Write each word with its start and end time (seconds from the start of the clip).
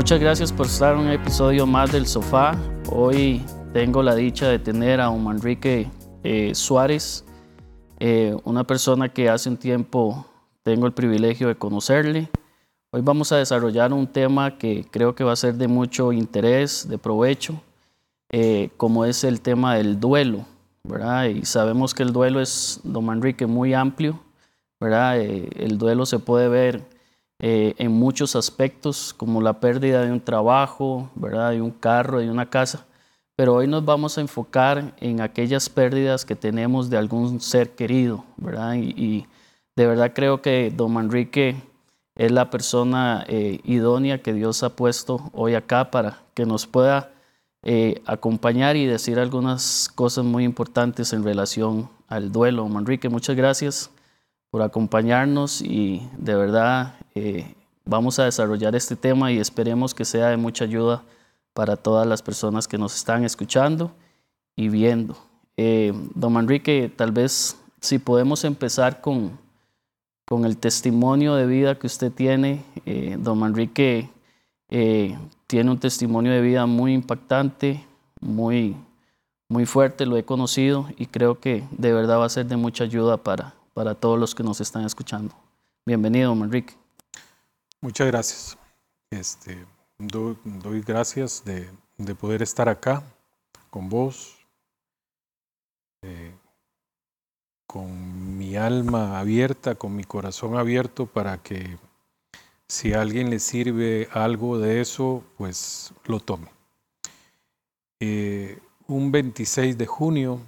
Muchas 0.00 0.18
gracias 0.18 0.50
por 0.50 0.64
estar 0.64 0.94
en 0.94 1.00
un 1.02 1.10
episodio 1.10 1.66
más 1.66 1.92
del 1.92 2.06
Sofá. 2.06 2.56
Hoy 2.90 3.44
tengo 3.74 4.02
la 4.02 4.14
dicha 4.14 4.48
de 4.48 4.58
tener 4.58 4.98
a 4.98 5.10
un 5.10 5.22
Manrique 5.22 5.90
eh, 6.22 6.54
Suárez, 6.54 7.22
eh, 7.98 8.34
una 8.44 8.64
persona 8.64 9.10
que 9.10 9.28
hace 9.28 9.50
un 9.50 9.58
tiempo 9.58 10.24
tengo 10.62 10.86
el 10.86 10.94
privilegio 10.94 11.48
de 11.48 11.54
conocerle. 11.54 12.30
Hoy 12.92 13.02
vamos 13.02 13.30
a 13.32 13.36
desarrollar 13.36 13.92
un 13.92 14.06
tema 14.06 14.56
que 14.56 14.86
creo 14.90 15.14
que 15.14 15.22
va 15.22 15.32
a 15.32 15.36
ser 15.36 15.56
de 15.56 15.68
mucho 15.68 16.12
interés, 16.12 16.88
de 16.88 16.96
provecho, 16.96 17.60
eh, 18.30 18.70
como 18.78 19.04
es 19.04 19.22
el 19.22 19.42
tema 19.42 19.74
del 19.74 20.00
duelo, 20.00 20.46
¿verdad? 20.82 21.26
Y 21.26 21.44
sabemos 21.44 21.92
que 21.92 22.04
el 22.04 22.14
duelo 22.14 22.40
es, 22.40 22.80
don 22.84 23.04
Manrique, 23.04 23.46
muy 23.46 23.74
amplio, 23.74 24.18
¿verdad? 24.80 25.18
el 25.20 25.76
duelo 25.76 26.06
se 26.06 26.18
puede 26.18 26.48
ver 26.48 26.99
eh, 27.42 27.74
en 27.78 27.92
muchos 27.92 28.36
aspectos, 28.36 29.14
como 29.14 29.40
la 29.40 29.60
pérdida 29.60 30.04
de 30.04 30.12
un 30.12 30.20
trabajo, 30.20 31.10
¿verdad? 31.14 31.52
de 31.52 31.62
un 31.62 31.70
carro, 31.70 32.18
de 32.18 32.30
una 32.30 32.50
casa. 32.50 32.86
Pero 33.34 33.54
hoy 33.54 33.66
nos 33.66 33.82
vamos 33.82 34.18
a 34.18 34.20
enfocar 34.20 34.94
en 35.00 35.22
aquellas 35.22 35.70
pérdidas 35.70 36.26
que 36.26 36.36
tenemos 36.36 36.90
de 36.90 36.98
algún 36.98 37.40
ser 37.40 37.70
querido, 37.70 38.26
¿verdad? 38.36 38.74
Y, 38.74 39.26
de 39.74 39.86
verdad 39.86 40.12
creo 40.14 40.42
que 40.42 40.70
don 40.76 40.92
Manrique 40.92 41.56
es 42.14 42.30
la 42.30 42.50
persona 42.50 43.24
eh, 43.28 43.60
idónea 43.64 44.20
que 44.20 44.34
Dios 44.34 44.62
ha 44.62 44.76
puesto 44.76 45.30
hoy 45.32 45.54
acá 45.54 45.90
para 45.90 46.18
que 46.34 46.44
nos 46.44 46.66
pueda 46.66 47.12
eh, 47.62 48.02
acompañar 48.04 48.76
y 48.76 48.84
decir 48.84 49.18
algunas 49.18 49.88
cosas 49.94 50.26
muy 50.26 50.44
importantes 50.44 51.14
en 51.14 51.24
relación 51.24 51.88
al 52.08 52.32
duelo. 52.32 52.68
Manrique, 52.68 53.08
muchas 53.08 53.36
gracias 53.36 53.90
por 54.50 54.62
acompañarnos 54.62 55.62
y 55.62 56.02
de 56.18 56.34
verdad 56.34 56.94
eh, 57.14 57.54
vamos 57.84 58.18
a 58.18 58.24
desarrollar 58.24 58.74
este 58.74 58.96
tema 58.96 59.32
y 59.32 59.38
esperemos 59.38 59.94
que 59.94 60.04
sea 60.04 60.28
de 60.28 60.36
mucha 60.36 60.64
ayuda 60.64 61.02
para 61.54 61.76
todas 61.76 62.06
las 62.06 62.22
personas 62.22 62.66
que 62.66 62.78
nos 62.78 62.94
están 62.94 63.24
escuchando 63.24 63.92
y 64.56 64.68
viendo. 64.68 65.16
Eh, 65.56 65.92
don 66.14 66.32
Manrique, 66.32 66.92
tal 66.94 67.12
vez 67.12 67.56
si 67.80 67.98
podemos 67.98 68.44
empezar 68.44 69.00
con, 69.00 69.38
con 70.26 70.44
el 70.44 70.56
testimonio 70.56 71.34
de 71.34 71.46
vida 71.46 71.78
que 71.78 71.86
usted 71.86 72.12
tiene. 72.12 72.64
Eh, 72.86 73.16
don 73.18 73.38
Manrique 73.38 74.10
tiene 74.68 75.70
un 75.70 75.78
testimonio 75.78 76.32
de 76.32 76.40
vida 76.40 76.66
muy 76.66 76.92
impactante, 76.92 77.84
muy, 78.20 78.76
muy 79.48 79.66
fuerte, 79.66 80.06
lo 80.06 80.16
he 80.16 80.24
conocido 80.24 80.88
y 80.96 81.06
creo 81.06 81.40
que 81.40 81.64
de 81.72 81.92
verdad 81.92 82.20
va 82.20 82.26
a 82.26 82.28
ser 82.28 82.46
de 82.46 82.56
mucha 82.56 82.84
ayuda 82.84 83.16
para, 83.16 83.54
para 83.80 83.94
todos 83.94 84.18
los 84.20 84.34
que 84.34 84.42
nos 84.42 84.60
están 84.60 84.84
escuchando. 84.84 85.34
Bienvenido, 85.86 86.34
Manrique. 86.34 86.74
Muchas 87.80 88.08
gracias. 88.08 88.58
Este, 89.08 89.64
doy, 89.96 90.36
gracias 90.82 91.42
de, 91.46 92.14
poder 92.14 92.42
estar 92.42 92.68
acá 92.68 93.02
con 93.70 93.88
vos, 93.88 94.36
eh, 96.02 96.34
con 97.66 98.36
mi 98.36 98.54
alma 98.54 99.18
abierta, 99.18 99.74
con 99.76 99.96
mi 99.96 100.04
corazón 100.04 100.58
abierto 100.58 101.06
para 101.06 101.42
que 101.42 101.78
si 102.68 102.92
a 102.92 103.00
alguien 103.00 103.30
le 103.30 103.38
sirve 103.38 104.10
algo 104.12 104.58
de 104.58 104.82
eso, 104.82 105.24
pues 105.38 105.94
lo 106.04 106.20
tome. 106.20 106.52
Eh, 107.98 108.58
un 108.88 109.10
26 109.10 109.78
de 109.78 109.86
junio, 109.86 110.38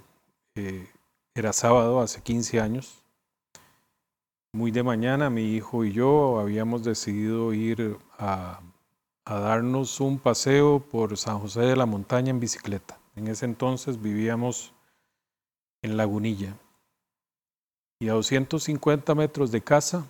eh, 0.53 0.87
era 1.33 1.51
sábado, 1.51 1.99
hace 1.99 2.21
15 2.21 2.59
años, 2.59 3.02
muy 4.53 4.69
de 4.69 4.83
mañana 4.83 5.31
mi 5.31 5.55
hijo 5.55 5.83
y 5.83 5.91
yo 5.91 6.39
habíamos 6.39 6.83
decidido 6.83 7.53
ir 7.53 7.97
a, 8.19 8.61
darnos 9.25 9.99
un 9.99 10.19
paseo 10.19 10.79
por 10.79 11.17
San 11.17 11.39
José 11.39 11.61
de 11.61 11.75
la 11.75 11.87
Montaña 11.87 12.29
en 12.29 12.39
bicicleta. 12.39 12.99
En 13.15 13.27
ese 13.27 13.45
entonces 13.45 13.99
vivíamos 14.01 14.73
en 15.81 15.97
Lagunilla. 15.97 16.55
Y 17.99 18.09
a 18.09 18.13
250 18.13 19.15
metros 19.15 19.51
de 19.51 19.61
casa, 19.61 20.05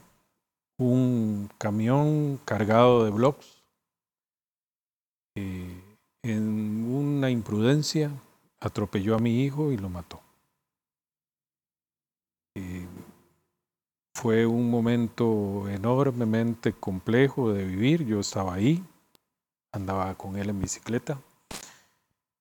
un 0.77 1.49
camión 1.57 2.39
cargado 2.43 3.05
de 3.05 3.11
blocks, 3.11 3.63
eh, 5.35 5.81
en 6.23 6.85
una 6.91 7.29
imprudencia, 7.29 8.11
atropelló 8.59 9.15
a 9.15 9.19
mi 9.19 9.43
hijo 9.43 9.71
y 9.71 9.77
lo 9.77 9.89
mató. 9.89 10.19
Eh, 12.55 12.87
fue 14.13 14.45
un 14.45 14.69
momento 14.69 15.67
enormemente 15.67 16.73
complejo 16.73 17.51
de 17.51 17.65
vivir. 17.65 18.05
Yo 18.05 18.19
estaba 18.19 18.53
ahí, 18.53 18.83
andaba 19.71 20.15
con 20.15 20.37
él 20.37 20.49
en 20.49 20.59
bicicleta. 20.59 21.19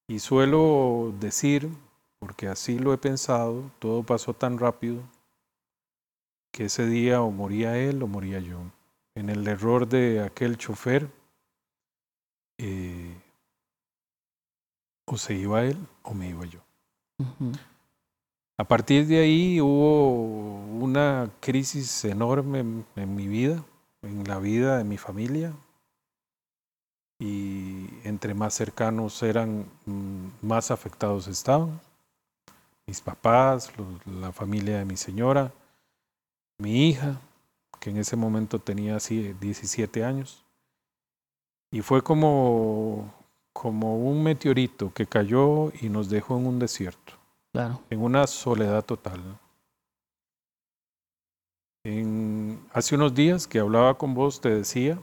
Y 0.06 0.18
suelo 0.18 1.14
decir, 1.18 1.68
porque 2.18 2.48
así 2.48 2.78
lo 2.78 2.92
he 2.92 2.98
pensado, 2.98 3.70
todo 3.78 4.02
pasó 4.02 4.34
tan 4.34 4.58
rápido 4.58 5.00
que 6.52 6.66
ese 6.66 6.86
día 6.86 7.22
o 7.22 7.30
moría 7.30 7.78
él 7.78 8.02
o 8.02 8.06
moría 8.06 8.38
yo. 8.38 8.60
En 9.14 9.30
el 9.30 9.46
error 9.48 9.88
de 9.88 10.22
aquel 10.22 10.58
chofer, 10.58 11.08
eh, 12.58 13.16
o 15.06 15.16
se 15.16 15.34
iba 15.34 15.64
él 15.64 15.76
o 16.02 16.14
me 16.14 16.28
iba 16.28 16.44
yo. 16.44 16.60
A 18.62 18.64
partir 18.64 19.08
de 19.08 19.18
ahí 19.18 19.60
hubo 19.60 20.12
una 20.78 21.28
crisis 21.40 22.04
enorme 22.04 22.60
en, 22.94 23.16
mi 23.16 23.26
vida, 23.26 23.64
en 24.02 24.22
la 24.22 24.38
vida 24.38 24.78
de 24.78 24.84
mi 24.84 24.98
familia, 24.98 25.52
y 27.18 27.88
entre 28.04 28.34
más 28.34 28.54
cercanos 28.54 29.20
eran, 29.24 29.66
mm, 29.84 30.26
más 30.42 30.70
afectados 30.70 31.26
estaban. 31.26 31.80
Mis 32.86 33.00
papás, 33.00 33.72
la 34.06 34.30
familia 34.30 34.78
de 34.78 34.84
mi 34.84 34.96
señora, 34.96 35.52
mi 36.58 36.88
hija, 36.88 37.20
que 37.80 37.90
en 37.90 37.96
ese 37.96 38.14
momento 38.14 38.60
tenía 38.60 38.94
así 38.94 39.34
17 39.40 40.04
años. 40.04 40.44
Y 41.72 41.80
fue 41.80 42.00
como, 42.00 43.12
como 43.52 43.96
un 43.96 44.22
meteorito 44.22 44.94
que 44.94 45.06
cayó 45.06 45.72
y 45.80 45.88
nos 45.88 46.08
dejó 46.08 46.38
en 46.38 46.46
un 46.46 46.60
desierto. 46.60 47.21
En 47.90 48.02
una 48.02 48.26
soledad 48.26 48.84
total. 48.84 49.20
hace 52.72 52.94
unos 52.94 53.14
días 53.14 53.46
que 53.46 53.58
hablaba 53.58 53.98
con 53.98 54.14
vos, 54.14 54.40
te 54.40 54.48
decía 54.48 54.98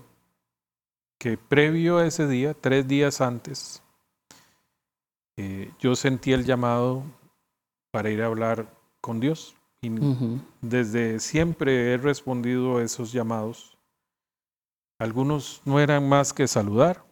que 1.20 1.38
previo 1.38 1.98
a 1.98 2.08
ese 2.08 2.28
día, 2.28 2.54
tres 2.54 2.88
días 2.88 3.22
antes, 3.22 3.84
eh, 5.38 5.72
yo 5.80 5.96
sentí 5.96 6.32
el 6.32 6.46
llamado 6.46 7.04
para 7.92 8.10
ir 8.10 8.22
a 8.24 8.28
hablar 8.28 8.74
con 9.02 9.20
Dios. 9.20 9.56
Y 9.82 9.92
desde 10.62 11.20
siempre 11.20 11.94
he 11.94 11.98
respondido 11.98 12.78
a 12.78 12.84
esos 12.84 13.14
llamados. 13.14 13.78
Algunos 15.00 15.62
no 15.64 15.80
eran 15.80 16.10
más 16.10 16.34
que 16.34 16.48
saludar, 16.48 17.06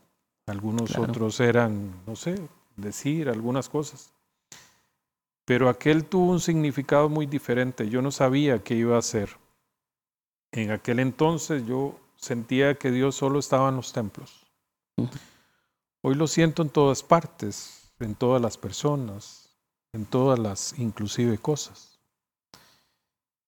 algunos 0.47 0.97
otros 0.97 1.39
eran, 1.39 1.93
no 2.05 2.17
sé, 2.17 2.35
decir 2.75 3.29
algunas 3.29 3.69
cosas. 3.69 4.16
Pero 5.47 5.69
aquel 5.69 6.03
tuvo 6.03 6.31
un 6.31 6.41
significado 6.41 7.07
muy 7.07 7.25
diferente. 7.25 7.87
Yo 7.89 8.01
no 8.01 8.11
sabía 8.11 8.61
qué 8.61 8.75
iba 8.75 8.97
a 8.97 8.99
hacer. 8.99 9.29
En 10.51 10.71
aquel 10.71 10.99
entonces 10.99 11.65
yo 11.65 11.97
sentía 12.17 12.75
que 12.75 12.91
Dios 12.91 13.15
solo 13.15 13.39
estaba 13.39 13.69
en 13.69 13.77
los 13.77 13.93
templos. 13.93 14.45
Hoy 16.01 16.15
lo 16.15 16.27
siento 16.27 16.63
en 16.63 16.69
todas 16.69 17.01
partes, 17.01 17.93
en 17.99 18.13
todas 18.15 18.41
las 18.41 18.57
personas, 18.57 19.57
en 19.93 20.05
todas 20.05 20.37
las 20.37 20.77
inclusive 20.79 21.37
cosas. 21.37 22.01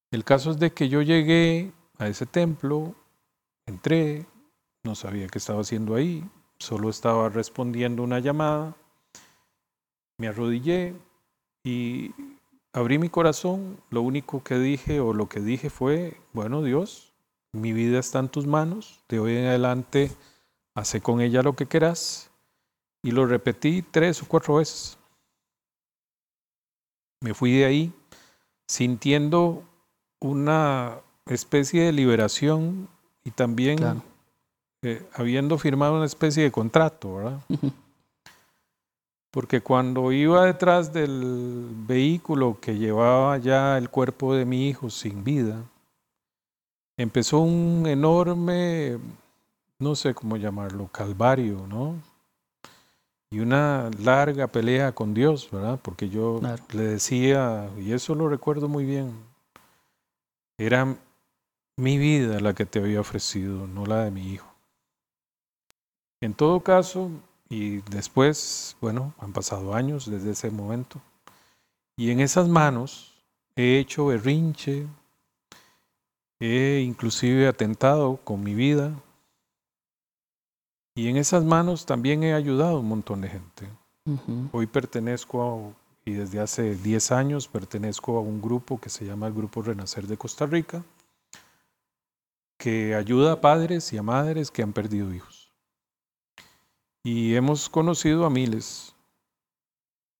El 0.09 0.23
caso 0.23 0.51
es 0.51 0.57
de 0.57 0.71
que 0.71 0.87
yo 0.87 1.01
llegué 1.01 1.73
a 1.97 2.07
ese 2.07 2.25
templo, 2.25 2.95
entré, 3.65 4.25
no 4.85 4.95
sabía 4.95 5.27
qué 5.27 5.37
estaba 5.37 5.59
haciendo 5.59 5.95
ahí, 5.95 6.23
solo 6.59 6.89
estaba 6.89 7.27
respondiendo 7.27 8.03
una 8.03 8.19
llamada, 8.19 8.73
me 10.17 10.29
arrodillé, 10.29 10.95
y 11.63 12.11
abrí 12.73 12.97
mi 12.97 13.09
corazón, 13.09 13.77
lo 13.89 14.01
único 14.01 14.43
que 14.43 14.57
dije 14.59 14.99
o 14.99 15.13
lo 15.13 15.27
que 15.29 15.39
dije 15.39 15.69
fue, 15.69 16.19
bueno 16.33 16.61
Dios, 16.63 17.13
mi 17.51 17.73
vida 17.73 17.99
está 17.99 18.19
en 18.19 18.29
tus 18.29 18.45
manos, 18.47 19.03
de 19.09 19.19
hoy 19.19 19.37
en 19.37 19.45
adelante 19.45 20.11
hace 20.75 21.01
con 21.01 21.21
ella 21.21 21.43
lo 21.43 21.55
que 21.55 21.67
quieras. 21.67 22.29
Y 23.01 23.11
lo 23.11 23.25
repetí 23.25 23.81
tres 23.81 24.21
o 24.21 24.27
cuatro 24.27 24.55
veces. 24.55 24.97
Me 27.21 27.33
fui 27.33 27.53
de 27.53 27.65
ahí 27.65 27.93
sintiendo 28.67 29.63
una 30.19 30.99
especie 31.25 31.83
de 31.83 31.91
liberación 31.93 32.89
y 33.23 33.31
también 33.31 34.01
eh, 34.81 35.07
habiendo 35.13 35.57
firmado 35.57 35.95
una 35.95 36.05
especie 36.05 36.43
de 36.43 36.51
contrato, 36.51 37.15
¿verdad? 37.15 37.41
Porque 39.31 39.61
cuando 39.61 40.11
iba 40.11 40.45
detrás 40.45 40.91
del 40.91 41.67
vehículo 41.87 42.57
que 42.59 42.77
llevaba 42.77 43.37
ya 43.37 43.77
el 43.77 43.89
cuerpo 43.89 44.33
de 44.33 44.45
mi 44.45 44.67
hijo 44.67 44.89
sin 44.89 45.23
vida, 45.23 45.63
empezó 46.97 47.39
un 47.39 47.85
enorme 47.85 48.97
no 49.79 49.95
sé 49.95 50.13
cómo 50.13 50.35
llamarlo, 50.35 50.89
calvario, 50.89 51.65
¿no? 51.67 51.95
Y 53.31 53.39
una 53.39 53.89
larga 53.99 54.47
pelea 54.47 54.91
con 54.91 55.13
Dios, 55.13 55.49
¿verdad? 55.51 55.79
Porque 55.81 56.09
yo 56.09 56.41
le 56.73 56.83
decía, 56.83 57.69
y 57.77 57.93
eso 57.93 58.13
lo 58.13 58.27
recuerdo 58.27 58.67
muy 58.67 58.85
bien, 58.85 59.13
era 60.57 60.97
mi 61.77 61.97
vida 61.97 62.41
la 62.41 62.53
que 62.53 62.65
te 62.65 62.79
había 62.79 62.99
ofrecido, 62.99 63.67
no 63.67 63.85
la 63.85 64.03
de 64.03 64.11
mi 64.11 64.33
hijo. 64.33 64.53
En 66.21 66.33
todo 66.33 66.59
caso, 66.59 67.09
y 67.49 67.77
después, 67.89 68.77
bueno, 68.79 69.13
han 69.17 69.33
pasado 69.33 69.73
años 69.73 70.09
desde 70.09 70.31
ese 70.31 70.51
momento, 70.51 71.01
y 71.97 72.11
en 72.11 72.19
esas 72.19 72.47
manos 72.47 73.15
he 73.55 73.79
hecho 73.79 74.05
berrinche, 74.05 74.87
he 76.39 76.81
inclusive 76.85 77.47
atentado 77.47 78.17
con 78.23 78.43
mi 78.43 78.53
vida, 78.53 78.93
y 80.95 81.07
en 81.07 81.17
esas 81.17 81.43
manos 81.43 81.85
también 81.85 82.23
he 82.23 82.33
ayudado 82.33 82.77
a 82.77 82.79
un 82.79 82.87
montón 82.87 83.21
de 83.21 83.29
gente. 83.29 83.67
Hoy 84.51 84.67
pertenezco 84.67 85.43
a, 85.43 86.09
y 86.09 86.13
desde 86.13 86.39
hace 86.39 86.75
10 86.75 87.11
años 87.11 87.47
pertenezco 87.47 88.17
a 88.17 88.21
un 88.21 88.41
grupo 88.41 88.79
que 88.79 88.89
se 88.89 89.05
llama 89.05 89.27
el 89.27 89.33
Grupo 89.33 89.61
Renacer 89.61 90.07
de 90.07 90.17
Costa 90.17 90.45
Rica, 90.45 90.83
que 92.57 92.95
ayuda 92.95 93.33
a 93.33 93.41
padres 93.41 93.93
y 93.93 93.97
a 93.97 94.03
madres 94.03 94.51
que 94.51 94.61
han 94.61 94.73
perdido 94.73 95.13
hijos. 95.13 95.38
Y 97.03 97.35
hemos 97.35 97.69
conocido 97.69 98.25
a 98.25 98.29
miles. 98.29 98.93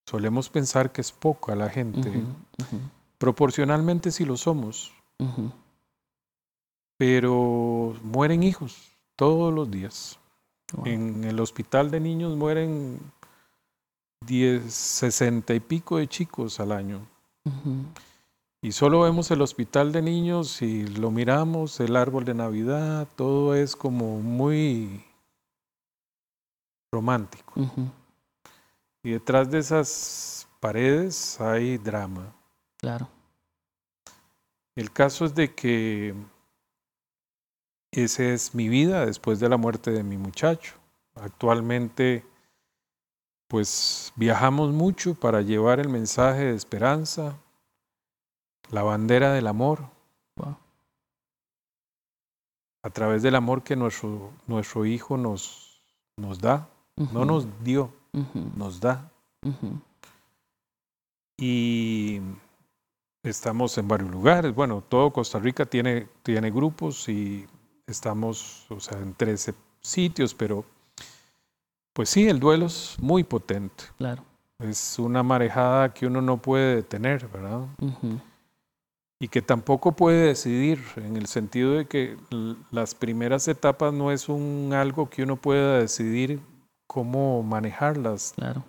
Solemos 0.06 0.48
pensar 0.48 0.92
que 0.92 1.00
es 1.00 1.12
poca 1.12 1.54
la 1.54 1.68
gente. 1.68 2.10
Proporcionalmente 3.18 4.10
sí 4.10 4.24
lo 4.24 4.36
somos. 4.36 4.92
Pero 6.96 7.96
mueren 8.02 8.42
hijos 8.42 8.96
todos 9.16 9.52
los 9.52 9.70
días. 9.70 10.18
En 10.84 11.24
el 11.24 11.40
hospital 11.40 11.90
de 11.90 12.00
niños 12.00 12.36
mueren 12.36 13.00
10, 14.26 14.72
60 14.72 15.54
y 15.54 15.60
pico 15.60 15.98
de 15.98 16.08
chicos 16.08 16.60
al 16.60 16.72
año. 16.72 17.06
Y 18.62 18.72
solo 18.72 19.00
vemos 19.00 19.30
el 19.30 19.42
hospital 19.42 19.92
de 19.92 20.02
niños 20.02 20.60
y 20.60 20.86
lo 20.86 21.10
miramos, 21.10 21.80
el 21.80 21.96
árbol 21.96 22.24
de 22.24 22.34
Navidad, 22.34 23.08
todo 23.16 23.54
es 23.54 23.74
como 23.74 24.20
muy 24.20 25.04
romántico. 26.92 27.52
Y 29.02 29.12
detrás 29.12 29.50
de 29.50 29.58
esas 29.58 30.48
paredes 30.60 31.40
hay 31.40 31.78
drama. 31.78 32.34
Claro. 32.78 33.08
El 34.74 34.92
caso 34.92 35.24
es 35.24 35.34
de 35.34 35.54
que 35.54 36.14
esa 37.92 38.22
es 38.24 38.54
mi 38.54 38.68
vida 38.68 39.04
después 39.04 39.40
de 39.40 39.48
la 39.48 39.56
muerte 39.56 39.90
de 39.90 40.02
mi 40.02 40.16
muchacho. 40.16 40.74
Actualmente, 41.14 42.24
pues 43.48 44.12
viajamos 44.16 44.72
mucho 44.72 45.14
para 45.14 45.42
llevar 45.42 45.80
el 45.80 45.88
mensaje 45.88 46.44
de 46.44 46.54
esperanza, 46.54 47.36
la 48.70 48.82
bandera 48.82 49.32
del 49.32 49.46
amor. 49.46 49.88
A 52.82 52.88
través 52.88 53.22
del 53.22 53.34
amor 53.34 53.62
que 53.62 53.76
nuestro, 53.76 54.32
nuestro 54.46 54.86
Hijo 54.86 55.18
nos, 55.18 55.82
nos 56.16 56.38
da, 56.38 56.70
no 57.12 57.24
nos 57.24 57.46
dio, 57.64 57.90
nos 58.56 58.80
da. 58.80 59.10
Y 61.38 62.20
estamos 63.22 63.76
en 63.78 63.88
varios 63.88 64.10
lugares. 64.10 64.54
Bueno, 64.54 64.82
todo 64.86 65.10
Costa 65.10 65.38
Rica 65.38 65.64
tiene, 65.64 66.08
tiene 66.22 66.50
grupos 66.50 67.08
y 67.08 67.46
estamos, 67.86 68.66
o 68.70 68.80
sea, 68.80 68.98
en 68.98 69.14
13 69.14 69.54
sitios, 69.80 70.34
pero 70.34 70.64
pues 71.92 72.10
sí, 72.10 72.28
el 72.28 72.38
duelo 72.38 72.66
es 72.66 72.96
muy 73.00 73.24
potente. 73.24 73.84
Claro. 73.98 74.22
Es 74.58 74.98
una 74.98 75.22
marejada 75.22 75.92
que 75.94 76.06
uno 76.06 76.20
no 76.20 76.36
puede 76.36 76.76
detener, 76.76 77.26
¿verdad? 77.28 77.66
Y 79.18 79.28
que 79.28 79.40
tampoco 79.40 79.92
puede 79.92 80.26
decidir, 80.26 80.82
en 80.96 81.16
el 81.16 81.26
sentido 81.26 81.72
de 81.72 81.86
que 81.86 82.18
las 82.70 82.94
primeras 82.94 83.48
etapas 83.48 83.92
no 83.94 84.12
es 84.12 84.28
un 84.28 84.72
algo 84.74 85.08
que 85.08 85.22
uno 85.22 85.36
pueda 85.36 85.78
decidir 85.78 86.40
cómo 86.90 87.40
manejarlas. 87.44 88.32
Claro. 88.34 88.64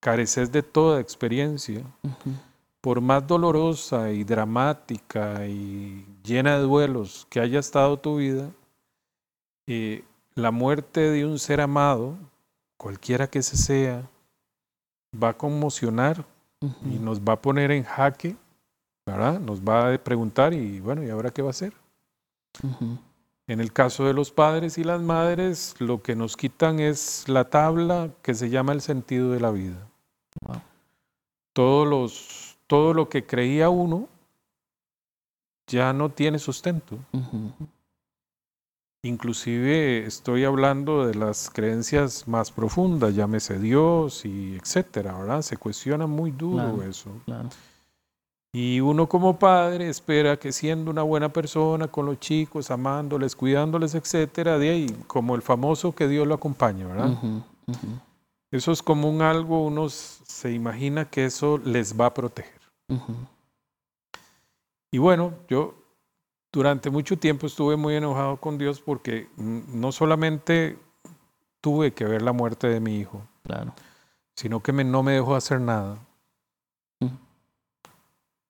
Careces 0.00 0.52
de 0.52 0.62
toda 0.62 1.00
experiencia. 1.00 1.82
Por 2.82 3.00
más 3.00 3.26
dolorosa 3.26 4.10
y 4.12 4.24
dramática 4.24 5.46
y 5.46 6.06
llena 6.22 6.58
de 6.58 6.64
duelos 6.64 7.26
que 7.30 7.40
haya 7.40 7.58
estado 7.58 7.96
tu 7.96 8.18
vida, 8.18 8.50
eh, 9.66 10.04
la 10.34 10.50
muerte 10.50 11.00
de 11.10 11.24
un 11.24 11.38
ser 11.38 11.62
amado, 11.62 12.18
cualquiera 12.76 13.26
que 13.26 13.42
se 13.42 13.56
sea, 13.56 14.06
va 15.20 15.30
a 15.30 15.38
conmocionar 15.38 16.26
y 16.60 16.98
nos 16.98 17.20
va 17.20 17.32
a 17.32 17.40
poner 17.40 17.70
en 17.70 17.84
jaque, 17.84 18.36
¿verdad? 19.06 19.40
Nos 19.40 19.62
va 19.62 19.94
a 19.94 19.98
preguntar 19.98 20.52
y 20.52 20.78
bueno, 20.80 21.02
¿y 21.02 21.08
ahora 21.08 21.30
qué 21.30 21.40
va 21.40 21.48
a 21.48 21.56
hacer? 21.56 21.72
En 23.48 23.60
el 23.60 23.72
caso 23.72 24.04
de 24.04 24.12
los 24.12 24.32
padres 24.32 24.76
y 24.76 24.82
las 24.82 25.00
madres, 25.00 25.76
lo 25.78 26.02
que 26.02 26.16
nos 26.16 26.36
quitan 26.36 26.80
es 26.80 27.28
la 27.28 27.48
tabla 27.48 28.10
que 28.22 28.34
se 28.34 28.50
llama 28.50 28.72
el 28.72 28.80
sentido 28.80 29.30
de 29.30 29.40
la 29.40 29.52
vida. 29.52 29.86
Todos 31.52 31.86
los, 31.86 32.58
todo 32.66 32.92
lo 32.92 33.08
que 33.08 33.24
creía 33.24 33.70
uno 33.70 34.08
ya 35.68 35.92
no 35.92 36.10
tiene 36.10 36.40
sustento. 36.40 36.98
Inclusive 39.02 40.04
estoy 40.06 40.44
hablando 40.44 41.06
de 41.06 41.14
las 41.14 41.48
creencias 41.48 42.26
más 42.26 42.50
profundas, 42.50 43.14
llámese 43.14 43.60
Dios 43.60 44.24
y 44.24 44.56
etcétera, 44.56 45.16
¿verdad? 45.16 45.42
Se 45.42 45.56
cuestiona 45.56 46.08
muy 46.08 46.32
duro 46.32 46.82
eso. 46.82 47.10
Y 48.58 48.80
uno 48.80 49.06
como 49.06 49.38
padre 49.38 49.86
espera 49.86 50.38
que 50.38 50.50
siendo 50.50 50.90
una 50.90 51.02
buena 51.02 51.28
persona 51.28 51.88
con 51.88 52.06
los 52.06 52.18
chicos, 52.18 52.70
amándoles, 52.70 53.36
cuidándoles, 53.36 53.94
etcétera, 53.94 54.56
de 54.56 54.70
ahí, 54.70 55.04
como 55.06 55.34
el 55.34 55.42
famoso 55.42 55.94
que 55.94 56.08
Dios 56.08 56.26
lo 56.26 56.32
acompaña, 56.32 56.86
¿verdad? 56.86 57.18
Eso 58.50 58.72
es 58.72 58.82
como 58.82 59.10
un 59.10 59.20
algo, 59.20 59.62
uno 59.62 59.90
se 59.90 60.52
imagina 60.52 61.04
que 61.04 61.26
eso 61.26 61.58
les 61.58 62.00
va 62.00 62.06
a 62.06 62.14
proteger. 62.14 62.62
Y 64.90 64.96
bueno, 64.96 65.34
yo 65.50 65.74
durante 66.50 66.88
mucho 66.88 67.18
tiempo 67.18 67.48
estuve 67.48 67.76
muy 67.76 67.94
enojado 67.94 68.38
con 68.38 68.56
Dios 68.56 68.80
porque 68.80 69.28
no 69.36 69.92
solamente 69.92 70.78
tuve 71.60 71.92
que 71.92 72.06
ver 72.06 72.22
la 72.22 72.32
muerte 72.32 72.68
de 72.68 72.80
mi 72.80 72.96
hijo, 72.96 73.20
claro. 73.42 73.74
sino 74.34 74.62
que 74.62 74.72
no 74.72 75.02
me 75.02 75.12
dejó 75.12 75.34
hacer 75.34 75.60
nada. 75.60 75.98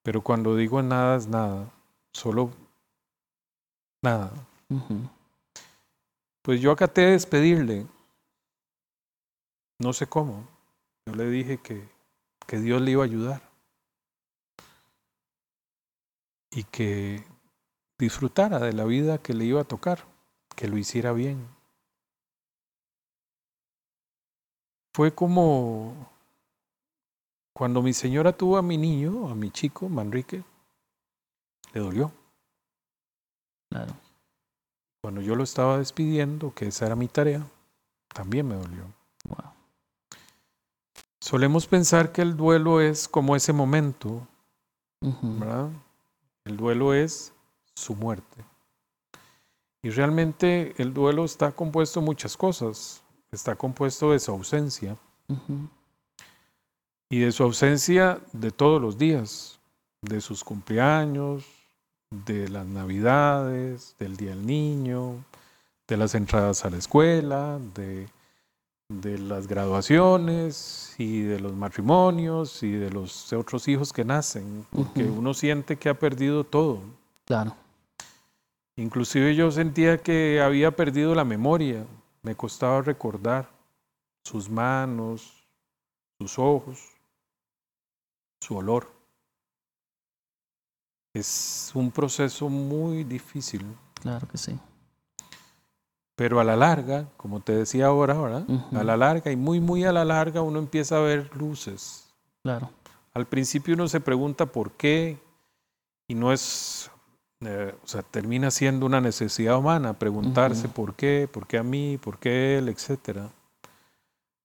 Pero 0.07 0.21
cuando 0.21 0.55
digo 0.55 0.81
nada 0.83 1.17
es 1.17 1.27
nada, 1.27 1.69
solo 2.13 2.53
nada. 4.05 4.33
Pues 6.43 6.61
yo 6.61 6.71
acaté 6.71 7.01
de 7.01 7.11
despedirle. 7.11 7.89
No 9.81 9.93
sé 9.93 10.07
cómo. 10.07 10.47
Yo 11.07 11.17
le 11.17 11.29
dije 11.29 11.59
que, 11.59 11.89
que 12.47 12.61
Dios 12.61 12.81
le 12.83 12.93
iba 12.93 13.03
a 13.03 13.07
ayudar. 13.07 13.43
Y 16.53 16.63
que 16.63 17.25
disfrutara 17.99 18.61
de 18.61 18.75
la 18.75 18.85
vida 18.85 19.19
que 19.19 19.35
le 19.35 19.45
iba 19.45 19.63
a 19.63 19.65
tocar, 19.65 20.05
que 20.55 20.69
lo 20.69 20.79
hiciera 20.79 21.11
bien. 21.11 21.49
Fue 24.95 25.13
como 25.13 26.16
cuando 27.57 27.81
mi 27.81 27.95
señora 27.95 28.37
tuvo 28.37 28.59
a 28.59 28.63
mi 28.63 28.77
niño, 28.77 29.31
a 29.31 29.35
mi 29.35 29.51
chico, 29.51 29.89
Manrique, 29.89 30.45
le 31.73 31.81
dolió. 31.81 32.13
Claro. 33.71 33.95
Cuando 35.01 35.23
yo 35.23 35.35
lo 35.35 35.43
estaba 35.43 35.79
despidiendo, 35.79 36.53
que 36.53 36.67
esa 36.67 36.85
era 36.85 36.97
mi 36.97 37.09
tarea, 37.09 37.47
también 38.09 38.47
me 38.47 38.57
dolió. 38.57 38.85
Solemos 41.19 41.67
pensar 41.67 42.13
que 42.13 42.21
el 42.21 42.37
duelo 42.37 42.83
es 42.83 43.09
como 43.09 43.35
ese 43.35 43.55
momento, 43.55 44.29
¿verdad? 45.01 45.71
El 46.45 46.59
duelo 46.59 46.93
es 46.93 47.33
su 47.75 47.95
muerte. 47.95 48.45
Y 49.83 49.89
realmente 49.89 50.75
el 50.77 50.93
duelo 50.93 51.25
está 51.25 51.53
compuesto 51.53 52.01
de 52.01 52.07
muchas 52.07 52.37
cosas. 52.37 53.03
Está 53.33 53.57
compuesto 53.57 54.13
de 54.13 54.19
su 54.19 54.31
ausencia. 54.31 54.99
Y 57.09 57.21
de 57.21 57.33
su 57.33 57.45
ausencia 57.45 58.21
de 58.33 58.51
todos 58.51 58.81
los 58.81 58.99
días, 58.99 59.61
de 60.03 60.21
sus 60.21 60.43
cumpleaños, 60.43 61.45
de 62.11 62.49
las 62.49 62.67
navidades, 62.67 63.95
del 63.99 64.17
Día 64.17 64.31
del 64.31 64.47
Niño, 64.47 65.25
de 65.87 65.97
las 65.97 66.15
entradas 66.15 66.65
a 66.65 66.71
la 66.71 66.79
escuela, 66.79 67.59
de, 67.75 68.09
de 68.89 69.19
las 69.19 69.47
graduaciones 69.47 70.95
y 70.99 71.23
de 71.23 71.41
los 71.41 71.55
matrimonios 71.55 72.63
y 72.63 72.73
de 72.73 72.91
los 72.91 73.33
otros 73.33 73.69
hijos 73.69 73.93
que 73.93 74.05
nacen, 74.05 74.67
porque 74.71 75.05
uno 75.05 75.35
siente 75.35 75.77
que 75.77 75.89
ha 75.89 75.95
perdido 75.95 76.45
todo. 76.45 76.81
Claro. 77.25 77.55
Inclusive 78.77 79.35
yo 79.35 79.51
sentía 79.51 79.99
que 79.99 80.41
había 80.41 80.71
perdido 80.71 81.15
la 81.15 81.25
memoria, 81.25 81.85
me 82.23 82.35
costaba 82.35 82.83
recordar 82.83 83.49
sus 84.23 84.51
manos, 84.51 85.47
sus 86.19 86.39
ojos, 86.39 86.96
su 88.41 88.57
olor. 88.57 88.93
Es 91.15 91.71
un 91.75 91.91
proceso 91.91 92.49
muy 92.49 93.05
difícil. 93.05 93.65
Claro 94.03 94.29
que 94.29 94.37
sí. 94.37 94.59
Pero 96.15 96.41
a 96.41 96.45
la 96.45 96.57
larga, 96.57 97.09
como 97.17 97.41
te 97.41 97.53
decía 97.53 97.87
ahora, 97.87 98.15
¿verdad? 98.15 98.47
A 98.75 98.85
la 98.85 98.97
larga 98.97 99.31
y 99.31 99.37
muy, 99.37 99.61
muy 99.61 99.85
a 99.85 99.93
la 99.93 100.05
larga 100.05 100.41
uno 100.43 100.59
empieza 100.59 100.97
a 100.97 101.01
ver 101.01 101.35
luces. 101.37 102.07
Claro. 102.43 102.71
Al 103.13 103.27
principio 103.27 103.75
uno 103.75 103.89
se 103.89 104.01
pregunta 104.01 104.47
por 104.47 104.73
qué 104.73 105.19
y 106.09 106.15
no 106.15 106.33
es, 106.33 106.91
eh, 107.41 107.75
o 107.83 107.87
sea, 107.87 108.03
termina 108.03 108.51
siendo 108.51 108.87
una 108.87 109.01
necesidad 109.01 109.59
humana 109.59 109.99
preguntarse 109.99 110.69
por 110.69 110.95
qué, 110.95 111.29
por 111.31 111.47
qué 111.47 111.59
a 111.59 111.63
mí, 111.63 111.99
por 111.99 112.19
qué 112.19 112.59
él, 112.59 112.69
etcétera. 112.69 113.31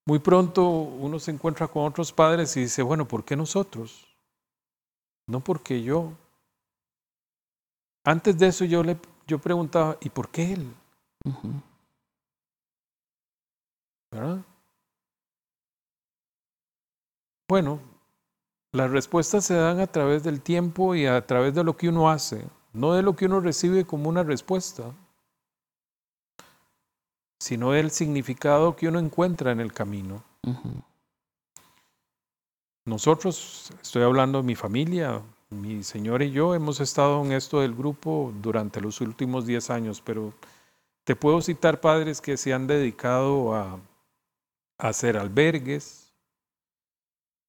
Muy 0.06 0.20
pronto 0.20 0.68
uno 0.68 1.20
se 1.20 1.32
encuentra 1.32 1.68
con 1.68 1.86
otros 1.86 2.12
padres 2.12 2.56
y 2.58 2.62
dice, 2.62 2.82
bueno, 2.82 3.08
¿por 3.08 3.24
qué 3.24 3.36
nosotros? 3.36 4.08
No 5.28 5.40
porque 5.42 5.82
yo. 5.84 6.14
Antes 8.04 8.38
de 8.38 8.48
eso 8.48 8.66
yo 8.66 8.84
le 8.84 8.98
yo 9.28 9.40
preguntaba, 9.40 9.98
¿y 10.02 10.10
por 10.10 10.30
qué 10.30 10.54
él? 10.54 10.74
¿Verdad? 14.12 14.44
Bueno, 17.48 17.80
las 18.74 18.92
respuestas 18.92 19.46
se 19.46 19.56
dan 19.56 19.80
a 19.80 19.88
través 19.88 20.24
del 20.24 20.42
tiempo 20.42 20.96
y 20.96 21.06
a 21.06 21.26
través 21.28 21.54
de 21.56 21.64
lo 21.64 21.78
que 21.78 21.90
uno 21.90 22.10
hace, 22.10 22.48
no 22.74 22.94
de 22.94 23.04
lo 23.04 23.16
que 23.16 23.26
uno 23.26 23.40
recibe 23.42 23.86
como 23.86 24.10
una 24.10 24.24
respuesta, 24.24 24.94
sino 27.42 27.72
del 27.72 27.90
significado 27.90 28.76
que 28.76 28.88
uno 28.88 29.00
encuentra 29.00 29.52
en 29.52 29.60
el 29.60 29.74
camino. 29.74 30.24
Nosotros, 32.86 33.72
estoy 33.82 34.04
hablando 34.04 34.38
de 34.38 34.44
mi 34.44 34.54
familia, 34.54 35.24
mi 35.50 35.82
señora 35.82 36.24
y 36.24 36.30
yo 36.30 36.54
hemos 36.54 36.80
estado 36.80 37.26
en 37.26 37.32
esto 37.32 37.62
del 37.62 37.74
grupo 37.74 38.32
durante 38.44 38.80
los 38.80 39.02
últimos 39.02 39.48
10 39.48 39.72
años, 39.72 40.04
pero 40.06 40.36
te 41.04 41.16
puedo 41.16 41.42
citar 41.42 41.82
padres 41.82 42.22
que 42.22 42.38
se 42.38 42.54
han 42.54 42.68
dedicado 42.68 43.56
a, 43.56 43.80
hacer 44.78 45.18
albergues 45.18 46.14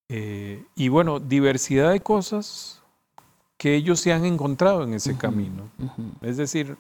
eh, 0.09 0.65
y 0.75 0.89
bueno, 0.89 1.21
diversidad 1.21 1.93
de 1.93 2.01
cosas 2.01 2.81
que 3.59 3.75
ellos 3.75 4.01
se 4.01 4.15
han 4.15 4.25
encontrado 4.25 4.85
en 4.85 4.95
ese 4.95 5.19
camino. 5.19 5.69
Es 6.23 6.39
decir, 6.39 6.79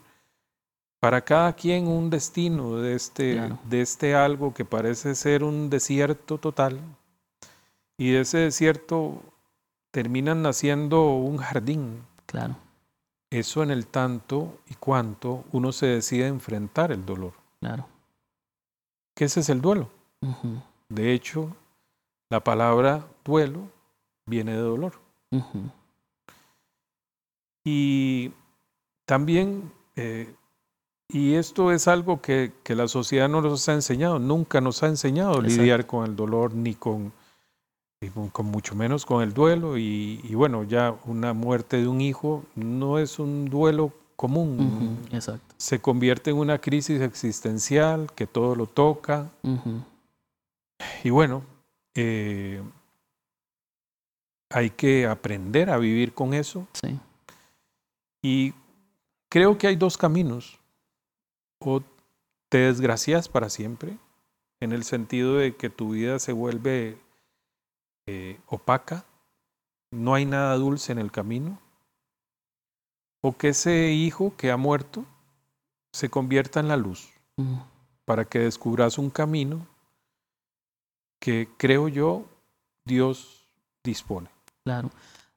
para 1.02 1.20
cada 1.20 1.52
quien 1.54 1.88
un 1.88 2.10
destino 2.10 2.76
de 2.76 2.94
este, 2.94 3.52
de 3.64 3.80
este 3.80 4.14
algo 4.14 4.54
que 4.54 4.64
parece 4.64 5.16
ser 5.16 5.42
un 5.42 5.68
desierto 5.68 6.38
total 6.38 6.78
y 7.98 8.12
de 8.12 8.20
ese 8.20 8.38
desierto 8.38 9.20
terminan 9.90 10.42
naciendo 10.42 11.16
un 11.16 11.38
jardín. 11.38 12.04
Claro. 12.26 12.54
Eso 13.30 13.64
en 13.64 13.72
el 13.72 13.88
tanto 13.88 14.60
y 14.70 14.74
cuanto 14.76 15.42
uno 15.50 15.72
se 15.72 15.86
decide 15.86 16.28
enfrentar 16.28 16.92
el 16.92 17.04
dolor. 17.04 17.32
Claro. 17.58 17.88
Que 19.16 19.24
ese 19.24 19.40
es 19.40 19.48
el 19.48 19.60
duelo. 19.60 19.90
De 20.88 21.12
hecho, 21.12 21.56
la 22.30 22.44
palabra 22.44 23.04
duelo 23.24 23.68
viene 24.24 24.52
de 24.52 24.58
dolor. 24.58 25.00
Y 27.64 28.30
también, 29.04 29.72
eh, 29.96 30.32
y 31.12 31.34
esto 31.34 31.72
es 31.72 31.88
algo 31.88 32.20
que, 32.20 32.52
que, 32.62 32.74
la 32.74 32.88
sociedad 32.88 33.28
no 33.28 33.40
nos 33.40 33.68
ha 33.68 33.74
enseñado, 33.74 34.18
nunca 34.18 34.60
nos 34.60 34.82
ha 34.82 34.88
enseñado 34.88 35.38
a 35.38 35.42
lidiar 35.42 35.86
con 35.86 36.06
el 36.06 36.16
dolor 36.16 36.54
ni 36.54 36.74
con 36.74 37.12
con, 38.10 38.46
mucho 38.46 38.74
menos 38.74 39.06
con 39.06 39.22
el 39.22 39.32
duelo 39.32 39.78
y, 39.78 40.34
bueno, 40.34 40.64
ya 40.64 40.96
una 41.04 41.32
muerte 41.32 41.76
de 41.78 41.88
un 41.88 42.00
hijo 42.00 42.44
no 42.54 42.98
es 42.98 43.18
un 43.18 43.46
duelo 43.46 43.92
común. 44.16 44.98
exacto. 45.12 45.54
Se 45.56 45.80
convierte 45.80 46.30
en 46.30 46.36
una 46.36 46.58
crisis 46.58 47.00
existencial 47.00 48.10
que 48.14 48.26
todo 48.26 48.54
lo 48.54 48.66
toca. 48.66 49.30
Y 51.04 51.10
bueno, 51.10 51.42
eh, 51.94 52.62
hay 54.50 54.70
que 54.70 55.06
aprender 55.06 55.70
a 55.70 55.78
vivir 55.78 56.12
con 56.12 56.34
eso. 56.34 56.66
Sí. 56.72 56.98
Y 58.22 58.54
creo 59.28 59.58
que 59.58 59.68
hay 59.68 59.76
dos 59.76 59.96
caminos. 59.96 60.58
O 61.64 61.82
te 62.48 62.58
desgracias 62.58 63.28
para 63.28 63.48
siempre, 63.48 63.96
en 64.60 64.72
el 64.72 64.84
sentido 64.84 65.36
de 65.36 65.56
que 65.56 65.70
tu 65.70 65.90
vida 65.90 66.18
se 66.18 66.32
vuelve 66.32 66.98
eh, 68.06 68.38
opaca, 68.46 69.04
no 69.90 70.14
hay 70.14 70.24
nada 70.24 70.56
dulce 70.56 70.92
en 70.92 70.98
el 70.98 71.10
camino, 71.10 71.58
o 73.22 73.36
que 73.36 73.50
ese 73.50 73.92
hijo 73.92 74.34
que 74.36 74.50
ha 74.50 74.56
muerto 74.56 75.04
se 75.92 76.10
convierta 76.10 76.60
en 76.60 76.68
la 76.68 76.76
luz 76.76 77.10
para 78.04 78.24
que 78.24 78.40
descubras 78.40 78.98
un 78.98 79.10
camino 79.10 79.66
que 81.20 81.48
creo 81.56 81.88
yo 81.88 82.24
Dios 82.84 83.46
dispone. 83.84 84.28
Claro. 84.64 84.90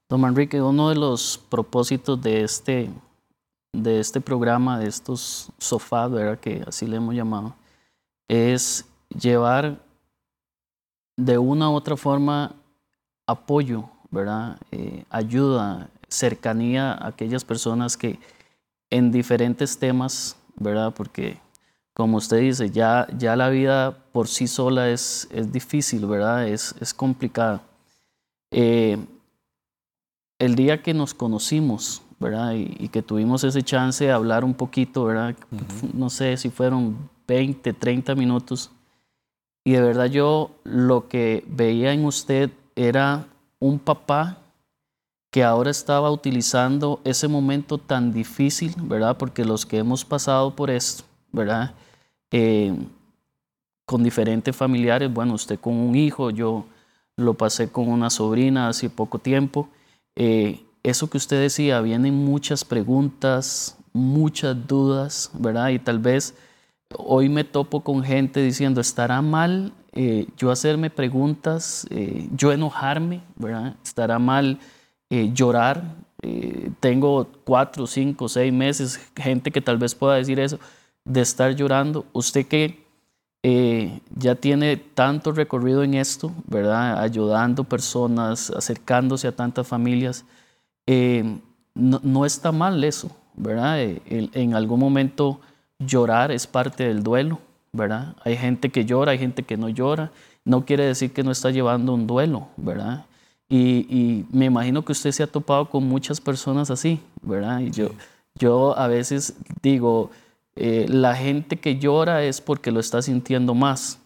Don 0.09 0.21
Manrique, 0.21 0.61
uno 0.61 0.89
de 0.89 0.95
los 0.95 1.37
propósitos 1.49 2.21
de 2.21 2.43
este, 2.43 2.89
de 3.83 3.99
este 3.99 4.21
programa, 4.21 4.79
de 4.79 4.87
estos 4.87 5.51
sofás, 5.57 6.11
¿verdad? 6.11 6.39
que 6.39 6.63
así 6.67 6.87
le 6.87 6.97
hemos 6.97 7.15
llamado, 7.15 7.55
es 8.27 8.85
llevar 9.09 9.79
de 11.17 11.37
una 11.37 11.69
u 11.69 11.73
otra 11.73 11.97
forma 11.97 12.55
apoyo, 13.27 13.89
¿verdad? 14.11 14.57
Eh, 14.71 15.05
ayuda, 15.09 15.89
cercanía 16.07 16.93
a 16.93 17.07
aquellas 17.07 17.43
personas 17.43 17.97
que 17.97 18.19
en 18.89 19.11
diferentes 19.11 19.77
temas, 19.77 20.35
¿verdad? 20.55 20.93
Porque 20.93 21.39
como 21.93 22.17
usted 22.17 22.41
dice, 22.41 22.69
ya, 22.69 23.07
ya 23.17 23.35
la 23.35 23.49
vida 23.49 23.97
por 24.11 24.27
sí 24.27 24.47
sola 24.47 24.89
es, 24.89 25.27
es 25.31 25.51
difícil, 25.51 26.05
¿verdad? 26.05 26.47
Es, 26.47 26.75
es 26.79 26.93
complicada. 26.93 27.61
Eh, 28.51 28.97
el 30.39 30.55
día 30.55 30.83
que 30.83 30.93
nos 30.93 31.13
conocimos, 31.13 32.01
¿verdad? 32.25 32.53
Y, 32.53 32.89
que 32.89 33.01
tuvimos 33.01 33.43
ese 33.43 33.61
chance 33.61 34.03
de 34.03 34.11
hablar 34.11 34.43
un 34.43 34.53
poquito, 34.53 35.05
¿verdad? 35.05 35.35
No 35.93 36.09
sé 36.09 36.37
si 36.37 36.49
fueron 36.49 37.09
20, 37.27 37.73
30 37.73 38.15
minutos. 38.15 38.71
Y 39.63 39.73
de 39.73 39.81
verdad 39.81 40.05
yo 40.05 40.51
lo 40.63 41.07
que 41.07 41.43
veía 41.47 41.93
en 41.93 42.05
usted 42.05 42.49
era 42.75 43.27
un 43.59 43.79
papá 43.79 44.39
que 45.31 45.43
ahora 45.43 45.69
estaba 45.69 46.09
utilizando 46.11 46.99
ese 47.03 47.27
momento 47.27 47.77
tan 47.77 48.11
difícil, 48.11 48.73
¿verdad? 48.83 49.17
Porque 49.17 49.45
los 49.45 49.65
que 49.65 49.77
hemos 49.77 50.03
pasado 50.03 50.55
por 50.55 50.69
esto, 50.69 51.03
¿verdad? 51.31 51.73
Eh, 52.31 52.75
con 53.85 54.03
diferentes 54.03 54.55
familiares, 54.55 55.13
bueno, 55.13 55.33
usted 55.33 55.59
con 55.59 55.73
un 55.75 55.95
hijo, 55.95 56.31
yo 56.31 56.65
lo 57.17 57.35
pasé 57.35 57.69
con 57.69 57.87
una 57.87 58.09
sobrina 58.09 58.67
hace 58.67 58.89
poco 58.89 59.19
tiempo. 59.19 59.69
Eh, 60.15 60.65
eso 60.89 61.09
que 61.09 61.17
usted 61.17 61.41
decía, 61.41 61.81
vienen 61.81 62.13
muchas 62.13 62.63
preguntas, 62.63 63.77
muchas 63.93 64.67
dudas, 64.67 65.31
¿verdad? 65.33 65.69
Y 65.69 65.79
tal 65.79 65.99
vez 65.99 66.35
hoy 66.97 67.29
me 67.29 67.43
topo 67.43 67.81
con 67.81 68.03
gente 68.03 68.41
diciendo, 68.41 68.81
¿estará 68.81 69.21
mal 69.21 69.73
eh, 69.97 70.27
yo 70.35 70.51
hacerme 70.51 70.89
preguntas, 70.89 71.87
eh, 71.89 72.27
yo 72.35 72.51
enojarme, 72.51 73.21
¿verdad? 73.37 73.75
Estará 73.83 74.19
mal 74.19 74.59
eh, 75.09 75.31
llorar. 75.33 75.83
tengo 76.79 77.27
cuatro, 77.45 77.85
cinco, 77.87 78.27
seis 78.27 78.51
meses, 78.51 78.99
gente 79.15 79.51
que 79.51 79.61
tal 79.61 79.77
vez 79.77 79.93
pueda 79.95 80.15
decir 80.15 80.39
eso, 80.39 80.59
de 81.05 81.21
estar 81.21 81.55
llorando. 81.55 82.05
Usted 82.13 82.45
que 82.47 82.83
ya 84.15 84.33
tiene 84.35 84.75
tanto 84.77 85.31
recorrido 85.31 85.83
en 85.83 85.93
esto, 85.93 86.31
¿verdad? 86.47 86.99
Ayudando 86.99 87.63
personas, 87.63 88.49
acercándose 88.49 89.27
a 89.27 89.35
tantas 89.35 89.67
familias, 89.67 90.25
no, 90.87 91.99
no, 92.03 92.25
está 92.25 92.51
mal 92.51 92.83
eso, 92.83 93.09
¿verdad? 93.35 93.79
en 93.79 94.53
algún 94.53 94.79
momento 94.79 95.39
llorar 95.79 96.31
es 96.31 96.47
parte 96.47 96.87
del 96.87 97.03
duelo, 97.03 97.39
¿verdad? 97.71 98.15
Hay 98.23 98.37
gente 98.37 98.69
que 98.69 98.85
llora, 98.85 99.11
hay 99.11 99.19
gente 99.19 99.43
que 99.43 99.57
no 99.57 99.69
llora. 99.69 100.11
No 100.43 100.65
quiere 100.65 100.85
decir 100.85 101.11
que 101.11 101.23
no 101.23 101.31
está 101.31 101.51
llevando 101.51 101.93
un 101.93 102.07
duelo, 102.07 102.47
¿verdad? 102.57 103.05
Y, 103.47 104.25
me 104.31 104.45
imagino 104.45 104.83
que 104.83 104.91
usted 104.91 105.11
se 105.11 105.23
ha 105.23 105.27
topado 105.27 105.69
con 105.69 105.83
muchas 105.87 106.19
personas 106.19 106.71
así, 106.71 106.99
¿verdad? 107.21 107.59
Y 107.59 107.71
yo, 107.71 107.89
yo 108.35 108.77
a 108.77 108.87
veces 108.87 109.35
digo, 109.61 110.09
eh, 110.55 110.85
la 110.89 111.15
gente 111.15 111.57
que 111.57 111.77
llora 111.77 112.23
es 112.23 112.41
porque 112.41 112.71
lo 112.71 112.79
está 112.79 113.01
sintiendo 113.01 113.53
más, 113.53 113.99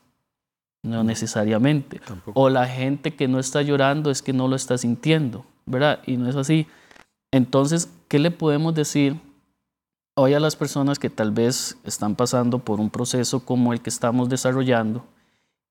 no 0.83 1.03
necesariamente. 1.03 2.01
O 2.33 2.49
la 2.49 2.67
gente 2.67 3.15
que 3.15 3.27
no 3.27 3.39
está 3.39 3.61
llorando 3.61 4.11
es 4.11 4.21
que 4.21 4.33
no 4.33 4.47
lo 4.47 4.55
está 4.55 4.77
sintiendo, 4.77 5.45
¿verdad? 5.69 5.99
Y 6.05 6.17
no 6.17 6.27
es 6.27 6.35
así. 6.35 6.67
Entonces, 7.31 7.89
¿qué 8.07 8.19
le 8.19 8.31
podemos 8.31 8.73
decir 8.73 9.15
hoy 10.15 10.33
a 10.33 10.39
las 10.39 10.55
personas 10.55 10.99
que 10.99 11.09
tal 11.09 11.31
vez 11.31 11.77
están 11.85 12.15
pasando 12.15 12.59
por 12.59 12.79
un 12.79 12.89
proceso 12.89 13.45
como 13.45 13.71
el 13.71 13.81
que 13.81 13.89
estamos 13.89 14.27
desarrollando 14.27 15.05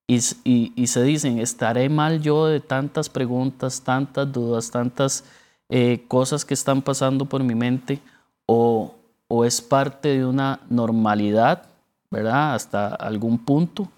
y, 0.07 0.87
se 0.87 1.03
dicen, 1.03 1.39
¿estaré 1.39 1.91
mal 1.91 2.23
yo 2.23 2.47
de 2.47 2.61
tantas 2.61 3.11
preguntas, 3.11 3.83
tantas 3.83 4.33
dudas, 4.33 4.71
tantas 4.71 5.25
eh, 5.69 6.03
cosas 6.09 6.47
que 6.47 6.55
están 6.55 6.81
pasando 6.81 7.27
por 7.27 7.45
mi 7.45 7.55
mente? 7.55 8.01
O, 8.47 8.95
o 9.29 9.45
es 9.45 9.61
parte 9.61 10.17
de 10.17 10.25
una 10.25 10.61
normalidad, 10.71 11.65
¿verdad? 12.11 12.55
Hasta 12.55 12.87
algún 12.95 13.37
punto 13.37 13.91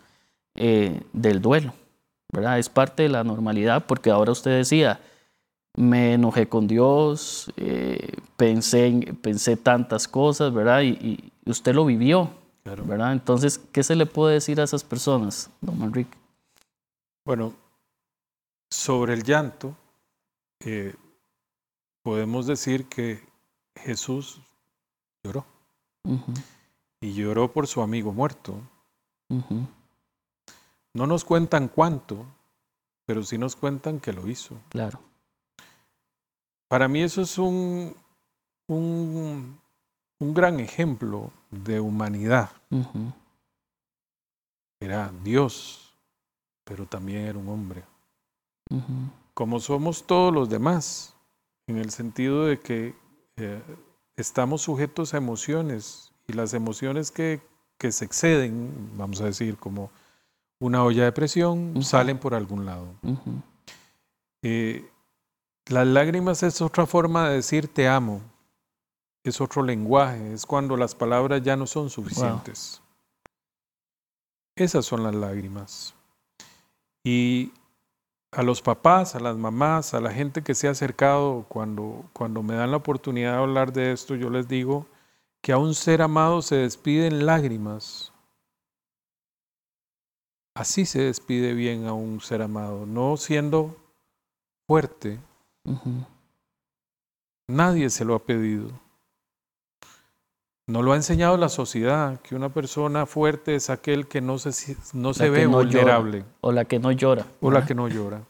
eh, 0.57 1.00
del 1.12 1.40
duelo, 1.40 1.75
¿verdad? 2.33 2.59
Es 2.59 2.69
parte 2.69 3.04
de 3.04 3.09
la 3.09 3.23
normalidad 3.23 3.87
porque 3.87 4.11
ahora 4.11 4.33
usted 4.33 4.50
decía, 4.50 4.99
me 5.77 6.15
enojé 6.15 6.49
con 6.49 6.67
Dios, 6.67 7.53
eh, 7.57 8.17
pensé, 8.37 9.17
pensé 9.23 9.57
tantas 9.57 10.09
cosas, 10.09 10.53
¿verdad? 10.53 10.83
Y, 10.83 11.33
usted 11.47 11.75
lo 11.75 11.85
vivió, 11.85 12.31
¿verdad? 12.65 13.12
Entonces, 13.12 13.59
¿qué 13.73 13.83
se 13.83 13.97
le 13.97 14.07
puede 14.07 14.35
decir 14.35 14.61
a 14.61 14.65
esas 14.65 14.85
personas, 14.85 15.50
don 15.61 15.79
Manrique? 15.79 16.17
Bueno, 17.25 17.55
sobre 18.69 19.15
el 19.15 19.25
llanto, 19.25 19.75
eh, 20.61 20.95
podemos 22.03 22.47
decir 22.47 22.87
que 22.87 23.21
Jesús 23.75 24.41
lloró. 25.25 25.45
Y 27.00 27.15
lloró 27.15 27.53
por 27.53 27.67
su 27.67 27.83
amigo 27.83 28.12
muerto. 28.12 28.61
No 30.93 31.07
nos 31.07 31.25
cuentan 31.25 31.69
cuánto, 31.69 32.27
pero 33.07 33.23
sí 33.23 33.39
nos 33.39 33.57
cuentan 33.57 34.00
que 34.00 34.12
lo 34.12 34.29
hizo. 34.29 34.57
Claro. 34.71 35.00
Para 36.71 36.87
mí 36.87 37.03
eso 37.03 37.23
es 37.23 37.37
un, 37.37 37.97
un, 38.69 39.59
gran 40.21 40.61
ejemplo 40.61 41.33
de 41.50 41.81
humanidad. 41.81 42.49
Era 44.79 45.11
Dios, 45.25 45.93
pero 46.62 46.87
también 46.87 47.23
era 47.23 47.37
un 47.41 47.49
hombre. 47.49 47.83
Como 49.35 49.59
somos 49.59 50.07
todos 50.07 50.33
los 50.33 50.49
demás, 50.49 51.12
en 51.67 51.77
el 51.77 51.91
sentido 51.91 52.47
de 52.47 52.61
que 52.61 52.95
eh, 53.35 53.61
estamos 54.15 54.62
sujetos 54.62 55.12
a 55.12 55.17
emociones 55.17 56.12
y 56.29 56.35
las 56.35 56.55
emociones 56.55 57.11
que, 57.11 57.41
que, 57.79 57.91
se 57.91 58.05
exceden, 58.05 58.93
vamos 58.97 59.21
a 59.21 59.25
decir, 59.25 59.57
como 59.57 59.91
una 60.61 60.85
olla 60.85 61.03
de 61.03 61.11
presión, 61.11 61.83
salen 61.83 62.21
por 62.21 62.33
algún 62.33 62.65
lado. 62.65 62.95
Las 65.71 65.87
lágrimas 65.87 66.43
es 66.43 66.61
otra 66.61 66.85
forma 66.85 67.29
de 67.29 67.37
decir 67.37 67.69
te 67.69 67.87
amo. 67.87 68.21
Es 69.23 69.41
otro 69.41 69.62
lenguaje, 69.62 70.33
es 70.33 70.45
cuando 70.45 70.77
las 70.77 70.97
palabras 70.97 71.43
ya 71.43 71.55
no 71.55 71.65
son 71.65 71.91
suficientes. 71.91 72.83
Esas 74.57 74.85
son 74.85 75.05
las 75.05 75.15
lágrimas. 75.15 75.95
Y 77.05 77.53
a 78.33 78.43
los 78.43 78.61
papás, 78.62 79.15
a 79.15 79.21
las 79.21 79.37
mamás, 79.37 79.95
a 79.95 80.00
la 80.00 80.11
gente 80.11 80.43
que 80.43 80.57
se 80.57 80.67
ha 80.67 80.73
acercado, 80.73 81.45
cuando, 81.49 82.05
cuando 82.12 82.43
me 82.43 82.55
dan 82.55 82.73
la 82.73 82.79
oportunidad 82.79 83.35
de 83.35 83.39
hablar 83.39 83.73
de 83.73 83.93
esto, 83.93 84.17
yo 84.17 84.29
les 84.29 84.49
digo 84.49 84.89
que 85.41 85.53
a 85.53 85.59
un 85.59 85.77
ser 85.77 86.03
amado 86.03 86.43
se 86.43 86.57
despiden 86.57 87.27
lágrimas. 87.27 88.12
Así 90.56 90.85
se 90.85 91.02
despide 91.02 91.54
bien 91.54 91.87
a 91.87 91.93
un 91.93 92.21
ser 92.21 92.43
amado, 92.43 92.87
no 92.87 93.17
siendo 93.17 93.76
fuerte, 94.67 95.21
Nadie 97.49 97.91
se 97.91 98.04
lo 98.04 98.15
ha 98.15 98.21
pedido. 98.21 98.71
No 100.67 100.83
lo 100.83 100.93
ha 100.93 100.97
enseñado 100.97 101.37
la 101.37 101.49
sociedad, 101.49 102.21
que 102.21 102.37
una 102.37 102.49
persona 102.49 103.04
fuerte 103.04 103.56
es 103.56 103.71
aquel 103.71 104.06
que 104.06 104.21
no 104.21 104.39
se, 104.39 104.76
no 104.93 105.15
se 105.15 105.28
ve 105.28 105.47
vulnerable. 105.47 106.25
o 106.41 106.52
la 106.52 106.65
que 106.65 106.78
no 106.78 106.93
llora. 106.93 107.26
O 107.41 107.50
la 107.50 107.67
que 107.67 107.75
no 107.75 107.89
llora. 107.89 108.23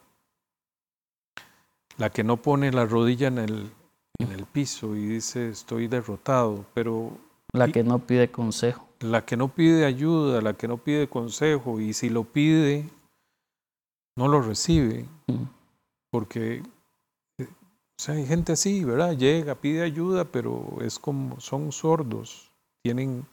La 1.98 2.09
que 2.09 2.24
no 2.24 2.38
pone 2.38 2.72
la 2.72 2.87
rodilla 2.87 3.29
en 3.29 3.37
el, 3.37 3.70
en 4.18 4.33
el 4.33 4.46
piso 4.46 4.96
y 4.96 5.07
dice 5.07 5.50
estoy 5.50 5.87
derrotado, 5.87 6.64
pero... 6.72 7.11
La 7.53 7.68
que 7.68 7.85
no 7.85 7.98
pide 7.98 8.31
consejo. 8.31 8.88
La 9.00 9.26
que 9.26 9.37
no 9.37 9.48
pide 9.48 9.85
ayuda, 9.85 10.40
la 10.40 10.55
que 10.55 10.66
no 10.66 10.79
pide 10.79 11.09
consejo 11.09 11.79
y 11.79 11.92
si 11.92 12.09
lo 12.09 12.24
pide, 12.24 12.88
no 14.16 14.29
lo 14.29 14.40
recibe. 14.40 15.05
Porque 16.11 16.62
o 18.00 18.02
sea, 18.02 18.14
hay 18.14 18.24
gente 18.24 18.52
así, 18.52 18.82
¿verdad? 18.82 19.14
Llega, 19.14 19.56
pide 19.56 19.82
ayuda, 19.82 20.24
pero 20.24 20.78
es 20.80 20.98
como, 20.98 21.38
son 21.38 21.70
sordos, 21.70 22.50
tienen 22.82 23.26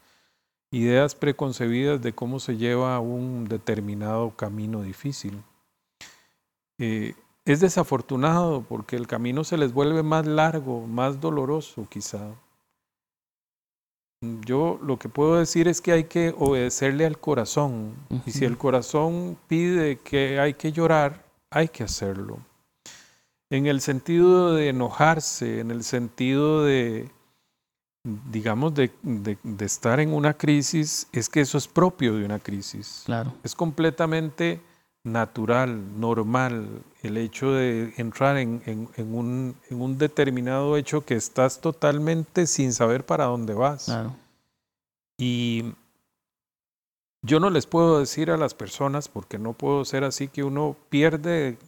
ideas 0.70 1.14
preconcebidas 1.14 2.02
de 2.02 2.12
cómo 2.12 2.38
se 2.38 2.58
lleva 2.58 3.00
un 3.00 3.46
determinado 3.46 4.36
camino 4.36 4.82
difícil. 4.82 5.42
Eh, 6.78 7.14
es 7.46 7.60
desafortunado 7.60 8.60
porque 8.60 8.96
el 8.96 9.06
camino 9.06 9.42
se 9.42 9.56
les 9.56 9.72
vuelve 9.72 10.02
más 10.02 10.26
largo, 10.26 10.86
más 10.86 11.18
doloroso 11.18 11.86
quizá. 11.88 12.34
Yo 14.20 14.78
lo 14.82 14.98
que 14.98 15.08
puedo 15.08 15.36
decir 15.36 15.66
es 15.66 15.80
que 15.80 15.92
hay 15.92 16.04
que 16.04 16.34
obedecerle 16.36 17.06
al 17.06 17.18
corazón. 17.18 17.94
Y 18.26 18.32
si 18.32 18.44
el 18.44 18.58
corazón 18.58 19.38
pide 19.48 19.96
que 20.00 20.38
hay 20.38 20.52
que 20.52 20.72
llorar, 20.72 21.24
hay 21.48 21.68
que 21.68 21.84
hacerlo 21.84 22.47
en 23.50 23.66
el 23.66 23.80
sentido 23.80 24.54
de 24.54 24.68
enojarse, 24.68 25.60
en 25.60 25.70
el 25.70 25.82
sentido 25.84 26.64
de, 26.64 27.10
digamos, 28.04 28.74
de, 28.74 28.90
estar 29.60 30.00
en 30.00 30.12
una 30.12 30.34
crisis, 30.34 31.08
es 31.12 31.28
que 31.28 31.40
eso 31.40 31.58
es 31.58 31.66
propio 31.66 32.16
de 32.16 32.24
una 32.24 32.38
crisis. 32.38 33.02
Claro. 33.06 33.32
Es 33.42 33.54
completamente 33.54 34.60
natural, 35.02 35.98
normal, 35.98 36.82
el 37.02 37.16
hecho 37.16 37.52
de 37.52 37.94
entrar 37.96 38.36
en, 38.36 38.62
un, 38.98 39.56
en, 39.70 39.80
un, 39.80 39.98
determinado 39.98 40.76
hecho 40.76 41.04
que 41.04 41.14
estás 41.14 41.60
totalmente 41.60 42.46
sin 42.46 42.72
saber 42.72 43.06
para 43.06 43.24
dónde 43.24 43.54
vas. 43.54 43.86
Claro. 43.86 44.14
Y 45.16 45.72
yo 47.22 47.40
no 47.40 47.50
les 47.50 47.66
puedo 47.66 47.98
decir 47.98 48.30
a 48.30 48.36
las 48.36 48.54
personas, 48.54 49.08
porque 49.08 49.38
no 49.38 49.52
puedo 49.52 49.84
ser 49.84 50.04
así, 50.04 50.28
que 50.28 50.44
uno 50.44 50.76
pierde 50.88 51.58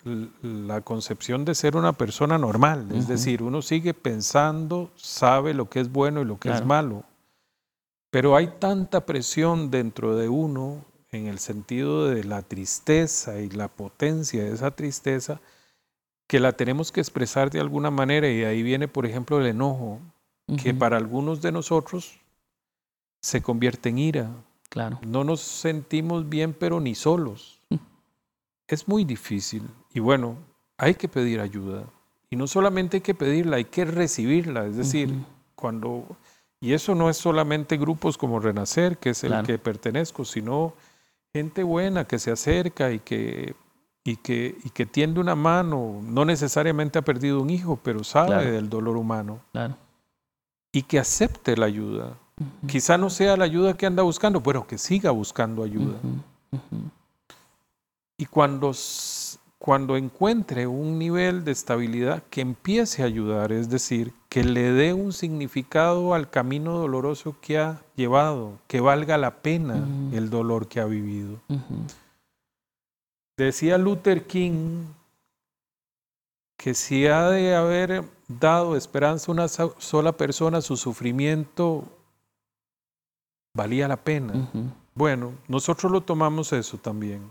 la 0.42 0.80
concepción 0.82 1.44
de 1.44 1.54
ser 1.54 1.76
una 1.76 1.92
persona 1.92 2.38
normal. 2.38 2.88
Es 2.94 3.08
decir, 3.08 3.42
uno 3.42 3.60
sigue 3.60 3.92
pensando, 3.92 4.90
sabe 4.94 5.52
lo 5.54 5.68
que 5.68 5.80
es 5.80 5.90
bueno 5.90 6.22
y 6.22 6.24
lo 6.24 6.38
que 6.38 6.50
es 6.50 6.64
malo. 6.64 7.02
Pero 8.10 8.36
hay 8.36 8.48
tanta 8.58 9.06
presión 9.06 9.70
dentro 9.70 10.16
de 10.16 10.28
uno 10.28 10.84
en 11.12 11.26
el 11.26 11.40
sentido 11.40 12.06
de 12.06 12.22
la 12.24 12.42
tristeza 12.42 13.40
y 13.40 13.50
la 13.50 13.68
potencia 13.68 14.44
de 14.44 14.52
esa 14.52 14.70
tristeza 14.70 15.40
que 16.28 16.38
la 16.38 16.52
tenemos 16.52 16.92
que 16.92 17.00
expresar 17.00 17.50
de 17.50 17.58
alguna 17.58 17.90
manera 17.90 18.28
y 18.28 18.44
ahí 18.44 18.62
viene, 18.62 18.86
por 18.86 19.04
ejemplo, 19.04 19.40
el 19.40 19.46
enojo, 19.46 20.00
que 20.62 20.74
para 20.74 20.96
algunos 20.96 21.42
de 21.42 21.52
nosotros 21.52 22.20
se 23.20 23.42
convierte 23.42 23.88
en 23.88 23.98
ira, 23.98 24.30
no 25.02 25.24
nos 25.24 25.40
sentimos 25.40 26.28
bien, 26.28 26.54
pero 26.58 26.80
ni 26.80 26.94
solos. 26.94 27.60
Mm. 27.70 27.76
Es 28.68 28.86
muy 28.86 29.04
difícil. 29.04 29.62
Y 29.92 30.00
bueno, 30.00 30.36
hay 30.78 30.94
que 30.94 31.08
pedir 31.08 31.40
ayuda. 31.40 31.84
Y 32.30 32.36
no 32.36 32.46
solamente 32.46 32.98
hay 32.98 33.00
que 33.00 33.14
pedirla, 33.14 33.56
hay 33.56 33.64
que 33.64 33.84
recibirla. 33.84 34.66
Es 34.66 34.76
decir, 34.76 35.12
cuando... 35.56 36.06
Y 36.60 36.74
eso 36.74 36.94
no 36.94 37.10
es 37.10 37.16
solamente 37.16 37.76
grupos 37.76 38.16
como 38.16 38.38
Renacer, 38.38 38.98
que 38.98 39.10
es 39.10 39.24
el 39.24 39.42
que 39.42 39.58
pertenezco, 39.58 40.24
sino 40.24 40.74
gente 41.32 41.62
buena 41.62 42.06
que 42.06 42.18
se 42.18 42.30
acerca 42.30 42.92
y 42.92 42.98
que, 43.00 43.54
y 44.04 44.16
que, 44.16 44.58
y 44.62 44.70
que 44.70 44.86
tiende 44.86 45.20
una 45.20 45.34
mano. 45.34 46.00
No 46.04 46.24
necesariamente 46.24 46.98
ha 46.98 47.02
perdido 47.02 47.40
un 47.40 47.50
hijo, 47.50 47.80
pero 47.82 48.04
sabe 48.04 48.50
del 48.50 48.68
dolor 48.68 48.96
humano. 48.96 49.40
Y 50.72 50.82
que 50.82 50.98
acepte 50.98 51.56
la 51.56 51.66
ayuda. 51.66 52.16
Quizá 52.66 52.96
no 52.96 53.10
sea 53.10 53.36
la 53.36 53.44
ayuda 53.44 53.76
que 53.76 53.86
anda 53.86 54.02
buscando, 54.02 54.42
pero 54.42 54.66
que 54.66 54.78
siga 54.78 55.10
buscando 55.10 55.62
ayuda. 55.62 55.98
Y 58.16 58.26
cuando, 58.26 58.72
cuando 59.58 59.96
encuentre 59.96 60.66
un 60.66 60.98
nivel 60.98 61.44
de 61.44 61.52
estabilidad, 61.52 62.22
que 62.30 62.40
empiece 62.40 63.02
a 63.02 63.06
ayudar, 63.06 63.52
es 63.52 63.68
decir, 63.68 64.12
que 64.28 64.44
le 64.44 64.72
dé 64.72 64.92
un 64.94 65.12
significado 65.12 66.14
al 66.14 66.30
camino 66.30 66.78
doloroso 66.78 67.36
que 67.40 67.58
ha 67.58 67.82
llevado, 67.96 68.58
que 68.66 68.80
valga 68.80 69.18
la 69.18 69.42
pena 69.42 69.86
el 70.12 70.30
dolor 70.30 70.68
que 70.68 70.80
ha 70.80 70.86
vivido. 70.86 71.40
Decía 73.36 73.78
Luther 73.78 74.26
King 74.26 74.84
que 76.56 76.74
si 76.74 77.06
ha 77.06 77.30
de 77.30 77.54
haber 77.54 78.04
dado 78.28 78.76
esperanza 78.76 79.30
a 79.30 79.34
una 79.34 79.48
sola 79.48 80.12
persona, 80.12 80.60
su 80.60 80.76
sufrimiento 80.76 81.84
valía 83.54 83.88
la 83.88 83.96
pena. 83.96 84.50
Bueno, 84.94 85.32
nosotros 85.48 85.90
lo 85.90 86.02
tomamos 86.02 86.52
eso 86.52 86.78
también. 86.78 87.22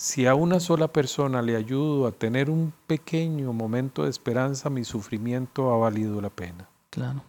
Si 0.00 0.26
a 0.26 0.34
una 0.34 0.60
sola 0.60 0.88
persona 0.88 1.42
le 1.42 1.56
ayudo 1.56 2.06
a 2.06 2.12
tener 2.12 2.50
un 2.50 2.72
pequeño 2.86 3.52
momento 3.52 4.04
de 4.04 4.10
esperanza, 4.10 4.70
mi 4.70 4.84
sufrimiento 4.84 5.72
ha 5.72 5.76
valido 5.76 6.20
la 6.20 6.30
pena. 6.30 6.68
Claro. 6.90 7.22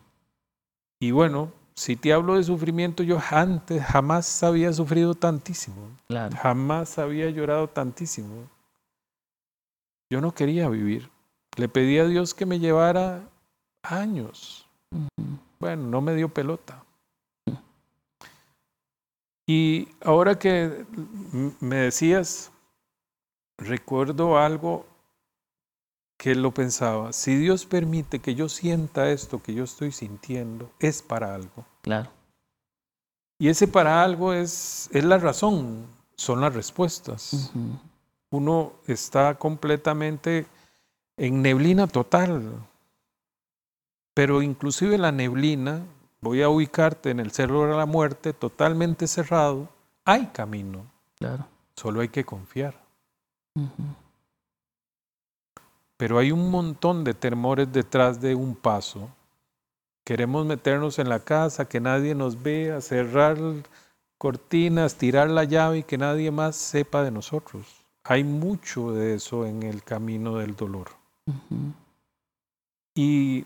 Y 0.99 1.11
bueno, 1.11 1.51
si 1.73 1.95
te 1.95 2.13
hablo 2.13 2.35
de 2.35 2.43
sufrimiento, 2.43 3.03
yo 3.03 3.19
antes 3.31 3.83
jamás 3.83 4.43
había 4.43 4.71
sufrido 4.71 5.15
tantísimo. 5.15 5.77
Claro. 6.07 6.37
Jamás 6.37 6.99
había 6.99 7.29
llorado 7.29 7.69
tantísimo. 7.69 8.47
Yo 10.11 10.21
no 10.21 10.33
quería 10.33 10.69
vivir. 10.69 11.09
Le 11.57 11.69
pedí 11.69 11.97
a 11.97 12.05
Dios 12.05 12.33
que 12.33 12.45
me 12.45 12.59
llevara 12.59 13.23
años. 13.81 14.67
Bueno, 15.59 15.87
no 15.87 16.01
me 16.01 16.13
dio 16.15 16.29
pelota. 16.29 16.83
Y 19.49 19.87
ahora 20.03 20.37
que 20.37 20.85
me 21.59 21.77
decías, 21.77 22.51
recuerdo 23.57 24.37
algo 24.37 24.85
que 26.19 26.35
lo 26.35 26.53
pensaba, 26.53 27.13
si 27.13 27.35
Dios 27.35 27.65
permite 27.65 28.19
que 28.19 28.35
yo 28.35 28.47
sienta 28.47 29.09
esto 29.09 29.41
que 29.41 29.55
yo 29.55 29.63
estoy 29.63 29.91
sintiendo, 29.91 30.69
es 30.77 31.01
para 31.01 31.33
algo. 31.33 31.65
Claro. 31.81 32.11
Y 33.39 33.47
ese 33.47 33.67
para 33.67 34.03
algo 34.03 34.33
es, 34.33 34.87
es 34.93 35.03
la 35.03 35.17
razón, 35.17 35.87
son 36.15 36.41
las 36.41 36.53
respuestas. 36.53 37.51
Uno 38.29 38.73
está 38.85 39.33
completamente 39.33 40.45
en 41.17 41.41
neblina 41.41 41.87
total, 41.87 42.51
pero 44.13 44.43
inclusive 44.43 44.99
la 44.99 45.11
neblina, 45.11 45.81
voy 46.21 46.41
a 46.41 46.49
ubicarte 46.49 47.11
en 47.11 47.19
el 47.19 47.31
cerro 47.31 47.65
de 47.65 47.75
la 47.75 47.85
muerte, 47.85 48.33
totalmente 48.33 49.07
cerrado, 49.07 49.69
hay 50.05 50.27
camino. 50.27 50.85
Claro. 51.17 51.45
Solo 51.75 52.01
hay 52.01 52.09
que 52.09 52.23
confiar. 52.23 52.75
Pero 55.97 56.17
hay 56.17 56.31
un 56.31 56.49
montón 56.49 57.03
de 57.03 57.13
temores 57.13 57.71
detrás 57.71 58.21
de 58.21 58.35
un 58.35 58.55
paso. 58.55 59.09
Queremos 60.03 60.45
meternos 60.45 60.97
en 60.99 61.09
la 61.09 61.19
casa, 61.19 61.67
que 61.67 61.79
nadie 61.79 62.15
nos 62.15 62.41
vea, 62.41 62.81
cerrar 62.81 63.37
cortinas, 64.17 64.95
tirar 64.95 65.29
la 65.29 65.43
llave 65.43 65.79
y 65.79 65.83
que 65.83 65.97
nadie 65.97 66.31
más 66.31 66.55
sepa 66.55 67.03
de 67.03 67.11
nosotros. 67.11 67.85
Hay 68.03 68.23
mucho 68.23 68.91
de 68.91 69.15
eso 69.15 69.45
en 69.45 69.63
el 69.63 69.83
camino 69.83 70.37
del 70.37 70.55
dolor. 70.55 70.89
y, 72.95 73.45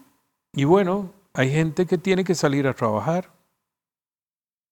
y 0.53 0.63
bueno, 0.63 1.11
hay 1.33 1.49
gente 1.49 1.85
que 1.85 1.97
tiene 1.97 2.23
que 2.23 2.35
salir 2.35 2.67
a 2.67 2.73
trabajar. 2.73 3.29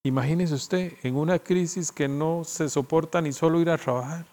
Imagínese 0.04 0.54
usted 0.54 0.94
en 1.04 1.16
una 1.16 1.40
crisis 1.40 1.92
que 1.92 2.08
no 2.08 2.44
se 2.44 2.70
soporta 2.70 3.22
ni 3.22 3.34
solo 3.34 3.60
ir 3.60 3.70
a 3.70 3.78
trabajar. 3.78 4.26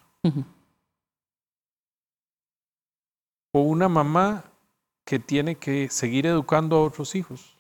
o 3.53 3.61
una 3.61 3.89
mamá 3.89 4.45
que 5.05 5.19
tiene 5.19 5.55
que 5.55 5.89
seguir 5.89 6.27
educando 6.27 6.77
a 6.77 6.83
otros 6.85 7.15
hijos. 7.15 7.57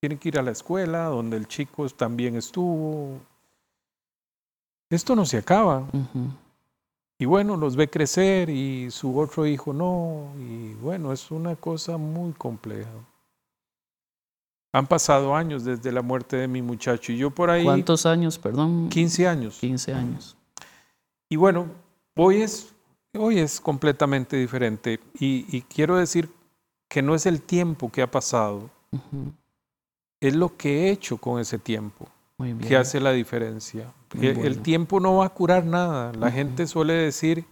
Tiene 0.00 0.18
que 0.18 0.28
ir 0.28 0.38
a 0.38 0.42
la 0.42 0.52
escuela 0.52 1.04
donde 1.04 1.36
el 1.36 1.46
chico 1.46 1.86
también 1.90 2.36
estuvo. 2.36 3.20
Esto 4.88 5.14
no 5.14 5.26
se 5.26 5.36
acaba. 5.36 5.86
Y 7.18 7.26
bueno, 7.26 7.58
los 7.58 7.76
ve 7.76 7.90
crecer 7.90 8.48
y 8.48 8.90
su 8.90 9.18
otro 9.18 9.46
hijo 9.46 9.74
no. 9.74 10.32
Y 10.38 10.72
bueno, 10.74 11.12
es 11.12 11.30
una 11.30 11.56
cosa 11.56 11.98
muy 11.98 12.32
compleja. 12.32 12.90
Han 14.72 14.86
pasado 14.86 15.34
años 15.34 15.64
desde 15.64 15.90
la 15.90 16.02
muerte 16.02 16.36
de 16.36 16.48
mi 16.48 16.62
muchacho 16.62 17.12
y 17.12 17.16
yo 17.16 17.30
por 17.30 17.50
ahí... 17.50 17.64
¿Cuántos 17.64 18.06
años, 18.06 18.38
perdón? 18.38 18.88
15 18.88 19.26
años. 19.26 19.58
15 19.58 19.94
años. 19.94 20.36
Y 21.28 21.36
bueno, 21.36 21.66
hoy 22.14 22.42
es 22.42 22.72
Hoy 23.18 23.40
es 23.40 23.60
completamente 23.60 24.36
diferente 24.36 25.00
y, 25.18 25.62
quiero 25.62 25.96
decir 25.96 26.30
que 26.88 27.02
no 27.02 27.14
es 27.16 27.26
el 27.26 27.42
tiempo 27.42 27.90
que 27.90 28.02
ha 28.02 28.10
pasado, 28.10 28.70
es 30.20 30.34
lo 30.36 30.56
que 30.56 30.86
he 30.86 30.90
hecho 30.90 31.16
con 31.16 31.40
ese 31.40 31.58
tiempo 31.58 32.08
que 32.66 32.76
hace 32.76 33.00
la 33.00 33.10
diferencia. 33.10 33.92
El, 34.20 34.62
tiempo 34.62 35.00
no 35.00 35.16
va 35.16 35.26
a 35.26 35.28
curar 35.30 35.64
nada. 35.64 36.12
La 36.12 36.30
gente 36.30 36.68
suele 36.68 36.94
decir 36.94 37.44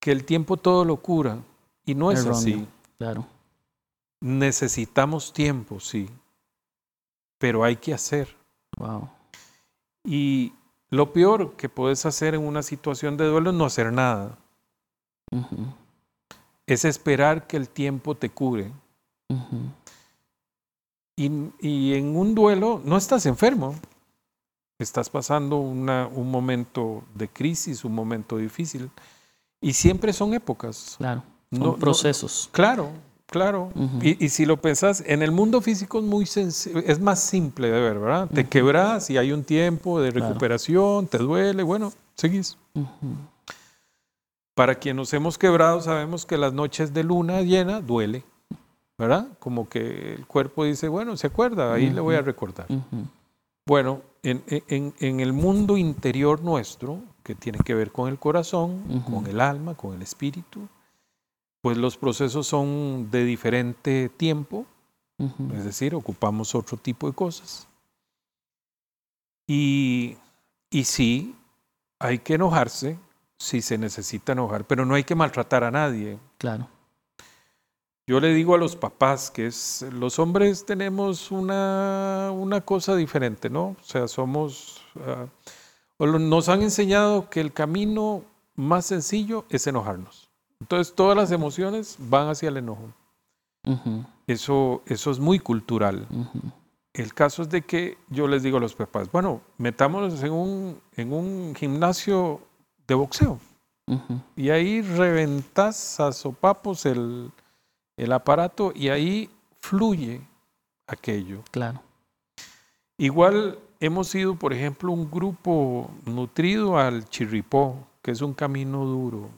que 0.00 0.12
el 0.12 0.24
tiempo 0.24 0.58
todo 0.58 0.84
lo 0.84 0.96
cura 0.96 1.38
y 1.86 1.94
no 1.94 2.12
es 2.12 2.26
así. 2.26 2.66
Claro. 2.98 3.26
Necesitamos 4.20 5.32
tiempo, 5.32 5.78
sí, 5.80 6.08
pero 7.38 7.64
hay 7.64 7.76
que 7.76 7.94
hacer. 7.94 8.36
Wow. 8.76 9.08
Y 10.04 10.52
lo 10.90 11.12
peor 11.12 11.54
que 11.56 11.68
puedes 11.68 12.06
hacer 12.06 12.34
en 12.34 12.46
una 12.46 12.62
situación 12.62 13.16
de 13.16 13.26
duelo 13.26 13.50
es 13.50 13.56
no 13.56 13.64
hacer 13.64 13.92
nada. 13.92 14.38
Es 16.66 16.84
esperar 16.84 17.46
que 17.46 17.56
el 17.56 17.68
tiempo 17.68 18.14
te 18.14 18.30
cure. 18.30 18.72
y, 21.16 21.26
en 21.94 22.16
un 22.16 22.34
duelo 22.34 22.80
no 22.84 22.96
estás 22.96 23.26
enfermo. 23.26 23.74
Estás 24.78 25.10
pasando 25.10 25.58
un 25.58 26.30
momento 26.30 27.04
de 27.14 27.28
crisis, 27.28 27.84
un 27.84 27.94
momento 27.94 28.36
difícil. 28.36 28.90
Y 29.60 29.72
siempre 29.72 30.12
son 30.12 30.34
épocas. 30.34 30.94
Claro. 30.98 31.22
Son 31.50 31.78
procesos. 31.78 32.48
claro, 32.52 32.90
claro. 33.30 33.70
y, 34.02 34.28
si 34.28 34.46
lo 34.46 34.56
pensás, 34.56 35.02
en 35.06 35.22
el 35.22 35.30
mundo 35.30 35.60
físico 35.60 35.98
es, 35.98 36.04
muy 36.04 36.24
es 36.24 37.00
más 37.00 37.20
simple 37.20 37.70
de 37.70 37.80
ver, 37.80 37.98
¿verdad? 37.98 38.28
Te 38.28 38.46
quebras 38.48 39.10
y 39.10 39.18
hay 39.18 39.32
un 39.32 39.44
tiempo 39.44 40.00
de 40.00 40.10
recuperación, 40.10 41.06
te 41.06 41.18
duele, 41.18 41.62
bueno, 41.62 41.92
seguís. 42.14 42.58
Para 44.54 44.74
quien 44.74 44.96
nos 44.96 45.12
hemos 45.14 45.38
quebrado, 45.38 45.80
sabemos 45.80 46.26
que 46.26 46.36
las 46.36 46.52
noches 46.52 46.92
de 46.92 47.04
luna 47.04 47.42
llena 47.42 47.80
duele, 47.80 48.24
¿verdad? 48.98 49.28
Como 49.38 49.68
que 49.68 50.14
el 50.14 50.26
cuerpo 50.26 50.64
dice, 50.64 50.88
bueno, 50.88 51.16
se 51.16 51.28
acuerda, 51.28 51.74
ahí 51.74 51.90
le 51.90 52.00
voy 52.00 52.16
a 52.16 52.22
recordar. 52.22 52.66
Bueno, 53.66 54.00
en, 54.22 54.94
el 55.00 55.32
mundo 55.32 55.76
interior 55.76 56.42
nuestro, 56.42 57.00
que 57.22 57.34
tiene 57.34 57.58
que 57.58 57.74
ver 57.74 57.92
con 57.92 58.08
el 58.08 58.18
corazón, 58.18 59.02
con 59.08 59.26
el 59.26 59.40
alma, 59.40 59.74
con 59.74 59.94
el 59.94 60.02
espíritu, 60.02 60.68
pues 61.60 61.76
los 61.76 61.96
procesos 61.96 62.46
son 62.46 63.10
de 63.10 63.24
diferente 63.24 64.08
tiempo, 64.08 64.66
es 65.52 65.64
decir, 65.64 65.94
ocupamos 65.96 66.54
otro 66.54 66.76
tipo 66.76 67.08
de 67.08 67.14
cosas. 67.14 67.66
Y, 69.48 70.16
y 70.70 70.84
sí, 70.84 71.34
hay 71.98 72.20
que 72.20 72.34
enojarse, 72.34 72.98
si 73.38 73.62
se 73.62 73.78
necesita 73.78 74.32
enojar, 74.32 74.64
pero 74.66 74.84
no 74.84 74.94
hay 74.94 75.04
que 75.04 75.14
maltratar 75.14 75.64
a 75.64 75.70
nadie. 75.70 76.18
Claro. 76.38 76.68
Yo 78.06 78.20
le 78.20 78.32
digo 78.32 78.54
a 78.54 78.58
los 78.58 78.74
papás 78.74 79.30
que 79.30 79.46
es, 79.46 79.84
los 79.92 80.18
hombres 80.18 80.64
tenemos 80.64 81.30
una, 81.30 82.30
una 82.32 82.62
cosa 82.62 82.96
diferente, 82.96 83.50
¿no? 83.50 83.76
O 83.78 83.84
sea, 83.84 84.08
somos, 84.08 84.82
uh, 85.98 86.06
nos 86.06 86.48
han 86.48 86.62
enseñado 86.62 87.28
que 87.28 87.40
el 87.40 87.52
camino 87.52 88.24
más 88.54 88.86
sencillo 88.86 89.44
es 89.50 89.66
enojarnos. 89.66 90.27
Entonces 90.60 90.94
todas 90.94 91.16
las 91.16 91.30
emociones 91.30 91.96
van 91.98 92.28
hacia 92.28 92.48
el 92.48 92.56
enojo. 92.58 92.90
eso, 94.26 94.82
eso 94.86 95.10
es 95.10 95.18
muy 95.18 95.38
cultural. 95.38 96.06
El 96.92 97.14
caso 97.14 97.42
es 97.42 97.50
de 97.50 97.62
que 97.62 97.98
yo 98.08 98.26
les 98.26 98.42
digo 98.42 98.56
a 98.58 98.60
los 98.60 98.74
papás, 98.74 99.10
bueno, 99.10 99.40
metámonos 99.56 100.22
en 100.22 100.32
un, 100.32 100.80
en 100.96 101.12
un 101.12 101.54
gimnasio 101.54 102.40
de 102.86 102.94
boxeo. 102.94 103.38
Y 104.36 104.50
ahí 104.50 104.82
reventas 104.82 105.98
a 106.00 106.12
sopapos 106.12 106.84
el, 106.84 107.30
el 107.96 108.12
aparato 108.12 108.72
y 108.74 108.88
ahí 108.88 109.30
fluye 109.60 110.20
aquello. 110.86 111.42
Claro. 111.50 111.80
Igual 112.98 113.58
hemos 113.80 114.08
sido, 114.08 114.34
por 114.34 114.52
ejemplo, 114.52 114.92
un 114.92 115.10
grupo 115.10 115.90
nutrido 116.04 116.78
al 116.78 117.08
chirripó, 117.08 117.76
que 118.02 118.10
es 118.10 118.20
un 118.20 118.34
camino 118.34 118.84
duro. 118.84 119.30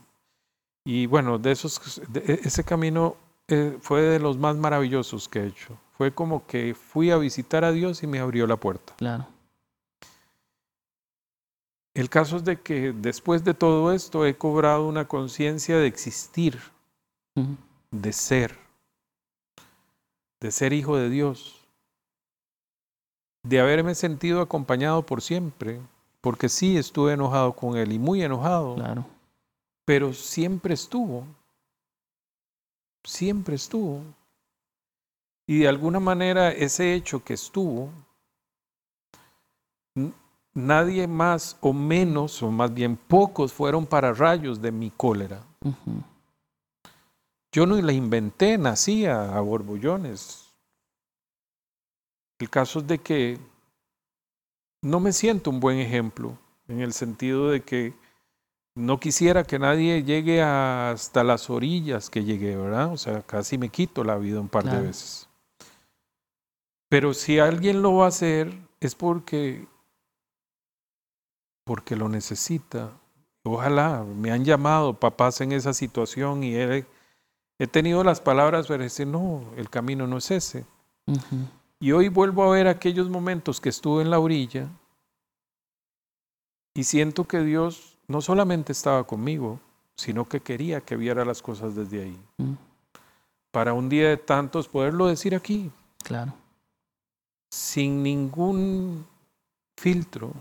Y 0.83 1.05
bueno, 1.05 1.37
de 1.37 1.51
esos, 1.51 2.01
e, 2.13 2.39
ese 2.43 2.63
camino 2.63 3.15
eh, 3.47 3.77
fue 3.81 4.01
de 4.01 4.19
los 4.19 4.37
más 4.37 4.55
maravillosos 4.55 5.27
que 5.27 5.39
he 5.39 5.47
hecho. 5.47 5.77
Fue 5.97 6.13
como 6.13 6.45
que 6.47 6.73
fui 6.73 7.11
a 7.11 7.17
visitar 7.17 7.63
a 7.63 7.71
Dios 7.71 8.01
y 8.03 8.07
me 8.07 8.19
abrió 8.19 8.47
la 8.47 8.57
puerta. 8.57 8.93
Claro. 8.97 9.27
El 11.93 12.09
caso 12.09 12.37
es 12.37 12.45
de 12.45 12.59
que 12.59 12.93
después 12.93 13.43
de 13.43 13.53
todo 13.53 13.91
esto 13.91 14.25
he 14.25 14.37
cobrado 14.37 14.87
una 14.87 15.07
conciencia 15.07 15.77
de 15.77 15.87
existir, 15.87 16.57
de 17.91 18.13
ser, 18.13 18.57
de 20.39 20.51
ser 20.51 20.71
hijo 20.71 20.95
de 20.95 21.09
Dios, 21.09 21.67
de 23.43 23.59
haberme 23.59 23.93
sentido 23.93 24.39
acompañado 24.39 25.05
por 25.05 25.21
siempre, 25.21 25.81
porque 26.21 26.47
sí 26.47 26.77
estuve 26.77 27.13
enojado 27.13 27.53
con 27.53 27.75
Él 27.75 27.91
y 27.91 27.99
muy 27.99 28.23
enojado, 28.23 28.75
claro. 28.75 29.05
Pero 29.91 30.13
siempre 30.13 30.73
estuvo, 30.73 31.27
siempre 33.03 33.55
estuvo. 33.55 34.01
Y 35.45 35.59
de 35.59 35.67
alguna 35.67 35.99
manera 35.99 36.49
ese 36.53 36.93
hecho 36.93 37.21
que 37.21 37.33
estuvo 37.33 37.89
nadie 40.53 41.07
más 41.07 41.57
o 41.59 41.73
menos, 41.73 42.41
o 42.41 42.49
más 42.49 42.73
bien 42.73 42.95
pocos, 42.95 43.51
fueron 43.51 43.85
para 43.85 44.13
rayos 44.13 44.61
de 44.61 44.71
mi 44.71 44.91
cólera. 44.91 45.43
Yo 47.51 47.65
no 47.65 47.75
la 47.75 47.91
inventé, 47.91 48.57
nacía 48.57 49.35
a 49.35 49.41
borbullones. 49.41 50.55
el 52.39 52.49
caso 52.49 52.79
es 52.79 52.87
de 52.87 52.97
que 52.97 53.37
no 54.81 55.01
me 55.01 55.11
siento 55.11 55.49
un 55.49 55.59
buen 55.59 55.79
ejemplo 55.79 56.37
en 56.69 56.79
el 56.79 56.93
sentido 56.93 57.49
de 57.49 57.59
que 57.59 58.00
no 58.75 58.99
quisiera 58.99 59.43
que 59.43 59.59
nadie 59.59 60.03
llegue 60.03 60.41
hasta 60.41 61.23
las 61.23 61.49
orillas 61.49 62.09
que 62.09 62.23
llegué, 62.23 62.55
¿verdad? 62.55 62.91
O 62.91 62.97
sea, 62.97 63.21
casi 63.21 63.57
me 63.57 63.69
quito 63.69 64.03
la 64.03 64.17
vida 64.17 64.39
un 64.39 64.49
par 64.49 64.63
de 64.63 64.81
veces. 64.81 65.27
Pero 66.89 67.13
si 67.13 67.39
alguien 67.39 67.81
lo 67.81 67.95
va 67.95 68.05
a 68.05 68.09
hacer 68.09 68.53
es 68.79 68.95
porque 68.95 69.67
porque 71.63 71.95
lo 71.95 72.09
necesita. 72.09 72.91
Ojalá 73.43 74.03
me 74.03 74.31
han 74.31 74.43
llamado 74.43 74.99
papás 74.99 75.41
en 75.41 75.51
esa 75.51 75.73
situación 75.73 76.43
y 76.43 76.55
he, 76.55 76.85
he 77.59 77.67
tenido 77.67 78.03
las 78.03 78.19
palabras 78.19 78.67
para 78.67 78.83
decir, 78.83 79.07
no, 79.07 79.43
el 79.55 79.69
camino 79.69 80.05
no 80.05 80.17
es 80.17 80.31
ese. 80.31 80.65
Y 81.79 81.93
hoy 81.93 82.09
vuelvo 82.09 82.43
a 82.43 82.55
ver 82.55 82.67
aquellos 82.67 83.09
momentos 83.09 83.61
que 83.61 83.69
estuve 83.69 84.03
en 84.03 84.11
la 84.11 84.19
orilla 84.19 84.67
y 86.73 86.83
siento 86.83 87.25
que 87.25 87.39
Dios 87.39 87.90
no 88.11 88.21
solamente 88.21 88.73
estaba 88.73 89.05
conmigo, 89.05 89.59
sino 89.95 90.27
que 90.27 90.41
quería 90.41 90.81
que 90.81 90.95
viera 90.95 91.25
las 91.25 91.41
cosas 91.41 91.75
desde 91.75 92.03
ahí. 92.03 92.19
Mm. 92.37 92.53
Para 93.51 93.73
un 93.73 93.89
día 93.89 94.09
de 94.09 94.17
tantos 94.17 94.67
poderlo 94.67 95.07
decir 95.07 95.33
aquí. 95.33 95.71
Claro. 96.03 96.33
Sin 97.49 98.03
ningún 98.03 99.05
filtro. 99.77 100.33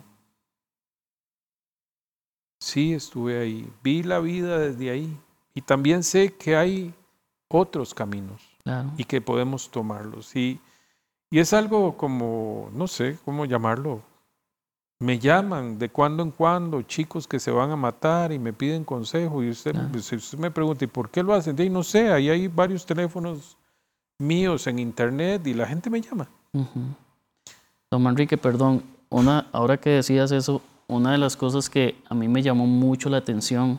Sí, 2.61 2.93
estuve 2.93 3.41
ahí. 3.41 3.73
Vi 3.83 4.03
la 4.03 4.21
vida 4.21 4.59
desde 4.59 4.91
ahí. 4.91 5.19
Y 5.55 5.63
también 5.63 6.03
sé 6.05 6.35
que 6.35 6.57
hay 6.57 6.95
otros 7.49 7.95
caminos. 7.95 8.43
Y 8.97 9.05
que 9.05 9.21
podemos 9.21 9.71
tomarlos. 9.71 10.37
Y, 10.37 10.61
y 11.31 11.41
es 11.41 11.53
algo 11.53 11.97
como, 11.97 12.71
no 12.73 12.87
sé 12.87 13.19
cómo 13.25 13.45
llamarlo, 13.45 14.03
me 15.01 15.19
llaman 15.19 15.79
de 15.79 15.89
cuando 15.89 16.23
en 16.23 16.31
cuando 16.31 16.83
chicos 16.83 17.27
que 17.27 17.41
se 17.41 17.51
van 17.51 17.71
a 17.71 17.77
matar 17.77 18.33
y 18.33 18.39
me 18.39 18.53
piden 18.53 18.85
consejo 18.85 19.43
y 19.43 19.49
usted, 19.49 19.75
pues, 19.91 20.13
usted 20.13 20.39
me 20.39 20.51
pregunta, 20.51 20.85
¿y 20.85 20.89
por 20.89 21.11
qué 21.11 21.23
lo 21.23 21.33
hacen? 21.33 21.57
Y 21.59 21.71
no 21.71 21.83
sé, 21.83 22.13
ahí 22.13 22.29
hay 22.29 22.49
varios 22.49 22.85
teléfonos 22.85 23.57
míos 24.19 24.67
en 24.67 24.79
internet 24.79 25.47
y 25.47 25.55
la 25.55 25.67
gente 25.67 25.89
me 25.89 26.03
llama. 26.03 26.29
Don 27.91 28.03
Manrique, 28.03 28.37
perdón, 28.37 28.83
una, 29.09 29.49
ahora 29.53 29.79
que 29.79 29.89
decías 29.89 30.33
eso, 30.33 30.61
una 30.87 31.13
de 31.13 31.19
las 31.19 31.35
cosas 31.35 31.71
que 31.71 31.97
a 32.11 32.15
mí 32.15 32.29
me 32.29 32.43
llamó 32.43 32.67
mucho 32.67 33.09
la 33.09 33.17
atención 33.17 33.79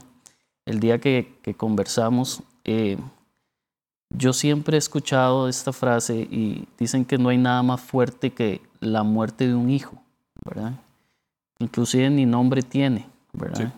el 0.66 0.80
día 0.80 0.98
que, 0.98 1.38
que 1.44 1.54
conversamos, 1.54 2.42
eh, 2.64 2.98
yo 4.10 4.34
siempre 4.34 4.76
he 4.76 4.80
escuchado 4.80 5.48
esta 5.48 5.72
frase 5.72 6.16
y 6.16 6.68
dicen 6.80 7.06
que 7.06 7.20
no 7.20 7.30
hay 7.30 7.38
nada 7.38 7.62
más 7.62 7.80
fuerte 7.80 8.32
que 8.32 8.62
la 8.80 9.04
muerte 9.04 9.48
de 9.48 9.54
un 9.54 9.70
hijo, 9.70 10.02
¿verdad? 10.44 10.74
Inclusive 11.62 12.10
ni 12.10 12.26
nombre 12.26 12.62
tiene, 12.62 13.08
¿verdad? 13.34 13.74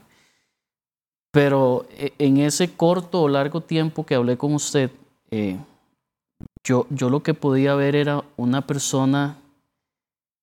Pero 1.31 1.85
eh, 1.91 2.13
en 2.19 2.37
ese 2.37 2.73
corto 2.75 3.23
o 3.23 3.27
largo 3.27 3.61
tiempo 3.61 4.05
que 4.05 4.15
hablé 4.15 4.37
con 4.37 4.53
usted, 4.53 4.91
eh, 5.31 5.57
yo, 6.63 6.87
yo 6.89 7.09
lo 7.09 7.23
que 7.23 7.33
podía 7.33 7.75
ver 7.75 7.95
era 7.95 8.23
una 8.37 8.61
persona, 8.61 9.37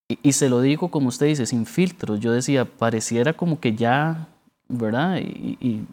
y, 0.09 0.33
se 0.33 0.49
lo 0.49 0.61
digo 0.61 0.91
como 0.91 1.09
usted 1.09 1.27
dice, 1.27 1.47
sin 1.47 1.65
filtros, 1.65 2.19
yo 2.19 2.33
decía, 2.33 2.65
pareciera 2.65 3.33
como 3.33 3.61
que 3.61 3.75
ya, 3.75 4.27
¿verdad? 4.69 5.19
Y, 5.19 5.85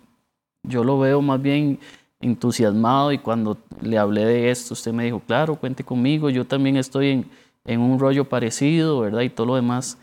yo 0.64 0.84
lo 0.84 1.00
veo 1.00 1.22
más 1.22 1.42
bien 1.42 1.80
entusiasmado 2.20 3.14
y 3.14 3.20
cuando 3.20 3.58
le 3.80 3.98
hablé 3.98 4.26
de 4.26 4.52
esto, 4.52 4.74
usted 4.74 4.92
me 4.92 5.06
dijo, 5.06 5.22
claro, 5.26 5.56
cuente 5.56 5.84
conmigo, 5.84 6.30
yo 6.30 6.46
también 6.46 6.76
estoy 6.76 7.10
en, 7.12 7.26
en 7.64 7.80
un 7.80 7.98
rollo 8.00 8.26
parecido, 8.26 9.00
¿verdad? 9.00 9.22
Y 9.22 9.30
todo 9.30 9.48
lo 9.48 9.56
demás. 9.56 9.98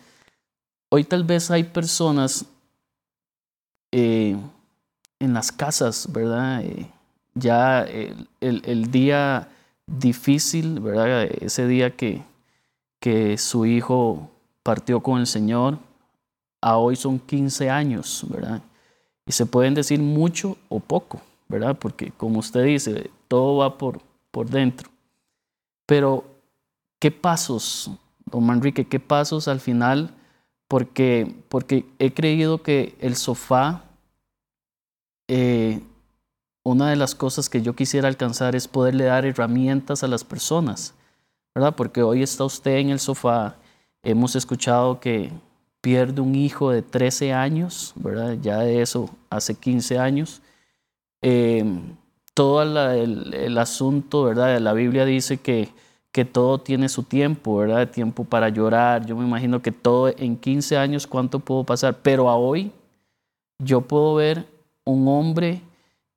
Hoy 0.96 1.02
tal 1.02 1.24
vez 1.24 1.50
hay 1.50 1.64
personas 1.64 2.46
eh, 3.90 4.36
en 5.18 5.34
las 5.34 5.50
casas, 5.50 6.06
¿verdad? 6.12 6.62
Eh, 6.62 6.88
ya 7.34 7.82
el, 7.82 8.90
día 8.92 9.48
difícil, 9.88 10.78
¿verdad? 10.78 11.24
Ese 11.24 11.66
día 11.66 11.96
que, 11.96 12.22
que 13.00 13.36
su 13.38 13.66
hijo 13.66 14.30
partió 14.62 15.00
con 15.00 15.18
el 15.18 15.26
Señor, 15.26 15.80
a 16.60 16.76
hoy 16.76 16.94
son 16.94 17.18
15 17.18 17.70
años, 17.70 18.24
¿verdad? 18.28 18.62
Y 19.26 19.32
se 19.32 19.46
pueden 19.46 19.74
decir 19.74 19.98
mucho 19.98 20.56
o 20.68 20.78
poco, 20.78 21.20
¿verdad? 21.48 21.76
Porque 21.76 22.12
como 22.12 22.38
usted 22.38 22.62
dice, 22.66 23.10
todo 23.26 23.56
va 23.56 23.78
por, 23.78 24.00
por 24.30 24.48
dentro. 24.48 24.88
Pero, 25.86 26.22
¿qué 27.00 27.10
pasos, 27.10 27.90
don 28.26 28.46
Manrique, 28.46 28.86
qué 28.86 29.00
pasos 29.00 29.48
al 29.48 29.58
final 29.58 30.14
porque, 30.68 31.34
porque 31.48 31.84
he 31.98 32.12
creído 32.12 32.62
que 32.62 32.96
el 33.00 33.16
sofá, 33.16 33.84
eh, 35.28 35.80
una 36.62 36.90
de 36.90 36.96
las 36.96 37.14
cosas 37.14 37.48
que 37.48 37.62
yo 37.62 37.74
quisiera 37.74 38.08
alcanzar 38.08 38.56
es 38.56 38.68
poderle 38.68 39.04
dar 39.04 39.26
herramientas 39.26 40.02
a 40.02 40.08
las 40.08 40.24
personas, 40.24 40.94
¿verdad? 41.54 41.74
Porque 41.76 42.02
hoy 42.02 42.22
está 42.22 42.44
usted 42.44 42.76
en 42.76 42.90
el 42.90 43.00
sofá, 43.00 43.56
hemos 44.02 44.34
escuchado 44.36 45.00
que 45.00 45.30
pierde 45.80 46.22
un 46.22 46.34
hijo 46.34 46.70
de 46.70 46.80
13 46.82 47.34
años, 47.34 47.92
¿verdad? 47.96 48.38
Ya 48.40 48.60
de 48.60 48.80
eso 48.80 49.10
hace 49.28 49.54
15 49.54 49.98
años. 49.98 50.40
Eh, 51.20 51.64
todo 52.32 52.62
el, 52.62 53.34
el, 53.34 53.58
asunto, 53.58 54.24
¿verdad? 54.24 54.58
La 54.60 54.72
Biblia 54.72 55.04
dice 55.04 55.36
que 55.38 55.68
que 56.14 56.24
todo 56.24 56.60
tiene 56.60 56.88
su 56.88 57.02
tiempo, 57.02 57.56
¿verdad? 57.56 57.90
Tiempo 57.90 58.22
para 58.22 58.48
llorar. 58.48 59.04
Yo 59.04 59.16
me 59.16 59.26
imagino 59.26 59.60
que 59.60 59.72
todo 59.72 60.14
en 60.16 60.36
15 60.36 60.76
años, 60.76 61.08
¿cuánto 61.08 61.40
puedo 61.40 61.64
pasar? 61.64 61.98
Pero 62.04 62.30
a 62.30 62.36
hoy 62.36 62.70
yo 63.58 63.80
puedo 63.80 64.14
ver 64.14 64.46
un 64.84 65.08
hombre 65.08 65.60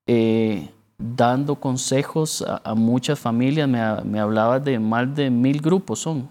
eh, 0.06 0.70
dando 1.00 1.56
consejos 1.56 2.46
a, 2.48 2.76
muchas 2.76 3.18
familias. 3.18 3.68
Me, 3.68 3.80
me 4.04 4.20
hablabas 4.20 4.64
de 4.64 4.78
más 4.78 5.16
de 5.16 5.32
mil 5.32 5.60
grupos, 5.60 5.98
son. 5.98 6.30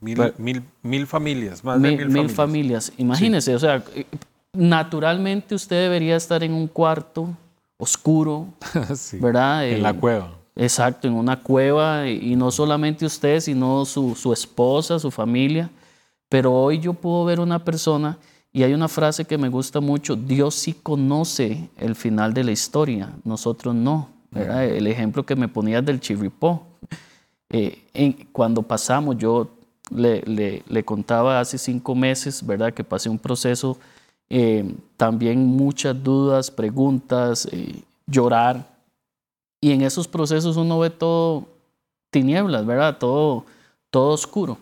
Mil, 0.00 0.18
mil, 0.82 1.06
familias, 1.06 1.62
más 1.62 1.80
de 1.80 1.96
mil, 1.96 2.08
mil 2.08 2.28
familias. 2.28 2.92
Imagínese, 2.96 3.54
o 3.54 3.60
sea, 3.60 3.80
naturalmente 4.52 5.54
usted 5.54 5.84
debería 5.84 6.16
estar 6.16 6.42
en 6.42 6.52
un 6.52 6.66
cuarto 6.66 7.28
oscuro, 7.76 8.48
¿verdad? 9.20 9.68
en 9.68 9.84
la 9.84 9.90
eh, 9.90 9.94
cueva. 9.94 10.37
Exacto, 10.60 11.06
en 11.06 11.14
una 11.14 11.40
cueva 11.40 12.08
y 12.08 12.34
no 12.34 12.50
solamente 12.50 13.06
usted, 13.06 13.38
sino 13.38 13.84
su, 13.84 14.16
su, 14.16 14.32
esposa, 14.32 14.98
su 14.98 15.08
familia. 15.08 15.70
Pero 16.28 16.52
hoy 16.52 16.80
yo 16.80 16.94
puedo 16.94 17.24
ver 17.24 17.38
una 17.38 17.64
persona 17.64 18.18
y 18.52 18.64
hay 18.64 18.74
una 18.74 18.88
frase 18.88 19.24
que 19.24 19.38
me 19.38 19.48
gusta 19.48 19.80
mucho, 19.80 20.16
Dios 20.16 20.56
sí 20.56 20.72
conoce 20.72 21.70
el 21.76 21.94
final 21.94 22.34
de 22.34 22.42
la 22.42 22.50
historia, 22.50 23.12
nosotros 23.22 23.72
no. 23.72 24.08
El 24.34 24.88
ejemplo 24.88 25.24
que 25.24 25.36
me 25.36 25.46
ponías 25.46 25.84
del 25.84 26.00
chirripó. 26.00 26.66
Eh, 27.50 28.26
cuando 28.32 28.62
pasamos, 28.62 29.16
yo 29.16 29.48
le, 29.94 30.22
le, 30.66 30.84
contaba 30.84 31.38
hace 31.38 31.56
cinco 31.56 31.94
meses, 31.94 32.44
¿verdad? 32.44 32.74
Que 32.74 32.82
pasé 32.82 33.08
un 33.08 33.18
proceso, 33.18 33.78
eh, 34.28 34.74
también 34.96 35.46
muchas 35.46 36.02
dudas, 36.02 36.50
preguntas, 36.50 37.48
eh, 37.52 37.82
llorar, 38.06 38.77
y 39.60 39.72
en 39.72 39.82
esos 39.82 40.08
procesos 40.08 40.56
uno 40.56 40.78
ve 40.78 40.90
todo 40.90 41.48
tinieblas, 42.10 42.64
¿verdad? 42.64 42.98
Todo, 42.98 43.44
todo 43.90 44.10
oscuro. 44.10 44.58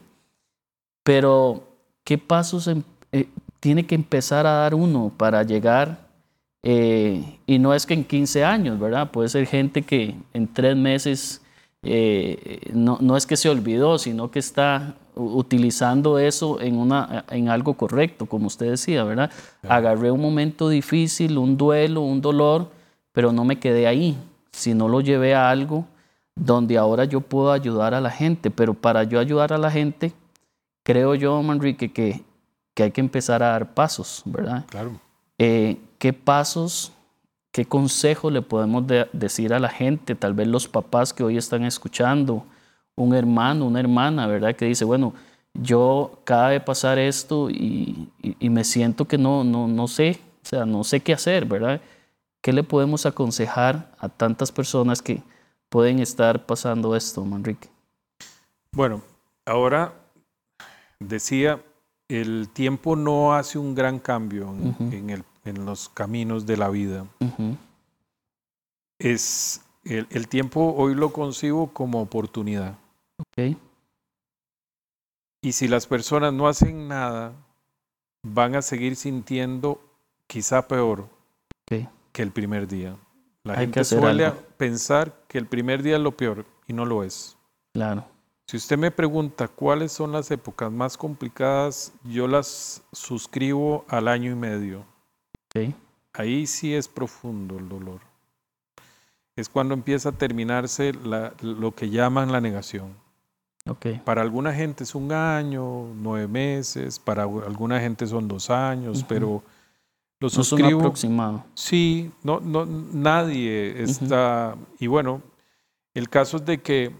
Pero, 1.02 1.62
¿qué 2.04 2.18
pasos 2.18 2.66
em, 2.66 2.82
eh, 3.12 3.28
tiene 3.60 3.86
que 3.86 3.94
empezar 3.94 4.46
a 4.46 4.52
dar 4.52 4.74
uno 4.74 5.12
para 5.16 5.42
llegar? 5.42 6.06
Eh, 6.62 7.38
y 7.46 7.58
no 7.58 7.74
es 7.74 7.86
que 7.86 7.94
en 7.94 8.04
15 8.04 8.44
años, 8.44 8.78
¿verdad? 8.80 9.10
Puede 9.10 9.28
ser 9.28 9.46
gente 9.46 9.82
que 9.82 10.16
en 10.32 10.52
tres 10.52 10.76
meses 10.76 11.42
eh, 11.82 12.60
no, 12.72 12.98
no, 13.00 13.16
es 13.16 13.26
que 13.26 13.36
se 13.36 13.48
olvidó, 13.48 13.98
sino 13.98 14.30
que 14.30 14.40
está 14.40 14.96
utilizando 15.14 16.18
eso 16.18 16.60
en, 16.60 16.76
una, 16.76 17.24
en 17.30 17.48
algo 17.48 17.74
correcto, 17.74 18.26
como 18.26 18.48
usted 18.48 18.70
decía, 18.70 19.04
¿verdad? 19.04 19.30
Agarré 19.62 20.10
un 20.10 20.20
momento 20.20 20.68
difícil, 20.68 21.38
un 21.38 21.56
duelo, 21.56 22.00
un 22.00 22.20
dolor, 22.20 22.70
pero 23.12 23.32
no 23.32 23.44
me 23.44 23.58
quedé 23.58 23.86
ahí, 23.86 24.16
si 24.56 24.72
no 24.72 24.88
lo 24.88 25.02
llevé 25.02 25.34
a 25.34 25.50
algo 25.50 25.84
donde 26.34 26.78
ahora 26.78 27.04
yo 27.04 27.20
puedo 27.20 27.52
ayudar 27.52 27.94
a 27.94 28.00
la 28.00 28.10
gente. 28.10 28.50
Pero 28.50 28.74
para 28.74 29.04
yo 29.04 29.20
ayudar 29.20 29.52
a 29.52 29.58
la 29.58 29.70
gente, 29.70 30.12
creo 30.82 31.14
yo, 31.14 31.42
Manrique, 31.42 31.92
que, 31.92 32.24
que 32.74 32.84
hay 32.84 32.90
que 32.90 33.00
empezar 33.00 33.42
a 33.42 33.48
dar 33.48 33.74
pasos, 33.74 34.22
¿verdad? 34.24 34.64
Claro. 34.68 34.98
Eh, 35.38 35.78
¿Qué 35.98 36.12
pasos, 36.12 36.92
qué 37.52 37.66
consejo 37.66 38.30
le 38.30 38.40
podemos 38.42 38.84
decir 39.12 39.52
a 39.52 39.58
la 39.58 39.68
gente? 39.68 40.14
Tal 40.14 40.32
vez 40.32 40.48
los 40.48 40.68
papás 40.68 41.12
que 41.12 41.22
hoy 41.22 41.36
están 41.36 41.64
escuchando, 41.64 42.44
un 42.94 43.14
hermano, 43.14 43.66
una 43.66 43.80
hermana, 43.80 44.26
¿verdad? 44.26 44.56
Que 44.56 44.64
dice, 44.64 44.86
bueno, 44.86 45.12
yo 45.52 46.20
cada 46.24 46.48
de 46.50 46.60
pasar 46.60 46.98
esto 46.98 47.50
y, 47.50 48.10
y, 48.22 48.50
me 48.50 48.64
siento 48.64 49.06
que 49.06 49.16
no, 49.18 49.44
no, 49.44 49.68
no 49.68 49.88
sé, 49.88 50.18
o 50.42 50.48
sea, 50.48 50.66
no 50.66 50.84
sé 50.84 51.00
qué 51.00 51.14
hacer, 51.14 51.46
¿verdad? 51.46 51.80
¿Qué 52.46 52.52
le 52.52 52.62
podemos 52.62 53.06
aconsejar 53.06 53.92
a 53.98 54.08
tantas 54.08 54.52
personas 54.52 55.02
que 55.02 55.20
pueden 55.68 55.98
estar 55.98 56.46
pasando 56.46 56.94
esto, 56.94 57.24
Manrique? 57.24 57.68
Bueno, 58.70 59.02
ahora 59.44 59.92
decía, 61.00 61.60
el 62.06 62.48
tiempo 62.50 62.94
no 62.94 63.34
hace 63.34 63.58
un 63.58 63.74
gran 63.74 63.98
cambio 63.98 64.54
en, 64.78 65.10
el, 65.10 65.24
en 65.44 65.66
los 65.66 65.88
caminos 65.88 66.46
de 66.46 66.56
la 66.56 66.68
vida. 66.68 67.08
Es 69.00 69.62
el, 69.82 70.06
el, 70.10 70.28
tiempo 70.28 70.72
hoy 70.78 70.94
lo 70.94 71.12
concibo 71.12 71.72
como 71.72 72.00
oportunidad. 72.00 72.78
Okay. 73.32 73.58
Y 75.42 75.50
si 75.50 75.66
las 75.66 75.88
personas 75.88 76.32
no 76.32 76.46
hacen 76.46 76.86
nada, 76.86 77.32
van 78.22 78.54
a 78.54 78.62
seguir 78.62 78.94
sintiendo 78.94 79.80
quizá 80.28 80.68
peor 80.68 81.08
okay. 81.62 81.88
Que 82.16 82.22
el 82.22 82.30
primer 82.30 82.66
día. 82.66 82.96
La 83.44 83.56
gente 83.56 83.84
suele 83.84 84.32
pensar 84.56 85.14
que 85.28 85.36
el 85.36 85.46
primer 85.46 85.82
día 85.82 85.96
es 85.96 86.02
lo 86.02 86.16
peor 86.16 86.46
y 86.66 86.72
no 86.72 86.86
lo 86.86 87.04
es. 87.04 87.36
Claro. 87.74 88.06
Si 88.46 88.56
usted 88.56 88.78
me 88.78 88.90
pregunta 88.90 89.48
cuáles 89.48 89.92
son 89.92 90.12
las 90.12 90.30
épocas 90.30 90.72
más 90.72 90.96
complicadas, 90.96 91.92
yo 92.04 92.26
las 92.26 92.82
suscribo 92.90 93.84
al 93.88 94.08
año 94.08 94.32
y 94.32 94.34
medio. 94.34 94.86
Okay. 95.50 95.74
Ahí 96.14 96.46
sí 96.46 96.74
es 96.74 96.88
profundo 96.88 97.58
el 97.58 97.68
dolor. 97.68 98.00
Es 99.36 99.50
cuando 99.50 99.74
empieza 99.74 100.08
a 100.08 100.12
terminarse 100.12 100.94
la, 100.94 101.34
lo 101.42 101.74
que 101.74 101.90
llaman 101.90 102.32
la 102.32 102.40
negación. 102.40 102.96
Okay. 103.68 104.00
Para 104.02 104.22
alguna 104.22 104.54
gente 104.54 104.84
es 104.84 104.94
un 104.94 105.12
año, 105.12 105.92
nueve 105.94 106.28
meses, 106.28 106.98
para 106.98 107.24
alguna 107.24 107.78
gente 107.78 108.06
son 108.06 108.26
dos 108.26 108.48
años, 108.48 109.04
pero 109.06 109.42
lo 110.18 110.28
suscribo. 110.28 110.62
No 110.62 110.68
es 110.68 110.74
un 110.74 110.80
aproximado. 110.80 111.44
Sí, 111.54 112.10
no, 112.22 112.40
no, 112.40 112.64
nadie 112.66 113.82
está. 113.82 114.56
Y 114.78 114.86
bueno, 114.86 115.22
el 115.94 116.08
caso 116.08 116.38
es 116.38 116.44
de 116.44 116.60
que 116.60 116.94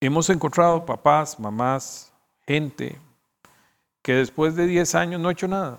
hemos 0.00 0.28
encontrado 0.30 0.84
papás, 0.84 1.38
mamás, 1.38 2.12
gente 2.46 2.98
que 4.02 4.14
después 4.14 4.56
de 4.56 4.66
10 4.66 4.94
años 4.96 5.20
no 5.20 5.28
ha 5.28 5.32
hecho 5.32 5.48
nada. 5.48 5.78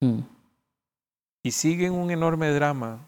Mm. 0.00 0.20
Y 1.42 1.50
siguen 1.52 1.92
un 1.92 2.10
enorme 2.10 2.50
drama. 2.50 2.98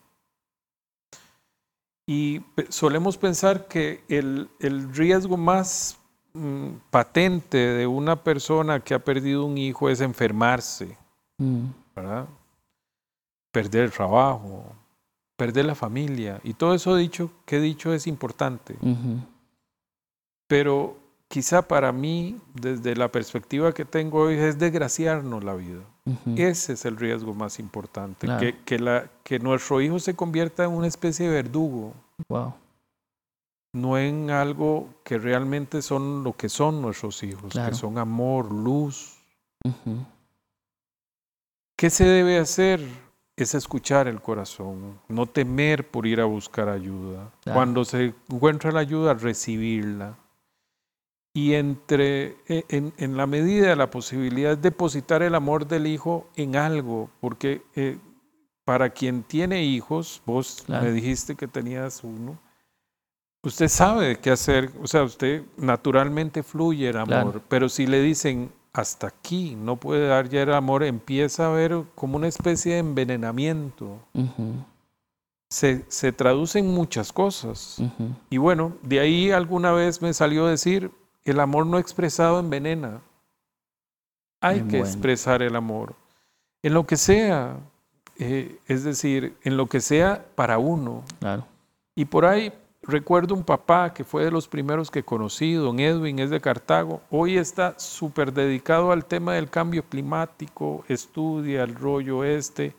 Y 2.06 2.40
solemos 2.68 3.18
pensar 3.18 3.66
que 3.66 4.02
el, 4.08 4.48
el 4.60 4.94
riesgo 4.94 5.36
más 5.36 5.98
mm, 6.32 6.68
patente 6.90 7.58
de 7.58 7.86
una 7.86 8.22
persona 8.22 8.80
que 8.80 8.94
ha 8.94 9.04
perdido 9.04 9.44
un 9.44 9.58
hijo 9.58 9.90
es 9.90 10.00
enfermarse, 10.00 10.96
mm. 11.38 11.66
¿verdad? 11.96 12.28
Perder 13.52 13.84
el 13.84 13.90
trabajo, 13.90 14.72
perder 15.36 15.64
la 15.64 15.74
familia. 15.74 16.40
Y 16.44 16.54
todo 16.54 16.74
eso 16.74 16.94
dicho, 16.96 17.30
que 17.46 17.56
he 17.56 17.60
dicho 17.60 17.94
es 17.94 18.06
importante. 18.06 18.76
Pero 20.46 20.96
quizá 21.28 21.62
para 21.62 21.92
mí, 21.92 22.36
desde 22.54 22.96
la 22.96 23.10
perspectiva 23.10 23.72
que 23.72 23.84
tengo 23.84 24.22
hoy, 24.22 24.34
es 24.34 24.58
desgraciarnos 24.58 25.44
la 25.44 25.54
vida. 25.54 25.80
Ese 26.36 26.72
es 26.72 26.84
el 26.86 26.96
riesgo 26.96 27.34
más 27.34 27.58
importante, 27.58 28.26
que, 28.40 28.56
que, 28.64 28.78
la, 28.78 29.10
que 29.22 29.38
nuestro 29.38 29.80
hijo 29.82 29.98
se 29.98 30.14
convierta 30.14 30.64
en 30.64 30.70
una 30.70 30.86
especie 30.86 31.28
de 31.28 31.34
verdugo. 31.34 31.92
Wow. 32.28 32.54
No 33.74 33.98
en 33.98 34.30
algo 34.30 34.88
que 35.04 35.18
realmente 35.18 35.82
son 35.82 36.24
lo 36.24 36.32
que 36.32 36.48
son 36.48 36.80
nuestros 36.80 37.22
hijos, 37.22 37.52
que 37.52 37.74
son 37.74 37.98
amor, 37.98 38.50
luz. 38.50 39.18
¿Qué 41.78 41.90
se 41.90 42.04
debe 42.04 42.38
hacer? 42.38 42.80
Es 43.36 43.54
escuchar 43.54 44.08
el 44.08 44.20
corazón, 44.20 44.98
no 45.06 45.26
temer 45.26 45.88
por 45.88 46.08
ir 46.08 46.20
a 46.20 46.24
buscar 46.24 46.68
ayuda. 46.68 47.30
Cuando 47.44 47.84
se 47.84 48.14
encuentra 48.28 48.72
la 48.72 48.80
ayuda, 48.80 49.14
recibirla. 49.14 50.18
Y 51.32 51.54
entre, 51.54 52.34
e, 52.48 52.64
en, 52.68 53.16
la 53.16 53.28
medida 53.28 53.68
de 53.68 53.76
la 53.76 53.90
posibilidad, 53.90 54.58
depositar 54.58 55.22
el 55.22 55.36
amor 55.36 55.68
del 55.68 55.86
hijo 55.86 56.28
en 56.34 56.56
algo, 56.56 57.10
porque 57.20 57.62
eh, 57.76 57.96
para 58.64 58.90
quien 58.90 59.22
tiene 59.22 59.62
hijos, 59.62 60.20
vos 60.26 60.64
me 60.66 60.90
dijiste 60.90 61.36
que 61.36 61.46
tenías 61.46 62.02
uno, 62.02 62.40
usted 63.44 63.68
sabe 63.68 64.18
qué 64.18 64.32
hacer, 64.32 64.72
o 64.82 64.88
sea, 64.88 65.04
usted 65.04 65.44
naturalmente 65.56 66.42
fluye 66.42 66.88
el 66.88 66.96
amor, 66.96 67.40
pero 67.48 67.68
si 67.68 67.86
le 67.86 68.02
dicen 68.02 68.50
hasta 68.78 69.08
aquí 69.08 69.56
no 69.56 69.76
puede 69.76 70.06
dar 70.06 70.28
ya 70.28 70.42
el 70.42 70.54
amor, 70.54 70.84
empieza 70.84 71.48
a 71.48 71.50
ver 71.50 71.82
como 71.96 72.16
una 72.16 72.28
especie 72.28 72.74
de 72.74 72.78
envenenamiento. 72.78 73.98
se, 75.50 75.84
se, 75.88 76.12
traduce 76.12 76.60
en 76.60 76.68
muchas 76.68 77.12
cosas. 77.12 77.82
Y 78.30 78.36
bueno, 78.36 78.76
de 78.82 79.00
ahí 79.00 79.32
alguna 79.32 79.72
vez 79.72 80.00
me 80.00 80.14
salió 80.14 80.46
decir, 80.46 80.92
el 81.24 81.40
amor 81.40 81.66
no 81.66 81.78
expresado 81.78 82.38
envenena. 82.38 83.00
Hay 84.40 84.62
que 84.62 84.78
expresar 84.78 85.42
el 85.42 85.56
amor. 85.56 85.96
En 86.62 86.74
lo 86.74 86.86
que 86.86 86.96
sea, 86.96 87.56
eh, 88.16 88.60
es 88.68 88.84
decir, 88.84 89.36
en 89.42 89.56
lo 89.56 89.66
que 89.66 89.80
sea 89.80 90.24
para 90.36 90.58
uno. 90.58 91.02
Claro. 91.18 91.44
Y 91.96 92.04
por 92.04 92.26
ahí 92.26 92.52
recuerdo 92.88 93.34
un 93.34 93.44
papá 93.44 93.92
que 93.92 94.02
fue 94.02 94.24
de 94.24 94.30
los 94.30 94.48
primeros 94.48 94.90
que 94.90 95.04
conocí, 95.04 95.52
don 95.52 95.78
Edwin, 95.78 96.18
es 96.18 96.30
de 96.30 96.40
Cartago. 96.40 97.02
Hoy 97.10 97.36
está 97.36 97.78
súper 97.78 98.32
dedicado 98.32 98.90
al 98.90 99.04
tema 99.04 99.34
del 99.34 99.50
cambio 99.50 99.84
climático, 99.84 100.84
estudia 100.88 101.62
el 101.62 101.74
rollo 101.74 102.24
este 102.24 102.74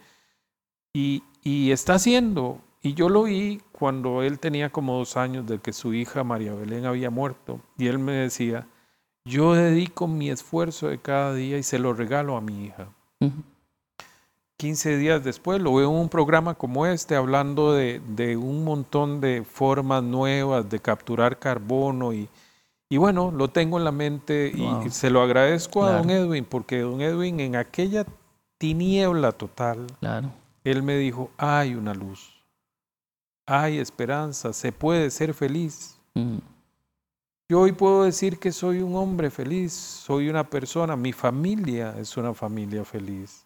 y, 0.93 1.21
está 1.71 1.93
haciendo. 1.93 2.59
Y 2.81 2.95
yo 2.95 3.09
lo 3.09 3.23
vi 3.23 3.61
cuando 3.71 4.23
él 4.23 4.39
tenía 4.39 4.71
como 4.71 4.97
dos 4.97 5.15
años 5.15 5.45
de 5.45 5.59
que 5.59 5.73
su 5.73 5.93
hija 5.93 6.23
María 6.23 6.53
Belén 6.53 6.85
había 6.85 7.09
muerto. 7.09 7.61
Y 7.77 7.87
él 7.87 7.99
me 7.99 8.13
decía, 8.13 8.67
yo 9.25 9.53
dedico 9.53 10.07
mi 10.07 10.29
esfuerzo 10.29 10.87
de 10.87 10.97
cada 10.97 11.33
día 11.33 11.57
y 11.57 11.63
se 11.63 11.77
lo 11.77 11.93
regalo 11.93 12.35
a 12.35 12.41
mi 12.41 12.65
hija. 12.65 12.89
15 14.59 14.97
días 14.97 15.23
después 15.23 15.61
lo 15.61 15.73
veo 15.73 15.89
en 15.89 15.95
un 15.95 16.09
programa 16.09 16.53
como 16.53 16.85
este 16.85 17.15
hablando 17.15 17.73
de, 17.73 18.37
un 18.37 18.63
montón 18.63 19.21
de 19.21 19.43
formas 19.43 20.03
nuevas 20.03 20.69
de 20.69 20.79
capturar 20.79 21.39
carbono 21.39 22.13
y, 22.13 22.29
y 22.89 22.97
bueno, 22.97 23.31
lo 23.31 23.47
tengo 23.47 23.77
en 23.77 23.85
la 23.85 23.91
mente 23.91 24.51
y 24.53 24.89
se 24.91 25.09
lo 25.09 25.21
agradezco 25.21 25.83
a 25.83 25.93
don 25.93 26.09
Edwin 26.09 26.45
porque 26.45 26.81
don 26.81 27.01
Edwin 27.01 27.39
en 27.39 27.55
aquella 27.55 28.05
tiniebla 28.57 29.31
total, 29.31 29.87
claro. 29.99 30.29
él 30.63 30.83
me 30.83 30.97
dijo, 30.97 31.31
hay 31.37 31.75
una 31.75 31.93
luz 31.93 32.39
hay 33.49 33.79
esperanza, 33.79 34.53
se 34.53 34.71
puede 34.71 35.09
ser 35.09 35.33
feliz. 35.33 35.97
Mm. 36.13 36.37
Yo 37.49 37.61
hoy 37.61 37.71
puedo 37.71 38.03
decir 38.03 38.37
que 38.37 38.51
soy 38.51 38.79
un 38.83 38.95
hombre 38.95 39.31
feliz, 39.31 39.73
soy 39.73 40.29
una 40.29 40.47
persona, 40.47 40.95
mi 40.95 41.13
familia 41.13 41.95
es 41.97 42.15
una 42.15 42.31
familia 42.35 42.85
feliz. 42.85 43.43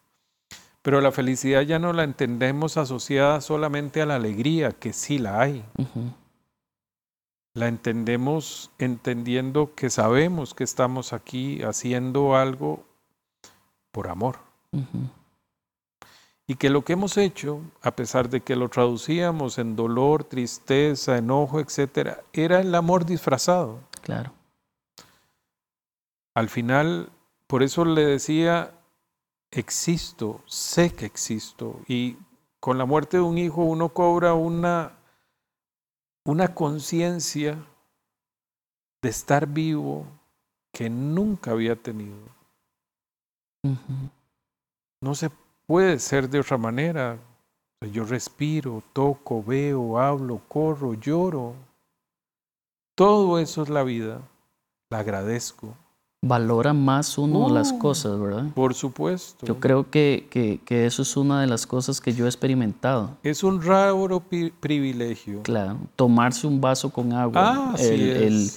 Pero 0.84 1.00
la 1.00 1.12
felicidad 1.12 1.62
ya 1.62 1.78
no 1.78 1.94
la 1.94 2.04
entendemos 2.04 2.76
asociada 2.76 3.40
solamente 3.40 4.02
a 4.02 4.06
la 4.06 4.16
alegría, 4.16 4.70
que 4.72 4.92
sí 4.92 5.18
la 5.18 5.40
hay. 5.40 5.64
La 7.54 7.68
entendemos 7.68 8.70
entendiendo 8.78 9.74
que 9.74 9.88
sabemos 9.88 10.52
que 10.52 10.62
estamos 10.62 11.14
aquí 11.14 11.62
haciendo 11.62 12.36
algo 12.36 12.84
por 13.92 14.08
amor 14.08 14.36
y 16.46 16.56
que 16.56 16.68
lo 16.68 16.84
que 16.84 16.92
hemos 16.92 17.16
hecho, 17.16 17.62
a 17.80 17.92
pesar 17.92 18.28
de 18.28 18.42
que 18.42 18.54
lo 18.54 18.68
traducíamos 18.68 19.56
en 19.56 19.76
dolor, 19.76 20.24
tristeza, 20.24 21.16
enojo, 21.16 21.60
etcétera, 21.60 22.20
era 22.34 22.60
el 22.60 22.74
amor 22.74 23.06
disfrazado. 23.06 23.80
Claro. 24.02 24.32
Al 26.34 26.50
final, 26.50 27.08
por 27.46 27.62
eso 27.62 27.86
le 27.86 28.04
decía, 28.04 28.72
existo, 29.58 30.40
sé 30.46 30.92
que 30.94 31.06
existo, 31.06 31.80
y 31.88 32.16
con 32.60 32.78
la 32.78 32.84
muerte 32.84 33.18
de 33.18 33.22
un 33.22 33.38
hijo 33.38 33.62
uno 33.62 33.90
cobra 33.90 34.34
una, 34.34 34.92
una 36.24 36.54
conciencia 36.54 37.56
de 39.02 39.08
estar 39.08 39.46
vivo 39.46 40.06
que 40.72 40.88
nunca 40.90 41.52
había 41.52 41.76
tenido. 41.76 42.16
No 45.00 45.14
se 45.14 45.30
Puede 45.66 45.98
ser 45.98 46.28
de 46.28 46.40
otra 46.40 46.58
manera. 46.58 47.18
Yo 47.80 48.04
respiro, 48.04 48.82
toco, 48.92 49.42
veo, 49.42 49.98
hablo, 49.98 50.40
corro, 50.48 50.94
lloro. 50.94 51.54
Todo 52.94 53.38
eso 53.38 53.62
es 53.62 53.70
la 53.70 53.82
vida. 53.82 54.20
La 54.90 54.98
agradezco. 54.98 55.74
Valora 56.26 56.72
más 56.72 57.18
uno 57.18 57.50
las 57.50 57.72
uh, 57.72 57.78
cosas, 57.78 58.18
¿verdad? 58.18 58.46
Por 58.54 58.72
supuesto. 58.72 59.44
Yo 59.44 59.60
creo 59.60 59.90
que, 59.90 60.26
que, 60.64 60.86
eso 60.86 61.02
es 61.02 61.18
una 61.18 61.42
de 61.42 61.46
las 61.46 61.66
cosas 61.66 62.00
que 62.00 62.14
yo 62.14 62.24
he 62.24 62.28
experimentado. 62.28 63.18
Es 63.22 63.44
un 63.44 63.60
raro 63.60 64.22
privilegio. 64.58 65.42
Claro, 65.42 65.76
tomarse 65.96 66.46
un 66.46 66.62
vaso 66.62 66.88
con 66.88 67.12
agua. 67.12 67.42
Ah, 67.44 67.74
el, 67.78 68.50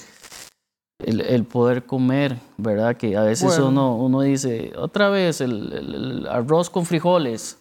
el, 1.00 1.44
poder 1.44 1.86
comer, 1.86 2.38
¿verdad? 2.56 2.96
Que 2.96 3.18
a 3.18 3.24
veces 3.24 3.60
uno, 3.60 3.98
uno 3.98 4.22
dice, 4.22 4.72
otra 4.78 5.10
vez 5.10 5.42
el, 5.42 6.26
arroz 6.32 6.70
con 6.70 6.86
frijoles, 6.86 7.60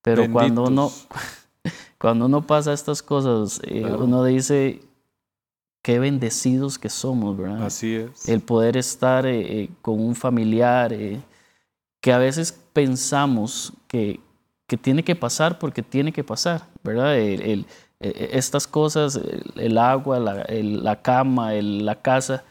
pero 0.00 0.30
cuando 0.32 0.64
uno, 0.64 0.90
cuando 1.98 2.24
uno 2.24 2.46
pasa 2.46 2.72
estas 2.72 3.02
cosas, 3.02 3.60
eh, 3.64 3.84
uno 3.84 4.24
dice, 4.24 4.80
qué 5.84 5.98
bendecidos 5.98 6.78
que 6.78 6.88
somos, 6.88 7.36
¿verdad? 7.36 7.66
Así 7.66 7.94
es. 7.94 8.26
El 8.26 8.40
poder 8.40 8.78
estar 8.78 9.26
eh, 9.26 9.64
eh, 9.64 9.70
con 9.82 10.00
un 10.00 10.14
familiar 10.14 10.94
eh, 10.94 11.20
que 12.00 12.10
a 12.10 12.16
veces 12.16 12.58
pensamos 12.72 13.74
que, 13.86 14.18
que, 14.66 14.78
tiene 14.78 15.04
que 15.04 15.14
pasar 15.14 15.58
porque 15.58 15.82
tiene 15.82 16.10
que 16.10 16.24
pasar, 16.24 16.66
¿verdad? 16.82 17.18
El, 17.18 17.66
estas 18.00 18.66
cosas, 18.66 19.20
el, 19.56 19.76
agua, 19.76 20.18
la, 20.18 20.46
la 20.48 21.02
cama, 21.02 21.52
la 21.52 22.00
casa, 22.00 22.44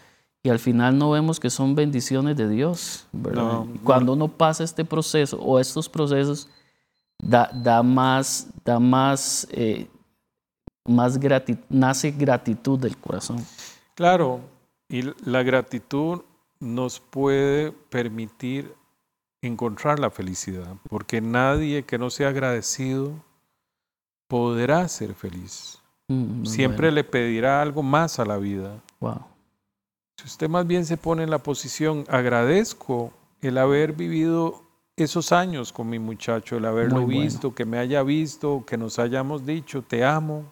y 0.43 0.49
al 0.49 0.59
final 0.59 0.99
no 0.99 1.09
vemos 1.09 1.39
que 1.39 1.49
son 1.49 1.73
bendiciones 1.73 2.37
de 2.37 2.47
Dios, 2.47 3.07
¿verdad? 3.11 3.63
Cuando 3.83 4.13
uno 4.13 4.27
pasa 4.27 4.63
este 4.63 4.85
proceso 4.85 5.39
o 5.39 5.59
estos 5.59 5.89
procesos, 5.89 6.49
da, 7.17 7.49
da 7.51 7.81
más, 7.81 8.47
da 8.63 8.79
más 8.79 9.47
más 10.85 11.19
nace 11.69 12.11
gratitud 12.11 12.79
del 12.79 12.97
corazón. 12.97 13.45
Claro, 13.95 14.41
y 14.89 15.03
la 15.29 15.43
gratitud 15.43 16.21
nos 16.59 16.99
puede 16.99 17.71
permitir 17.71 18.73
encontrar 19.41 19.99
la 19.99 20.09
felicidad, 20.09 20.75
porque 20.89 21.21
nadie 21.21 21.83
que 21.83 21.97
no 21.97 22.09
sea 22.09 22.29
agradecido 22.29 23.13
podrá 24.27 24.87
ser 24.87 25.13
feliz. 25.13 25.79
Mm, 26.07 26.45
Siempre 26.45 26.91
le 26.91 27.03
pedirá 27.03 27.61
algo 27.61 27.83
más 27.83 28.19
a 28.19 28.25
la 28.25 28.37
vida. 28.37 28.81
Wow. 28.99 29.21
Si 30.17 30.27
usted 30.27 30.49
más 30.49 30.65
bien 30.65 30.85
se 30.85 30.97
pone 30.97 31.23
en 31.23 31.29
la 31.29 31.39
posición, 31.39 32.05
agradezco 32.07 33.11
el 33.41 33.57
haber 33.57 33.93
vivido 33.93 34.63
esos 34.95 35.31
años 35.31 35.73
con 35.73 35.89
mi 35.89 35.99
muchacho, 35.99 36.57
el 36.57 36.65
haberlo 36.65 37.05
visto, 37.05 37.53
que 37.53 37.65
me 37.65 37.79
haya 37.79 38.03
visto, 38.03 38.63
que 38.65 38.77
nos 38.77 38.99
hayamos 38.99 39.45
dicho, 39.45 39.81
te 39.81 40.05
amo, 40.05 40.45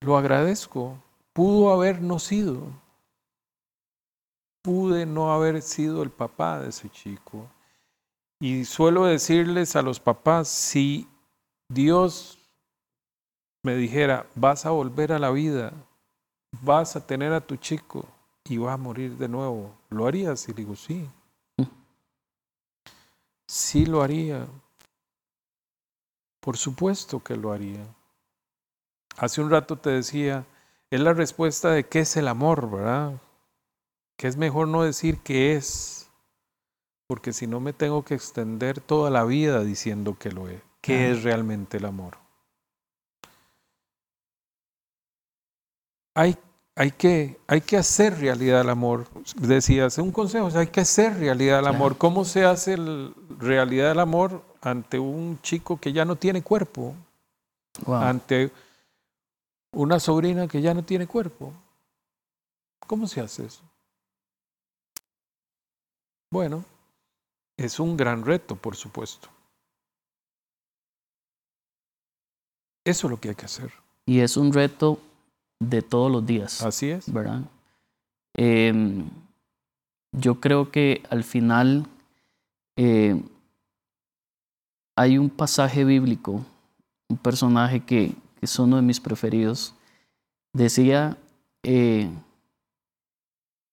lo 0.00 0.16
agradezco. 0.16 0.96
Pudo 1.32 1.72
haber 1.72 2.00
no 2.00 2.18
sido. 2.18 2.68
Pude 4.62 5.06
no 5.06 5.32
haber 5.32 5.60
sido 5.62 6.02
el 6.02 6.10
papá 6.10 6.60
de 6.60 6.70
ese 6.70 6.88
chico. 6.90 7.46
Y 8.40 8.64
suelo 8.64 9.04
decirles 9.04 9.76
a 9.76 9.82
los 9.82 10.00
papás, 10.00 10.48
si 10.48 11.08
Dios 11.68 12.38
me 13.62 13.74
dijera, 13.76 14.26
vas 14.34 14.66
a 14.66 14.70
volver 14.70 15.12
a 15.12 15.18
la 15.18 15.30
vida, 15.30 15.72
vas 16.60 16.96
a 16.96 17.06
tener 17.06 17.32
a 17.32 17.40
tu 17.40 17.56
chico 17.56 18.06
y 18.44 18.58
va 18.58 18.74
a 18.74 18.76
morir 18.76 19.16
de 19.16 19.28
nuevo, 19.28 19.74
¿lo 19.88 20.06
harías? 20.06 20.48
Y 20.48 20.52
digo, 20.52 20.76
sí. 20.76 21.08
Sí 23.46 23.86
lo 23.86 24.02
haría. 24.02 24.46
Por 26.40 26.56
supuesto 26.56 27.22
que 27.22 27.36
lo 27.36 27.52
haría. 27.52 27.86
Hace 29.16 29.40
un 29.40 29.50
rato 29.50 29.76
te 29.76 29.90
decía, 29.90 30.44
es 30.90 31.00
la 31.00 31.12
respuesta 31.12 31.70
de 31.70 31.84
qué 31.84 32.00
es 32.00 32.16
el 32.16 32.28
amor, 32.28 32.70
¿verdad? 32.70 33.20
Que 34.16 34.28
es 34.28 34.36
mejor 34.36 34.68
no 34.68 34.82
decir 34.82 35.18
qué 35.18 35.56
es, 35.56 36.10
porque 37.06 37.32
si 37.32 37.46
no 37.46 37.60
me 37.60 37.72
tengo 37.72 38.04
que 38.04 38.14
extender 38.14 38.80
toda 38.80 39.10
la 39.10 39.24
vida 39.24 39.62
diciendo 39.62 40.16
que 40.18 40.32
lo 40.32 40.48
es. 40.48 40.60
¿Qué 40.80 41.10
es 41.10 41.22
realmente 41.22 41.78
el 41.78 41.86
amor? 41.86 42.18
Hay, 46.14 46.36
hay, 46.76 46.90
que, 46.90 47.38
hay 47.46 47.60
que 47.62 47.76
hacer 47.76 48.18
realidad 48.18 48.60
el 48.60 48.68
amor. 48.68 49.06
Decías, 49.36 49.96
un 49.98 50.12
consejo, 50.12 50.50
hay 50.54 50.66
que 50.66 50.80
hacer 50.80 51.18
realidad 51.18 51.60
el 51.60 51.66
amor. 51.66 51.96
¿Cómo 51.96 52.24
se 52.24 52.44
hace 52.44 52.76
realidad 53.38 53.92
el 53.92 54.00
amor 54.00 54.42
ante 54.60 54.98
un 54.98 55.40
chico 55.40 55.78
que 55.80 55.92
ya 55.92 56.04
no 56.04 56.16
tiene 56.16 56.42
cuerpo? 56.42 56.94
Ante 57.86 58.52
una 59.74 60.00
sobrina 60.00 60.48
que 60.48 60.62
ya 60.62 60.74
no 60.74 60.84
tiene 60.84 61.06
cuerpo. 61.06 61.52
¿Cómo 62.86 63.06
se 63.06 63.20
hace 63.20 63.46
eso? 63.46 63.62
Bueno, 66.30 66.64
es 67.56 67.78
un 67.78 67.96
gran 67.96 68.24
reto, 68.24 68.56
por 68.56 68.76
supuesto. 68.76 69.28
Eso 72.84 73.06
es 73.06 73.10
lo 73.10 73.20
que 73.20 73.30
hay 73.30 73.34
que 73.34 73.46
hacer. 73.46 73.72
Y 74.06 74.20
es 74.20 74.36
un 74.36 74.52
reto 74.52 75.00
de 75.60 75.80
todos 75.80 76.10
los 76.10 76.26
días. 76.26 76.62
Así 76.62 76.90
es. 76.90 77.10
¿Verdad? 77.10 77.40
Em, 78.34 79.08
yo 80.12 80.40
creo 80.40 80.70
que 80.70 81.02
al 81.08 81.24
final 81.24 81.86
eh, 82.76 83.22
hay 84.96 85.18
un 85.18 85.30
pasaje 85.30 85.84
bíblico, 85.84 86.44
un 87.08 87.16
personaje 87.16 87.80
que, 87.84 88.14
es 88.44 88.58
uno 88.58 88.76
de 88.76 88.82
mis 88.82 89.00
preferidos, 89.00 89.74
decía 90.52 91.16
eh, 91.62 92.10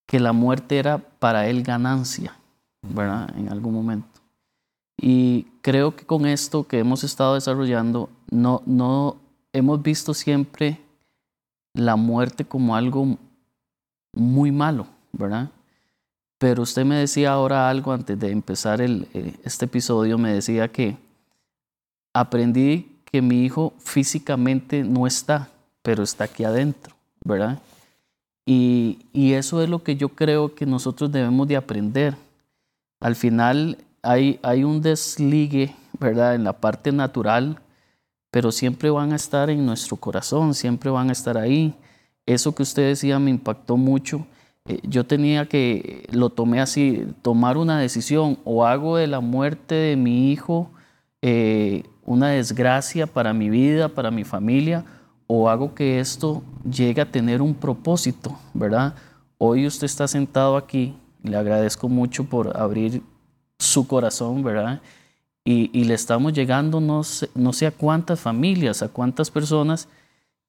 que 0.07 0.19
la 0.19 0.33
muerte 0.33 0.77
era 0.77 0.97
para 0.97 1.47
él 1.47 1.63
ganancia, 1.63 2.37
¿verdad? 2.81 3.33
En 3.37 3.49
algún 3.49 3.73
momento. 3.73 4.19
Y 4.97 5.47
creo 5.61 5.95
que 5.95 6.05
con 6.05 6.25
esto 6.25 6.67
que 6.67 6.79
hemos 6.79 7.03
estado 7.03 7.35
desarrollando, 7.35 8.09
no, 8.29 8.61
no 8.65 9.17
hemos 9.53 9.81
visto 9.81 10.13
siempre 10.13 10.79
la 11.73 11.95
muerte 11.95 12.45
como 12.45 12.75
algo 12.75 13.17
muy 14.13 14.51
malo, 14.51 14.87
¿verdad? 15.11 15.49
Pero 16.37 16.63
usted 16.63 16.85
me 16.85 16.95
decía 16.95 17.31
ahora 17.31 17.69
algo 17.69 17.91
antes 17.93 18.19
de 18.19 18.31
empezar 18.31 18.81
el, 18.81 19.07
eh, 19.13 19.35
este 19.43 19.65
episodio, 19.65 20.17
me 20.17 20.33
decía 20.33 20.67
que 20.67 20.97
aprendí 22.13 23.00
que 23.11 23.21
mi 23.21 23.43
hijo 23.43 23.73
físicamente 23.79 24.83
no 24.83 25.05
está, 25.05 25.49
pero 25.81 26.03
está 26.03 26.25
aquí 26.25 26.43
adentro, 26.43 26.95
¿verdad? 27.23 27.59
Y, 28.45 28.99
eso 29.13 29.61
es 29.61 29.69
lo 29.69 29.83
que 29.83 29.95
yo 29.95 30.09
creo 30.09 30.55
que 30.55 30.65
nosotros 30.65 31.11
debemos 31.11 31.47
de 31.47 31.55
aprender. 31.55 32.15
Al 32.99 33.15
final 33.15 33.77
hay, 34.01 34.39
hay 34.43 34.63
un 34.63 34.81
desligue, 34.81 35.75
¿verdad? 35.99 36.35
En 36.35 36.43
la 36.43 36.53
parte 36.53 36.91
natural, 36.91 37.59
pero 38.29 38.51
siempre 38.51 38.89
van 38.89 39.13
a 39.13 39.15
estar 39.15 39.49
en 39.49 39.65
nuestro 39.65 39.97
corazón, 39.97 40.53
siempre 40.53 40.89
van 40.89 41.09
a 41.09 41.13
estar 41.13 41.37
ahí. 41.37 41.75
Eso 42.25 42.55
que 42.55 42.63
usted 42.63 42.89
decía 42.89 43.19
me 43.19 43.31
impactó 43.31 43.77
mucho. 43.77 44.25
Eh, 44.65 44.79
yo 44.83 45.05
tenía 45.05 45.47
que, 45.47 46.07
lo 46.11 46.29
tomé 46.29 46.61
así, 46.61 47.05
tomar 47.21 47.57
una 47.57 47.79
decisión, 47.79 48.37
o 48.43 48.65
hago 48.65 48.97
de 48.97 49.07
la 49.07 49.19
muerte 49.19 49.75
de 49.75 49.95
mi 49.95 50.31
hijo 50.31 50.69
eh, 51.21 51.83
una 52.05 52.29
desgracia 52.29 53.07
para 53.07 53.33
mi 53.33 53.49
vida, 53.49 53.89
para 53.89 54.11
mi 54.11 54.23
familia, 54.23 54.85
o 55.27 55.49
hago 55.49 55.73
que 55.73 55.99
esto 55.99 56.43
llegue 56.69 57.01
a 57.01 57.11
tener 57.11 57.41
un 57.41 57.53
propósito, 57.53 58.37
¿verdad? 58.53 58.95
Hoy 59.37 59.65
usted 59.65 59.85
está 59.85 60.07
sentado 60.07 60.57
aquí, 60.57 60.95
le 61.23 61.37
agradezco 61.37 61.87
mucho 61.87 62.25
por 62.25 62.57
abrir 62.57 63.01
su 63.57 63.87
corazón, 63.87 64.43
¿verdad? 64.43 64.81
Y, 65.43 65.85
le 65.85 65.95
estamos 65.95 66.33
llegando 66.33 66.79
no 66.79 67.03
sé, 67.03 67.29
no 67.33 67.51
sé, 67.51 67.65
a 67.65 67.71
cuántas 67.71 68.19
familias, 68.19 68.83
a 68.83 68.89
cuántas 68.89 69.31
personas. 69.31 69.87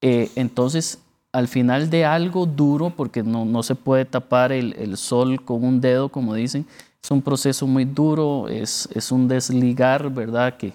Eh, 0.02 0.30
entonces, 0.36 0.98
al 1.32 1.48
final 1.48 1.88
de 1.88 2.04
algo 2.04 2.44
duro, 2.44 2.90
porque 2.90 3.22
no, 3.22 3.44
no 3.46 3.62
se 3.62 3.74
puede 3.74 4.04
tapar 4.04 4.52
el, 4.52 4.74
el, 4.74 4.98
sol 4.98 5.42
con 5.42 5.64
un 5.64 5.80
dedo, 5.80 6.10
como 6.10 6.34
dicen, 6.34 6.66
es 7.02 7.10
un 7.10 7.22
proceso 7.22 7.66
muy 7.66 7.84
duro, 7.86 8.48
es, 8.48 8.88
es 8.92 9.10
un 9.10 9.28
desligar, 9.28 10.10
¿verdad? 10.10 10.56
Que, 10.58 10.74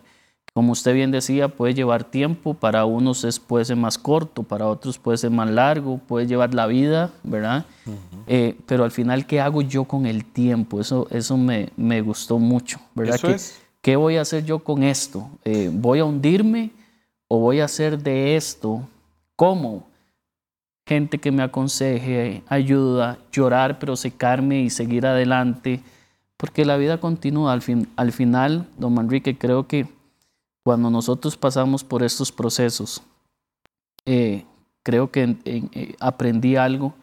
como 0.57 0.71
usted 0.71 0.95
bien 0.95 1.11
decía, 1.11 1.49
puede 1.49 1.75
llevar 1.75 2.03
tiempo, 2.03 2.55
para 2.55 2.83
unos 2.85 3.23
es, 3.23 3.39
puede 3.39 3.63
ser 3.63 3.75
más 3.75 3.95
corto, 3.95 4.41
para 4.41 4.65
otros 4.65 4.97
puede 4.97 5.19
ser 5.19 5.29
más 5.29 5.47
largo, 5.51 5.99
puede 5.99 6.25
llevar 6.25 6.55
la 6.55 6.65
vida, 6.65 7.11
¿verdad? 7.21 7.67
Eh, 8.25 8.57
pero 8.65 8.83
al 8.83 8.89
final, 8.89 9.27
¿qué 9.27 9.39
hago 9.39 9.61
yo 9.61 9.83
con 9.83 10.07
el 10.07 10.25
tiempo? 10.25 10.81
Eso, 10.81 11.05
eso 11.11 11.37
me, 11.37 11.69
me 11.77 12.01
gustó 12.01 12.39
mucho, 12.39 12.79
¿verdad? 12.95 13.19
¿Qué, 13.21 13.35
¿Qué 13.83 13.95
voy 13.97 14.17
a 14.17 14.21
hacer 14.21 14.45
yo 14.45 14.57
con 14.57 14.81
esto? 14.81 15.29
Eh, 15.45 15.69
¿Voy 15.71 15.99
a 15.99 16.05
hundirme 16.05 16.71
o 17.27 17.37
voy 17.37 17.59
a 17.59 17.65
hacer 17.65 18.01
de 18.01 18.35
esto 18.35 18.81
como 19.35 19.85
gente 20.87 21.19
que 21.19 21.29
me 21.29 21.43
aconseje, 21.43 22.41
ayuda, 22.47 23.19
llorar, 23.31 23.77
pero 23.77 23.95
secarme 23.95 24.61
y 24.61 24.71
seguir 24.71 25.05
adelante? 25.05 25.81
Porque 26.35 26.65
la 26.65 26.77
vida 26.77 26.99
continúa. 26.99 27.53
Al, 27.53 27.61
fin, 27.61 27.87
al 27.95 28.11
final, 28.11 28.65
don 28.79 28.95
Manrique, 28.95 29.37
creo 29.37 29.67
que 29.67 29.95
cuando 30.67 30.89
nosotros 30.89 31.37
pasamos 31.37 31.81
por 31.81 32.03
estos 32.03 32.29
procesos, 32.29 33.01
eh, 34.05 34.43
creo 34.83 35.09
que 35.11 35.37
eh, 35.45 35.95
aprendí 36.01 36.57
algo 36.57 36.93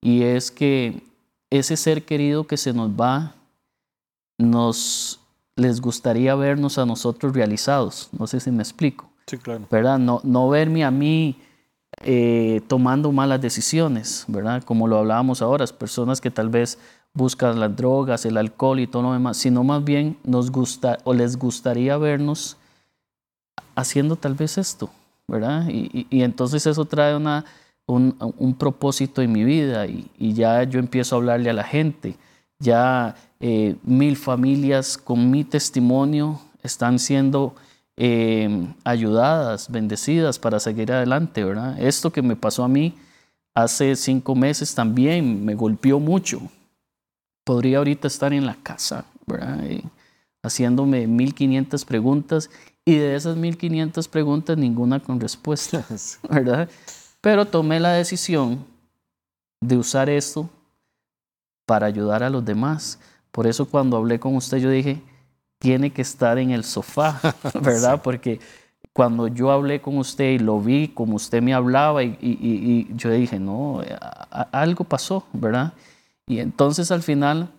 y 0.00 0.22
es 0.22 0.52
que 0.52 1.02
ese 1.50 1.76
ser 1.76 2.04
querido 2.04 2.46
que 2.46 2.56
se 2.56 2.72
nos 2.72 2.88
va, 2.92 3.34
nos 4.38 5.18
les 5.56 5.80
gustaría 5.80 6.36
vernos 6.36 6.78
a 6.78 6.86
nosotros 6.86 7.34
realizados. 7.34 8.10
No 8.16 8.28
sé 8.28 8.38
si 8.38 8.52
me 8.52 8.62
explico. 8.62 9.10
Sí, 9.26 9.38
claro. 9.38 9.66
¿Verdad? 9.68 9.98
No, 9.98 10.20
no 10.22 10.48
verme 10.48 10.84
a 10.84 10.92
mí 10.92 11.36
eh, 12.04 12.60
tomando 12.68 13.10
malas 13.10 13.40
decisiones, 13.40 14.24
¿verdad? 14.28 14.62
Como 14.62 14.86
lo 14.86 14.98
hablábamos 14.98 15.42
ahora, 15.42 15.66
personas 15.66 16.20
que 16.20 16.30
tal 16.30 16.48
vez 16.48 16.78
buscan 17.12 17.58
las 17.58 17.74
drogas, 17.74 18.24
el 18.24 18.36
alcohol 18.36 18.78
y 18.78 18.86
todo 18.86 19.02
lo 19.02 19.12
demás, 19.14 19.36
sino 19.36 19.64
más 19.64 19.82
bien 19.82 20.16
nos 20.22 20.52
gusta 20.52 20.98
o 21.02 21.12
les 21.12 21.36
gustaría 21.36 21.96
vernos 21.96 22.56
haciendo 23.74 24.16
tal 24.16 24.34
vez 24.34 24.58
esto, 24.58 24.90
¿verdad? 25.28 25.68
Y, 25.68 26.06
entonces 26.22 26.66
eso 26.66 26.84
trae 26.84 27.16
una, 27.16 27.44
un, 27.86 28.54
propósito 28.58 29.22
en 29.22 29.32
mi 29.32 29.44
vida 29.44 29.86
y, 29.86 30.08
ya 30.18 30.62
yo 30.64 30.78
empiezo 30.78 31.14
a 31.14 31.18
hablarle 31.18 31.50
a 31.50 31.54
la 31.54 31.64
gente. 31.64 32.16
Ya 32.58 33.16
eh, 33.40 33.76
mil 33.82 34.16
familias 34.16 34.98
con 34.98 35.30
mi 35.30 35.44
testimonio 35.44 36.40
están 36.62 36.98
siendo 36.98 37.54
em, 37.96 38.74
ayudadas, 38.84 39.70
bendecidas 39.70 40.38
para 40.38 40.60
seguir 40.60 40.92
adelante, 40.92 41.44
¿verdad? 41.44 41.80
Esto 41.80 42.12
que 42.12 42.22
me 42.22 42.36
pasó 42.36 42.64
a 42.64 42.68
mí 42.68 42.94
hace 43.54 43.96
cinco 43.96 44.34
meses 44.34 44.74
también 44.74 45.44
me 45.44 45.54
golpeó 45.54 46.00
mucho. 46.00 46.40
Podría 47.44 47.78
ahorita 47.78 48.08
estar 48.08 48.32
en 48.32 48.46
la 48.46 48.56
casa, 48.56 49.04
¿verdad? 49.26 49.64
Eh, 49.64 49.82
haciéndome 50.42 51.06
1500 51.06 51.84
preguntas 51.84 52.50
y 52.90 52.96
de 52.96 53.14
esas 53.14 53.36
1500 53.36 54.08
preguntas 54.08 54.58
ninguna 54.58 54.98
con 54.98 55.20
respuesta, 55.20 55.84
¿verdad? 56.28 56.68
Pero 57.20 57.44
tomé 57.44 57.78
la 57.78 57.92
decisión 57.92 58.64
de 59.60 59.76
usar 59.76 60.10
esto 60.10 60.50
para 61.66 61.86
ayudar 61.86 62.24
a 62.24 62.30
los 62.30 62.44
demás. 62.44 62.98
Por 63.30 63.46
eso 63.46 63.68
cuando 63.68 63.96
hablé 63.96 64.18
con 64.18 64.34
usted 64.34 64.58
yo 64.58 64.70
dije, 64.70 65.00
tiene 65.60 65.92
que 65.92 66.02
estar 66.02 66.36
en 66.38 66.50
el 66.50 66.64
sofá, 66.64 67.20
¿verdad? 67.62 68.02
Porque 68.02 68.40
cuando 68.92 69.28
yo 69.28 69.52
hablé 69.52 69.80
con 69.80 69.96
usted 69.96 70.32
y 70.32 70.38
lo 70.40 70.58
vi 70.58 70.88
como 70.88 71.14
usted 71.14 71.40
me 71.40 71.54
hablaba 71.54 72.02
y, 72.02 72.88
yo 72.96 73.12
dije, 73.12 73.38
no, 73.38 73.82
algo 74.50 74.82
pasó, 74.82 75.24
¿verdad? 75.32 75.74
Y 76.26 76.40
entonces 76.40 76.90
al 76.90 77.04
final, 77.04 77.50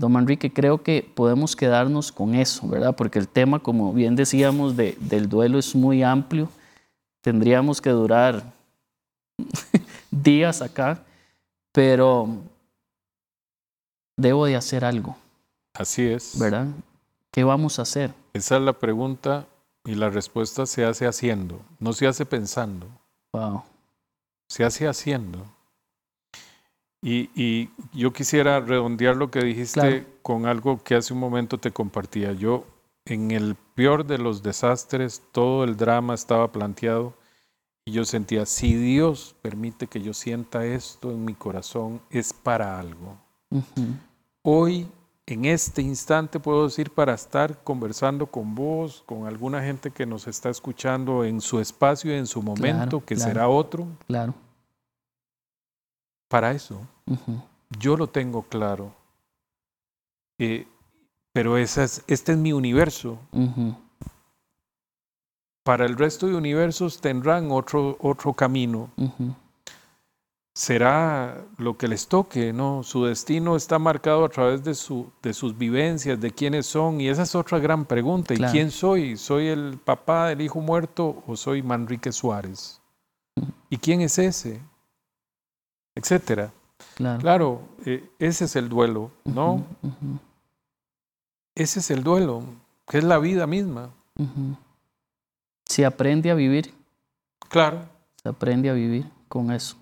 don 0.00 0.12
Manrique, 0.12 0.50
creo 0.50 0.82
que 0.82 1.08
podemos 1.14 1.54
quedarnos 1.54 2.10
con 2.10 2.34
eso, 2.34 2.66
¿verdad? 2.66 2.96
Porque 2.96 3.18
el 3.18 3.28
tema, 3.28 3.58
como 3.58 3.92
bien 3.92 4.16
decíamos, 4.16 4.74
del 4.74 5.28
duelo 5.28 5.58
es 5.58 5.74
muy 5.74 6.02
amplio. 6.02 6.48
Tendríamos 7.20 7.82
que 7.82 7.90
durar 7.90 8.42
días 10.10 10.62
acá, 10.62 11.04
pero 11.70 12.28
debo 14.16 14.46
de 14.46 14.56
hacer 14.56 14.86
algo. 14.86 15.18
Así 15.74 16.06
es. 16.06 16.38
¿Verdad? 16.38 16.68
¿Qué 17.30 17.44
vamos 17.44 17.78
a 17.78 17.82
hacer? 17.82 18.14
Esa 18.32 18.56
es 18.56 18.62
la 18.62 18.72
pregunta 18.72 19.46
y 19.84 19.96
la 19.96 20.08
respuesta 20.08 20.64
se 20.64 20.86
hace 20.86 21.06
haciendo, 21.06 21.60
no 21.78 21.92
se 21.92 22.06
hace 22.06 22.24
pensando. 22.24 22.86
Wow. 23.34 23.64
Se 24.48 24.64
hace 24.64 24.88
haciendo. 24.88 25.44
Y, 27.02 27.70
yo 27.92 28.12
quisiera 28.12 28.60
redondear 28.60 29.16
lo 29.16 29.30
que 29.30 29.42
dijiste 29.42 30.06
con 30.22 30.46
algo 30.46 30.82
que 30.82 30.94
hace 30.94 31.12
un 31.14 31.20
momento 31.20 31.58
te 31.58 31.70
compartía. 31.70 32.32
Yo, 32.32 32.66
en 33.06 33.30
el 33.30 33.56
peor 33.74 34.06
de 34.06 34.18
los 34.18 34.42
desastres, 34.42 35.22
todo 35.32 35.64
el 35.64 35.76
drama 35.76 36.14
estaba 36.14 36.52
planteado 36.52 37.14
y 37.86 37.92
yo 37.92 38.04
sentía, 38.04 38.44
si 38.44 38.74
Dios 38.74 39.34
permite 39.40 39.86
que 39.86 40.02
yo 40.02 40.12
sienta 40.12 40.66
esto 40.66 41.10
en 41.10 41.24
mi 41.24 41.34
corazón, 41.34 42.02
es 42.10 42.32
para 42.32 42.78
algo. 42.78 43.16
Hoy, 44.42 44.86
en 45.26 45.46
este 45.46 45.80
instante, 45.80 46.38
puedo 46.38 46.64
decir 46.64 46.90
para 46.90 47.14
estar 47.14 47.64
conversando 47.64 48.26
con 48.26 48.54
vos, 48.54 49.02
con 49.06 49.26
alguna 49.26 49.62
gente 49.62 49.90
que 49.90 50.04
nos 50.04 50.26
está 50.28 50.50
escuchando 50.50 51.24
en 51.24 51.40
su 51.40 51.58
espacio 51.58 52.12
y 52.12 52.18
en 52.18 52.26
su 52.26 52.42
momento, 52.42 53.02
que 53.02 53.16
será 53.16 53.48
otro. 53.48 53.86
Claro. 54.06 54.34
Para 56.30 56.52
eso. 56.52 56.80
Yo 57.78 57.98
lo 57.98 58.06
tengo 58.06 58.44
claro. 58.44 58.94
Eh, 60.38 60.66
pero 61.34 61.58
esa 61.58 61.84
es, 61.84 62.02
este 62.06 62.32
es 62.32 62.38
mi 62.38 62.54
universo 62.54 63.18
para 65.70 65.86
el 65.86 65.96
resto 65.96 66.26
de 66.26 66.34
universos 66.34 67.00
tendrán 67.00 67.50
otro, 67.50 67.96
otro 68.00 68.32
camino. 68.32 68.90
Será 70.52 71.44
lo 71.58 71.78
que 71.78 71.86
les 71.86 72.08
toque, 72.08 72.52
¿no? 72.52 72.82
Su 72.82 73.04
destino 73.04 73.54
está 73.54 73.78
marcado 73.78 74.24
a 74.24 74.28
través 74.28 74.64
de, 74.64 74.74
su, 74.74 75.10
de 75.22 75.32
sus 75.32 75.56
vivencias, 75.56 76.20
de 76.20 76.32
quiénes 76.32 76.66
son, 76.66 77.00
y 77.00 77.08
esa 77.08 77.22
es 77.22 77.34
otra 77.34 77.58
gran 77.58 77.84
pregunta. 77.84 78.34
¿Y 78.34 78.38
quién 78.50 78.70
soy? 78.70 79.16
¿Soy 79.16 79.46
el 79.46 79.78
papá 79.78 80.28
del 80.28 80.40
hijo 80.40 80.60
muerto 80.60 81.22
o 81.26 81.36
soy 81.36 81.62
Manrique 81.62 82.10
Suárez? 82.10 82.80
¿Y 83.68 83.76
quién 83.76 84.00
es 84.00 84.18
ese? 84.18 84.60
Etcétera. 86.00 86.52
Claro, 86.96 87.62
eh, 87.84 88.08
ese 88.18 88.44
es 88.44 88.56
el 88.56 88.68
duelo, 88.68 89.10
¿no? 89.24 89.64
Ese 91.54 91.80
es 91.80 91.90
el 91.90 92.02
duelo, 92.02 92.42
que 92.88 92.98
es 92.98 93.04
la 93.04 93.18
vida 93.18 93.46
misma 93.46 93.90
se 95.70 95.86
aprende 95.86 96.32
a 96.32 96.34
vivir. 96.34 96.74
Claro. 97.48 97.88
Se 98.20 98.28
aprende 98.28 98.68
a 98.70 98.72
vivir 98.72 99.06
con 99.28 99.52
eso. 99.52 99.76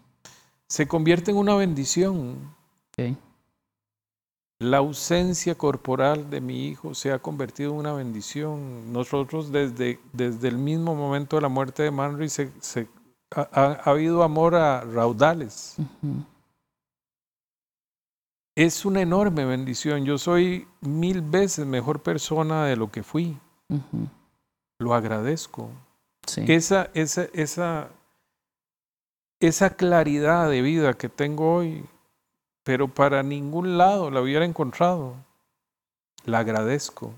Se 0.67 0.87
convierte 0.87 1.31
en 1.31 1.39
una 1.39 1.55
bendición. 1.55 2.55
La 4.61 4.79
ausencia 4.79 5.55
corporal 5.55 6.29
de 6.29 6.43
mi 6.43 6.67
hijo 6.67 6.93
se 6.95 7.11
ha 7.11 7.21
convertido 7.21 7.71
en 7.71 7.79
una 7.79 7.95
bendición. 7.95 8.93
Nosotros 8.93 9.51
desde, 9.51 9.99
desde 10.13 10.49
el 10.49 10.59
mismo 10.59 10.95
momento 10.95 11.37
de 11.37 11.43
la 11.43 11.49
muerte 11.49 11.85
de 11.85 11.91
Manry 11.91 12.29
se, 12.29 12.51
ha, 13.35 13.81
habido 13.85 14.23
amor 14.23 14.55
a 14.55 14.83
raudales. 14.83 15.77
Es 18.55 18.85
una 18.85 19.01
enorme 19.01 19.45
bendición. 19.45 20.05
Yo 20.05 20.19
soy 20.19 20.67
mil 20.81 21.23
veces 21.23 21.67
mejor 21.67 22.03
persona 22.03 22.67
de 22.67 22.77
lo 22.77 22.91
que 22.91 23.03
fui 23.03 23.39
lo 24.79 24.95
agradezco. 24.95 25.71
Esa, 26.37 26.91
esa, 26.95 27.27
esa, 27.33 27.89
esa 29.41 29.71
claridad 29.71 30.49
de 30.49 30.63
vida 30.63 30.95
que 30.95 31.09
tengo 31.09 31.55
hoy, 31.57 31.85
pero 32.63 32.87
para 32.89 33.23
ningún 33.23 33.79
lado 33.79 34.11
la 34.11 34.21
hubiera 34.21 34.45
encontrado. 34.45 35.15
La 36.25 36.41
agradezco. 36.41 37.15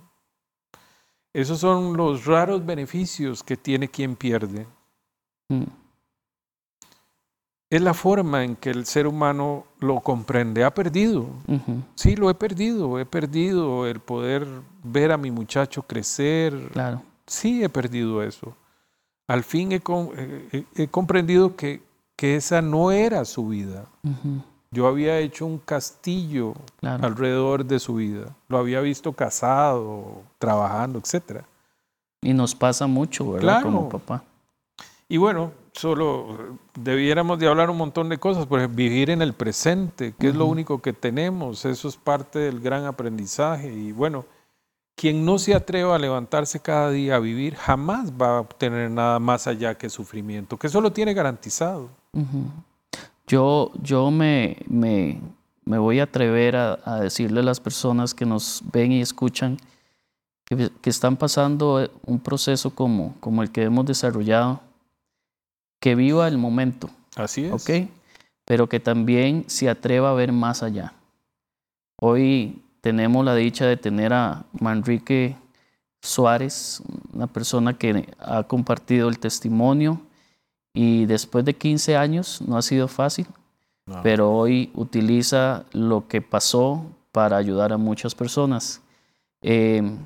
Esos 1.32 1.58
son 1.58 1.96
los 1.96 2.24
raros 2.24 2.64
beneficios 2.64 3.42
que 3.42 3.56
tiene 3.56 3.88
quien 3.88 4.16
pierde. 4.16 4.66
Mm. 5.48 5.64
Es 7.70 7.80
la 7.80 7.94
forma 7.94 8.44
en 8.44 8.56
que 8.56 8.70
el 8.70 8.84
ser 8.84 9.06
humano 9.06 9.64
lo 9.78 10.00
comprende. 10.00 10.64
Ha 10.64 10.74
perdido. 10.74 11.26
Sí, 11.94 12.16
lo 12.16 12.28
he 12.28 12.34
perdido. 12.34 12.98
He 12.98 13.06
perdido 13.06 13.86
el 13.86 14.00
poder 14.00 14.46
ver 14.82 15.12
a 15.12 15.16
mi 15.16 15.30
muchacho 15.30 15.82
crecer. 15.82 16.70
Claro 16.72 17.02
sí 17.30 17.62
he 17.62 17.68
perdido 17.68 18.22
eso. 18.22 18.54
Al 19.26 19.44
fin 19.44 19.72
he, 19.72 19.80
he, 20.74 20.88
comprendido 20.88 21.54
que, 21.54 21.82
que, 22.16 22.34
esa 22.34 22.60
no 22.60 22.90
era 22.90 23.24
su 23.24 23.46
vida. 23.46 23.86
Yo 24.72 24.88
había 24.88 25.18
hecho 25.18 25.46
un 25.46 25.58
castillo 25.58 26.54
alrededor 26.82 27.64
de 27.64 27.78
su 27.78 27.94
vida. 27.94 28.34
Lo 28.48 28.58
había 28.58 28.80
visto 28.80 29.12
casado, 29.12 30.22
trabajando, 30.38 30.98
etc. 30.98 31.44
Y 32.20 32.34
nos 32.34 32.56
pasa 32.56 32.88
mucho, 32.88 33.30
¿verdad? 33.30 33.62
Como 33.62 33.88
papá. 33.88 34.24
Y 35.08 35.16
bueno, 35.16 35.52
solo 35.72 36.58
debiéramos 36.74 37.38
de 37.38 37.48
hablar 37.48 37.70
un 37.70 37.76
montón 37.76 38.08
de 38.08 38.18
cosas, 38.18 38.46
por 38.46 38.58
ejemplo, 38.58 38.76
vivir 38.76 39.10
en 39.10 39.22
el 39.22 39.32
presente, 39.32 40.14
que 40.18 40.28
es 40.28 40.34
lo 40.34 40.46
único 40.46 40.80
que 40.80 40.92
tenemos, 40.92 41.64
eso 41.64 41.88
es 41.88 41.96
parte 41.96 42.38
del 42.38 42.60
gran 42.60 42.84
aprendizaje. 42.84 43.72
Y 43.72 43.92
bueno, 43.92 44.24
quien 45.00 45.24
no 45.24 45.38
se 45.38 45.54
atreva 45.54 45.96
a 45.96 45.98
levantarse 45.98 46.60
cada 46.60 46.90
día 46.90 47.16
a 47.16 47.18
vivir 47.20 47.54
jamás 47.54 48.12
va 48.12 48.36
a 48.36 48.40
obtener 48.40 48.90
nada 48.90 49.18
más 49.18 49.46
allá 49.46 49.74
que 49.74 49.88
sufrimiento, 49.88 50.58
que 50.58 50.66
eso 50.66 50.80
lo 50.80 50.92
tiene 50.92 51.14
garantizado. 51.14 51.88
Yo, 53.26 53.70
yo 53.80 54.10
me, 54.10 54.58
me, 54.68 55.20
voy 55.64 56.00
a 56.00 56.02
atrever 56.02 56.56
a, 56.56 57.00
decirle 57.00 57.40
a 57.40 57.44
las 57.44 57.60
personas 57.60 58.12
que 58.12 58.26
nos 58.26 58.62
ven 58.72 58.92
y 58.92 59.00
escuchan 59.00 59.56
que, 60.44 60.70
están 60.84 61.16
pasando 61.16 61.88
un 62.04 62.18
proceso 62.18 62.74
como, 62.74 63.14
como 63.20 63.42
el 63.42 63.50
que 63.50 63.62
hemos 63.62 63.86
desarrollado, 63.86 64.60
que 65.80 65.94
viva 65.94 66.28
el 66.28 66.38
momento. 66.38 66.90
Así 67.16 67.46
es. 67.46 67.52
¿Ok? 67.52 67.88
Pero 68.44 68.68
que 68.68 68.80
también 68.80 69.44
se 69.48 69.68
atreva 69.68 70.10
a 70.10 70.14
ver 70.14 70.32
más 70.32 70.62
allá. 70.62 70.92
Hoy 71.96 72.62
tenemos 72.80 73.24
la 73.24 73.34
dicha 73.34 73.66
de 73.66 73.76
tener 73.76 74.12
a 74.12 74.44
Manrique 74.58 75.36
Suárez, 76.02 76.82
una 77.12 77.26
persona 77.26 77.76
que 77.76 78.08
ha 78.18 78.42
compartido 78.44 79.08
el 79.08 79.18
testimonio 79.18 80.00
y 80.72 81.06
después 81.06 81.44
de 81.44 81.54
15 81.54 81.96
años 81.96 82.40
no 82.40 82.56
ha 82.56 82.62
sido 82.62 82.88
fácil, 82.88 83.26
pero 84.02 84.32
hoy 84.32 84.70
utiliza 84.74 85.64
lo 85.72 86.06
que 86.08 86.22
pasó 86.22 86.86
para 87.12 87.36
ayudar 87.36 87.72
a 87.72 87.76
muchas 87.76 88.14
personas. 88.14 88.80
Em, 89.42 89.98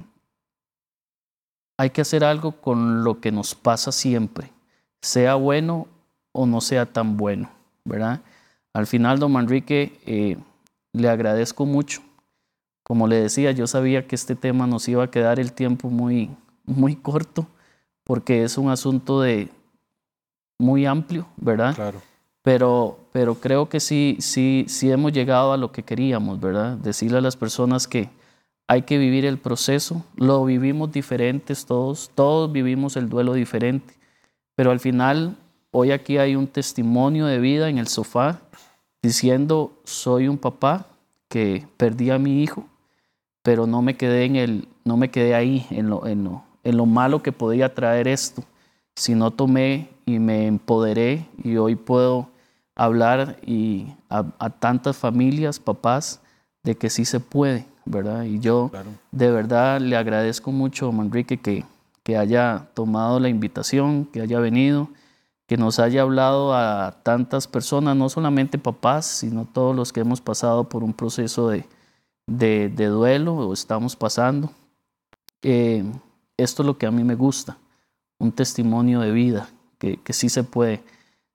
hay 1.76 1.90
que 1.90 2.00
hacer 2.00 2.24
algo 2.24 2.52
con 2.52 3.04
lo 3.04 3.20
que 3.20 3.30
nos 3.30 3.54
pasa 3.54 3.92
siempre, 3.92 4.50
sea 5.04 5.34
bueno 5.34 5.86
o 6.32 6.46
no 6.46 6.60
sea 6.60 6.86
tan 6.86 7.16
bueno, 7.16 7.50
¿verdad? 7.84 8.20
Al 8.72 8.86
final, 8.86 9.18
don 9.18 9.32
Manrique, 9.32 10.00
eh, 10.06 10.36
le 10.92 11.08
agradezco 11.08 11.64
mucho 11.66 12.02
como 12.84 13.08
le 13.08 13.16
decía, 13.16 13.50
yo 13.50 13.66
sabía 13.66 14.06
que 14.06 14.14
este 14.14 14.36
tema 14.36 14.66
nos 14.66 14.86
iba 14.88 15.02
a 15.02 15.10
quedar 15.10 15.40
el 15.40 15.52
tiempo 15.52 15.88
muy, 15.88 16.30
muy 16.66 16.94
corto, 16.94 17.48
porque 18.04 18.44
es 18.44 18.58
un 18.58 18.68
asunto 18.68 19.22
de 19.22 19.48
muy 20.58 20.84
amplio, 20.84 21.26
¿verdad? 21.36 21.74
Claro. 21.74 22.02
pero, 22.42 22.98
pero 23.10 23.36
creo 23.36 23.70
que 23.70 23.80
sí, 23.80 24.18
sí, 24.20 24.66
sí 24.68 24.90
hemos 24.90 25.12
llegado 25.12 25.54
a 25.54 25.56
lo 25.56 25.72
que 25.72 25.82
queríamos, 25.82 26.38
¿verdad? 26.38 26.76
Decirle 26.76 27.18
a 27.18 27.22
las 27.22 27.36
personas 27.36 27.88
que 27.88 28.10
hay 28.68 28.82
que 28.82 28.98
vivir 28.98 29.24
el 29.24 29.38
proceso, 29.38 30.04
lo 30.16 30.44
vivimos 30.44 30.92
diferentes 30.92 31.64
todos, 31.64 32.10
todos 32.14 32.52
vivimos 32.52 32.96
el 32.96 33.08
duelo 33.08 33.32
diferente, 33.32 33.94
pero 34.54 34.70
al 34.70 34.80
final, 34.80 35.36
hoy 35.70 35.92
aquí 35.92 36.18
hay 36.18 36.36
un 36.36 36.46
testimonio 36.46 37.26
de 37.26 37.38
vida 37.38 37.68
en 37.68 37.78
el 37.78 37.88
sofá 37.88 38.40
diciendo, 39.02 39.72
soy 39.84 40.28
un 40.28 40.38
papá 40.38 40.86
que 41.28 41.66
perdí 41.76 42.10
a 42.10 42.18
mi 42.18 42.42
hijo, 42.42 42.66
pero 43.42 43.66
no 43.66 43.82
me 43.82 43.96
quedé, 43.96 44.24
en 44.24 44.36
el, 44.36 44.68
no 44.84 44.96
me 44.96 45.10
quedé 45.10 45.34
ahí, 45.34 45.66
en 45.70 45.90
lo, 45.90 46.06
en, 46.06 46.24
lo, 46.24 46.44
en 46.62 46.76
lo 46.76 46.86
malo 46.86 47.22
que 47.22 47.32
podía 47.32 47.74
traer 47.74 48.08
esto, 48.08 48.42
sino 48.96 49.30
tomé 49.30 49.90
y 50.06 50.18
me 50.18 50.46
empoderé 50.46 51.26
y 51.42 51.56
hoy 51.56 51.76
puedo 51.76 52.30
hablar 52.74 53.38
y 53.44 53.86
a, 54.08 54.50
tantas 54.50 54.96
familias, 54.96 55.58
papás, 55.58 56.20
de 56.62 56.76
que 56.76 56.90
sí 56.90 57.04
se 57.04 57.20
puede, 57.20 57.66
¿verdad? 57.84 58.24
Y 58.24 58.38
yo 58.38 58.70
de 59.10 59.30
verdad 59.30 59.80
le 59.80 59.96
agradezco 59.96 60.50
mucho 60.50 60.88
a 60.88 60.92
Manrique 60.92 61.36
que, 61.36 61.64
que 62.04 62.16
haya 62.16 62.68
tomado 62.74 63.18
la 63.18 63.28
invitación, 63.28 64.04
que 64.04 64.20
haya 64.20 64.38
venido, 64.38 64.88
que 65.48 65.56
nos 65.56 65.80
haya 65.80 66.02
hablado 66.02 66.54
a 66.54 67.00
tantas 67.02 67.48
personas, 67.48 67.96
no 67.96 68.08
solamente 68.08 68.58
papás, 68.58 69.06
sino 69.06 69.44
todos 69.44 69.74
los 69.74 69.92
que 69.92 70.00
hemos 70.00 70.20
pasado 70.20 70.68
por 70.68 70.84
un 70.84 70.92
proceso 70.92 71.48
de, 71.48 71.66
de, 72.26 72.86
duelo 72.86 73.34
o 73.34 73.52
estamos 73.52 73.96
pasando. 73.96 74.52
Eh, 75.42 75.84
esto 76.36 76.62
es 76.62 76.66
lo 76.66 76.78
que 76.78 76.86
a 76.86 76.92
mí 76.92 77.02
me 77.02 77.16
gusta, 77.16 77.58
un 78.18 78.30
testimonio 78.30 79.00
de 79.00 79.10
vida, 79.10 79.48
que, 79.78 79.96
que 79.96 80.12
sí 80.12 80.28
se 80.28 80.44
puede. 80.44 80.82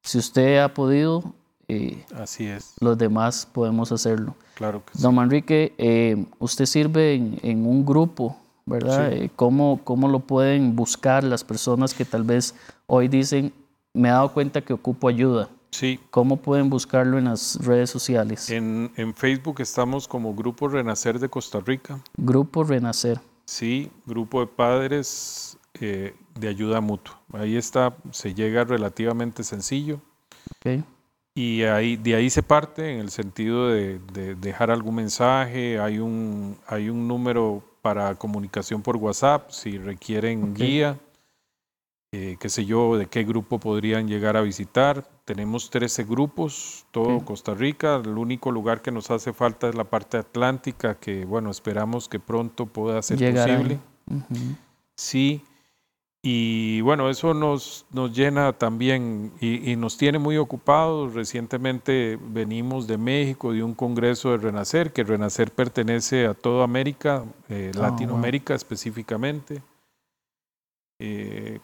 Si 0.01 0.17
usted 0.17 0.59
ha 0.59 0.73
podido, 0.73 1.33
eh, 1.69 2.03
Así 2.15 2.47
es. 2.47 2.73
los 2.79 2.97
demás 2.97 3.47
podemos 3.51 3.91
hacerlo. 3.91 4.35
Claro 4.55 4.83
que 4.83 4.99
Don 4.99 5.13
Manrique, 5.13 5.73
eh, 5.77 6.25
usted 6.39 6.65
sirve 6.65 7.13
en, 7.13 7.65
un 7.65 7.85
grupo, 7.85 8.35
¿verdad? 8.69 9.11
¿cómo, 9.35 9.81
¿Cómo 9.83 10.07
lo 10.07 10.19
pueden 10.19 10.75
buscar 10.75 11.23
las 11.23 11.43
personas 11.43 11.93
que 11.93 12.05
tal 12.05 12.23
vez 12.23 12.55
hoy 12.87 13.07
dicen, 13.07 13.53
me 13.93 14.09
he 14.09 14.11
dado 14.11 14.31
cuenta 14.33 14.61
que 14.61 14.73
ocupo 14.73 15.07
ayuda? 15.07 15.49
Sí. 15.71 15.99
¿Cómo 16.09 16.37
pueden 16.37 16.69
buscarlo 16.69 17.17
en 17.17 17.25
las 17.25 17.63
redes 17.63 17.89
sociales? 17.89 18.49
En, 18.49 18.91
en, 18.95 19.13
Facebook 19.13 19.61
estamos 19.61 20.07
como 20.07 20.33
Grupo 20.33 20.67
Renacer 20.67 21.19
de 21.19 21.29
Costa 21.29 21.59
Rica. 21.59 21.99
Grupo 22.17 22.63
Renacer. 22.63 23.19
Sí, 23.45 23.91
Grupo 24.05 24.41
de 24.41 24.47
Padres 24.47 25.57
eh, 25.79 26.15
de 26.39 26.47
Ayuda 26.47 26.81
Mutua. 26.81 27.19
Ahí 27.33 27.55
está, 27.55 27.95
se 28.11 28.33
llega 28.33 28.63
relativamente 28.63 29.43
sencillo. 29.43 30.01
Okay. 30.57 30.83
Y 31.35 31.63
ahí, 31.63 31.95
de 31.95 32.15
ahí 32.15 32.29
se 32.29 32.43
parte 32.43 32.93
en 32.93 32.99
el 32.99 33.11
sentido 33.11 33.69
de, 33.69 33.99
de, 34.11 34.35
dejar 34.35 34.71
algún 34.71 34.95
mensaje. 34.95 35.79
Hay 35.79 35.99
un, 35.99 36.57
hay 36.67 36.89
un 36.89 37.07
número 37.07 37.63
para 37.89 38.13
comunicación 38.13 38.83
por 38.83 38.97
WhatsApp 38.97 39.49
si 39.49 39.79
requieren 39.79 40.53
guía. 40.53 40.99
Eh, 42.11 42.37
qué 42.39 42.49
sé 42.49 42.63
yo, 42.65 42.97
de 42.97 43.07
qué 43.07 43.23
grupo 43.23 43.59
podrían 43.59 44.07
llegar 44.07 44.37
a 44.37 44.41
visitar. 44.41 45.09
Tenemos 45.25 45.71
13 45.71 46.03
grupos, 46.03 46.85
todo 46.91 47.25
Costa 47.25 47.55
Rica. 47.55 47.95
El 47.95 48.19
único 48.19 48.51
lugar 48.51 48.83
que 48.83 48.91
nos 48.91 49.09
hace 49.09 49.33
falta 49.33 49.69
es 49.69 49.75
la 49.75 49.85
parte 49.85 50.17
atlántica, 50.17 50.99
que 50.99 51.25
bueno, 51.25 51.49
esperamos 51.49 52.07
que 52.07 52.19
pronto 52.19 52.67
pueda 52.67 53.01
ser 53.01 53.17
posible. 53.17 53.79
Sí. 54.95 55.43
Y 56.21 56.81
bueno, 56.81 57.09
eso 57.09 57.33
nos, 57.33 57.85
nos 57.91 58.13
llena 58.13 58.51
también 58.51 59.31
y, 59.39 59.75
nos 59.77 59.97
tiene 59.97 60.19
muy 60.19 60.37
ocupados. 60.37 61.13
Recientemente 61.13 62.19
venimos 62.21 62.87
de 62.87 62.97
México, 62.97 63.53
de 63.53 63.63
un 63.63 63.73
congreso 63.73 64.31
de 64.31 64.37
Renacer, 64.37 64.91
que 64.91 65.05
Renacer 65.05 65.51
pertenece 65.51 66.25
a 66.25 66.33
toda 66.33 66.65
América, 66.65 67.23
eh, 67.47 67.71
ah, 67.73 67.79
Latinoamérica 67.79 68.53
específicamente. 68.53 69.63
Eh, 70.99 71.59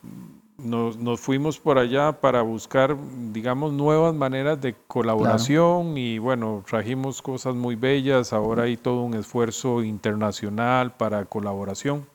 nos, 0.57 0.95
nos, 0.95 1.19
fuimos 1.19 1.59
por 1.59 1.77
allá 1.77 2.13
para 2.13 2.41
buscar, 2.41 2.95
digamos, 3.33 3.73
nuevas 3.73 4.15
maneras 4.15 4.61
de 4.61 4.73
colaboración 4.87 5.97
y 5.97 6.17
bueno, 6.17 6.63
trajimos 6.65 7.21
cosas 7.21 7.55
muy 7.55 7.75
bellas, 7.75 8.31
ahora 8.31 8.63
hay 8.63 8.77
todo 8.77 9.01
un 9.01 9.15
esfuerzo 9.15 9.83
internacional 9.83 10.95
para 10.95 11.25
colaboración. 11.25 12.05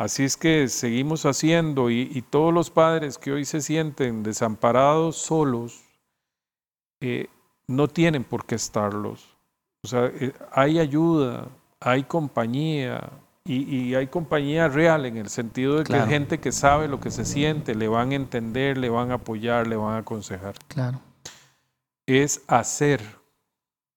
Así 0.00 0.24
es 0.24 0.38
que 0.38 0.66
seguimos 0.68 1.26
haciendo 1.26 1.90
y, 1.90 2.24
todos 2.30 2.54
los 2.54 2.70
padres 2.70 3.18
que 3.18 3.32
hoy 3.32 3.44
se 3.44 3.60
sienten 3.60 4.22
desamparados, 4.22 5.16
solos, 5.16 5.82
eh, 7.02 7.26
no 7.66 7.86
tienen 7.86 8.24
por 8.24 8.46
qué 8.46 8.54
estarlos. 8.54 9.36
O 9.84 9.88
sea, 9.88 10.06
eh, 10.06 10.32
hay 10.52 10.78
ayuda, 10.78 11.48
hay 11.80 12.04
compañía, 12.04 13.10
y, 13.44 13.94
hay 13.94 14.06
compañía 14.06 14.68
real 14.68 15.04
en 15.04 15.18
el 15.18 15.28
sentido 15.28 15.76
de 15.76 15.84
que 15.84 15.92
hay 15.92 16.08
gente 16.08 16.40
que 16.40 16.50
sabe 16.50 16.88
lo 16.88 16.98
que 16.98 17.10
se 17.10 17.26
siente, 17.26 17.74
le 17.74 17.86
van 17.86 18.12
a 18.12 18.14
entender, 18.14 18.78
le 18.78 18.88
van 18.88 19.10
a 19.10 19.16
apoyar, 19.16 19.66
le 19.66 19.76
van 19.76 19.96
a 19.96 19.98
aconsejar. 19.98 20.54
Claro. 20.68 20.98
Es 22.06 22.40
hacer, 22.46 23.02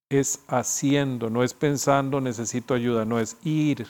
es 0.10 0.44
haciendo, 0.50 1.30
no 1.30 1.44
es 1.44 1.54
pensando 1.54 2.20
necesito 2.20 2.74
ayuda, 2.74 3.06
no 3.06 3.22
es 3.22 3.38
ir 3.46 3.88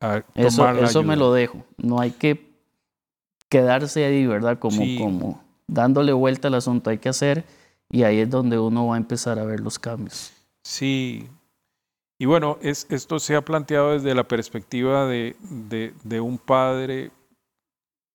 a 0.00 0.24
eso, 0.34 0.72
la 0.72 0.80
Eso 0.80 1.02
me 1.02 1.16
lo 1.16 1.32
dejo. 1.32 1.64
No 1.76 2.00
hay 2.00 2.10
que 2.10 2.50
quedarse 3.48 4.04
ahí, 4.04 4.26
¿verdad? 4.26 4.58
Como, 4.58 4.82
como 4.98 5.42
dándole 5.66 6.12
vuelta 6.12 6.48
al 6.48 6.54
asunto, 6.54 6.90
hay 6.90 6.98
que 6.98 7.08
hacer 7.08 7.44
y 7.90 8.04
ahí 8.04 8.20
es 8.20 8.30
donde 8.30 8.58
uno 8.58 8.86
va 8.86 8.94
a 8.94 8.98
empezar 8.98 9.38
a 9.38 9.44
ver 9.44 9.60
los 9.60 9.78
cambios. 9.78 10.32
Sí, 10.62 11.28
y 12.20 12.26
bueno, 12.26 12.58
es, 12.60 12.86
esto 12.90 13.18
se 13.18 13.34
ha 13.34 13.42
planteado 13.42 13.92
desde 13.92 14.14
la 14.14 14.24
perspectiva 14.24 15.06
de, 15.06 15.34
de, 15.40 16.20
un 16.20 16.36
padre. 16.36 17.10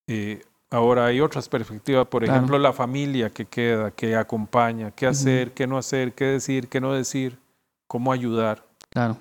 Eh, 0.08 0.44
ahora 0.70 1.08
hay 1.08 1.22
otras 1.22 1.50
perspectivas, 1.50 2.06
por 2.06 2.24
ejemplo, 2.24 2.60
la 2.60 2.72
familia 2.72 3.32
que 3.32 3.46
queda, 3.46 3.90
que 3.90 4.16
acompaña, 4.16 4.92
qué 4.92 5.08
hacer, 5.08 5.54
qué 5.54 5.66
no 5.66 5.80
hacer, 5.80 6.14
qué 6.14 6.26
decir, 6.26 6.68
qué 6.70 6.80
no 6.80 6.94
decir, 6.94 7.40
cómo 7.88 8.12
ayudar. 8.12 8.64
Claro. 8.92 9.18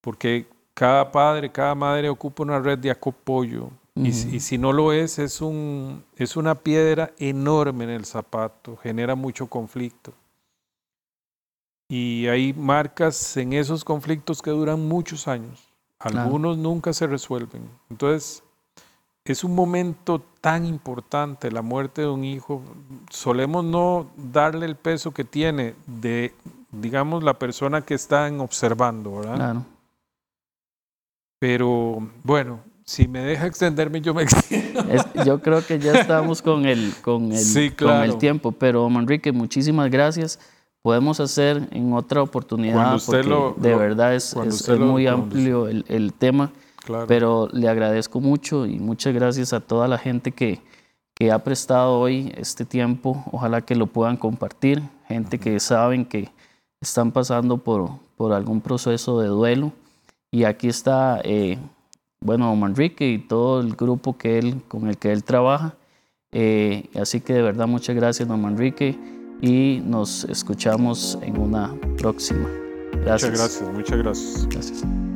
Porque 0.00 0.46
cada 0.74 1.10
padre, 1.10 1.50
cada 1.50 1.74
madre 1.74 2.08
ocupa 2.08 2.42
una 2.42 2.58
red 2.58 2.78
de 2.78 2.90
apoyo. 2.90 3.70
y, 3.94 4.08
y, 4.08 4.40
si 4.40 4.58
no 4.58 4.72
lo 4.72 4.92
es, 4.92 5.18
es, 5.18 5.40
un, 5.40 6.04
es 6.16 6.36
una 6.36 6.56
piedra 6.56 7.12
enorme 7.18 7.84
en 7.84 7.90
el 7.90 8.04
zapato, 8.04 8.76
genera 8.76 9.14
mucho 9.14 9.46
conflicto 9.46 10.12
y 11.88 12.26
hay 12.28 12.52
marcas 12.52 13.36
en 13.36 13.52
esos 13.52 13.84
conflictos 13.84 14.42
que 14.42 14.50
duran 14.50 14.86
muchos 14.88 15.28
años. 15.28 15.72
Algunos 15.98 16.58
nunca 16.58 16.92
se 16.92 17.06
resuelven. 17.06 17.68
Entonces, 17.88 18.42
es 19.24 19.44
un 19.44 19.54
momento 19.54 20.20
tan 20.40 20.66
importante, 20.66 21.50
la 21.50 21.62
muerte 21.62 22.02
de 22.02 22.08
un 22.08 22.24
hijo. 22.24 22.62
Solemos 23.10 23.64
no 23.64 24.06
darle 24.16 24.66
el 24.66 24.76
peso 24.76 25.12
que 25.12 25.24
tiene 25.24 25.74
de, 25.86 26.34
digamos, 26.72 27.22
la 27.22 27.38
persona 27.38 27.82
que 27.82 27.94
está 27.94 28.30
observando, 28.38 29.16
¿verdad? 29.16 29.36
Claro. 29.36 29.66
Pero 31.44 31.98
bueno, 32.22 32.60
si 32.86 33.06
me 33.06 33.20
deja 33.20 33.46
extenderme, 33.46 34.00
yo 34.00 34.14
me 34.14 34.22
extiendo. 34.22 34.82
yo 35.26 35.42
creo 35.42 35.62
que 35.62 35.78
ya 35.78 35.92
estamos 35.92 36.40
con 36.40 36.64
el, 36.64 36.94
con 37.02 37.32
el, 37.32 37.76
con 37.76 37.90
el 37.90 38.16
tiempo. 38.16 38.52
Pero, 38.52 38.88
Manrique, 38.88 39.30
muchísimas 39.30 39.90
gracias. 39.90 40.38
Podemos 40.80 41.20
hacer 41.20 41.68
en 41.70 41.92
otra 41.92 42.22
oportunidad, 42.22 42.98
porque 43.04 43.52
de 43.58 43.74
verdad 43.74 44.14
es, 44.14 44.34
muy 44.78 45.06
amplio 45.06 45.68
el, 45.68 46.14
tema, 46.14 46.50
pero 47.08 47.50
le 47.52 47.68
agradezco 47.68 48.22
mucho 48.22 48.64
y 48.64 48.78
muchas 48.78 49.12
gracias 49.12 49.52
a 49.52 49.60
toda 49.60 49.86
la 49.86 49.98
gente 49.98 50.32
que, 50.32 50.62
que 51.14 51.30
ha 51.30 51.44
prestado 51.44 51.98
hoy 52.00 52.32
este 52.38 52.64
tiempo, 52.64 53.22
ojalá 53.32 53.60
que 53.60 53.74
lo 53.74 53.86
puedan 53.86 54.16
compartir, 54.16 54.82
gente 55.08 55.38
que 55.38 55.60
saben 55.60 56.06
que 56.06 56.30
están 56.80 57.12
pasando 57.12 57.58
por, 57.58 57.90
por 58.16 58.32
algún 58.32 58.62
proceso 58.62 59.20
de 59.20 59.28
duelo, 59.28 59.72
y 60.34 60.42
aquí 60.42 60.66
está, 60.66 61.20
eh, 61.22 61.58
bueno, 62.20 62.56
Manrique 62.56 63.08
y 63.08 63.18
todo 63.18 63.60
el 63.60 63.76
grupo 63.76 64.18
que 64.18 64.36
él, 64.40 64.62
con 64.66 64.88
el 64.88 64.98
que 64.98 65.12
él 65.12 65.22
trabaja, 65.22 65.76
eh, 66.32 66.90
así 67.00 67.20
que 67.20 67.34
de 67.34 67.42
verdad 67.42 67.68
muchas 67.68 67.94
gracias, 67.94 68.26
don 68.26 68.42
Manrique 68.42 68.98
y 69.40 69.80
nos 69.84 70.24
escuchamos 70.24 71.16
en 71.22 71.38
una 71.38 71.72
próxima. 71.96 72.48
Gracias. 73.04 73.30
Muchas 73.30 73.30
gracias, 73.30 73.72
muchas 73.72 73.98
gracias. 73.98 74.48
Gracias. 74.48 75.13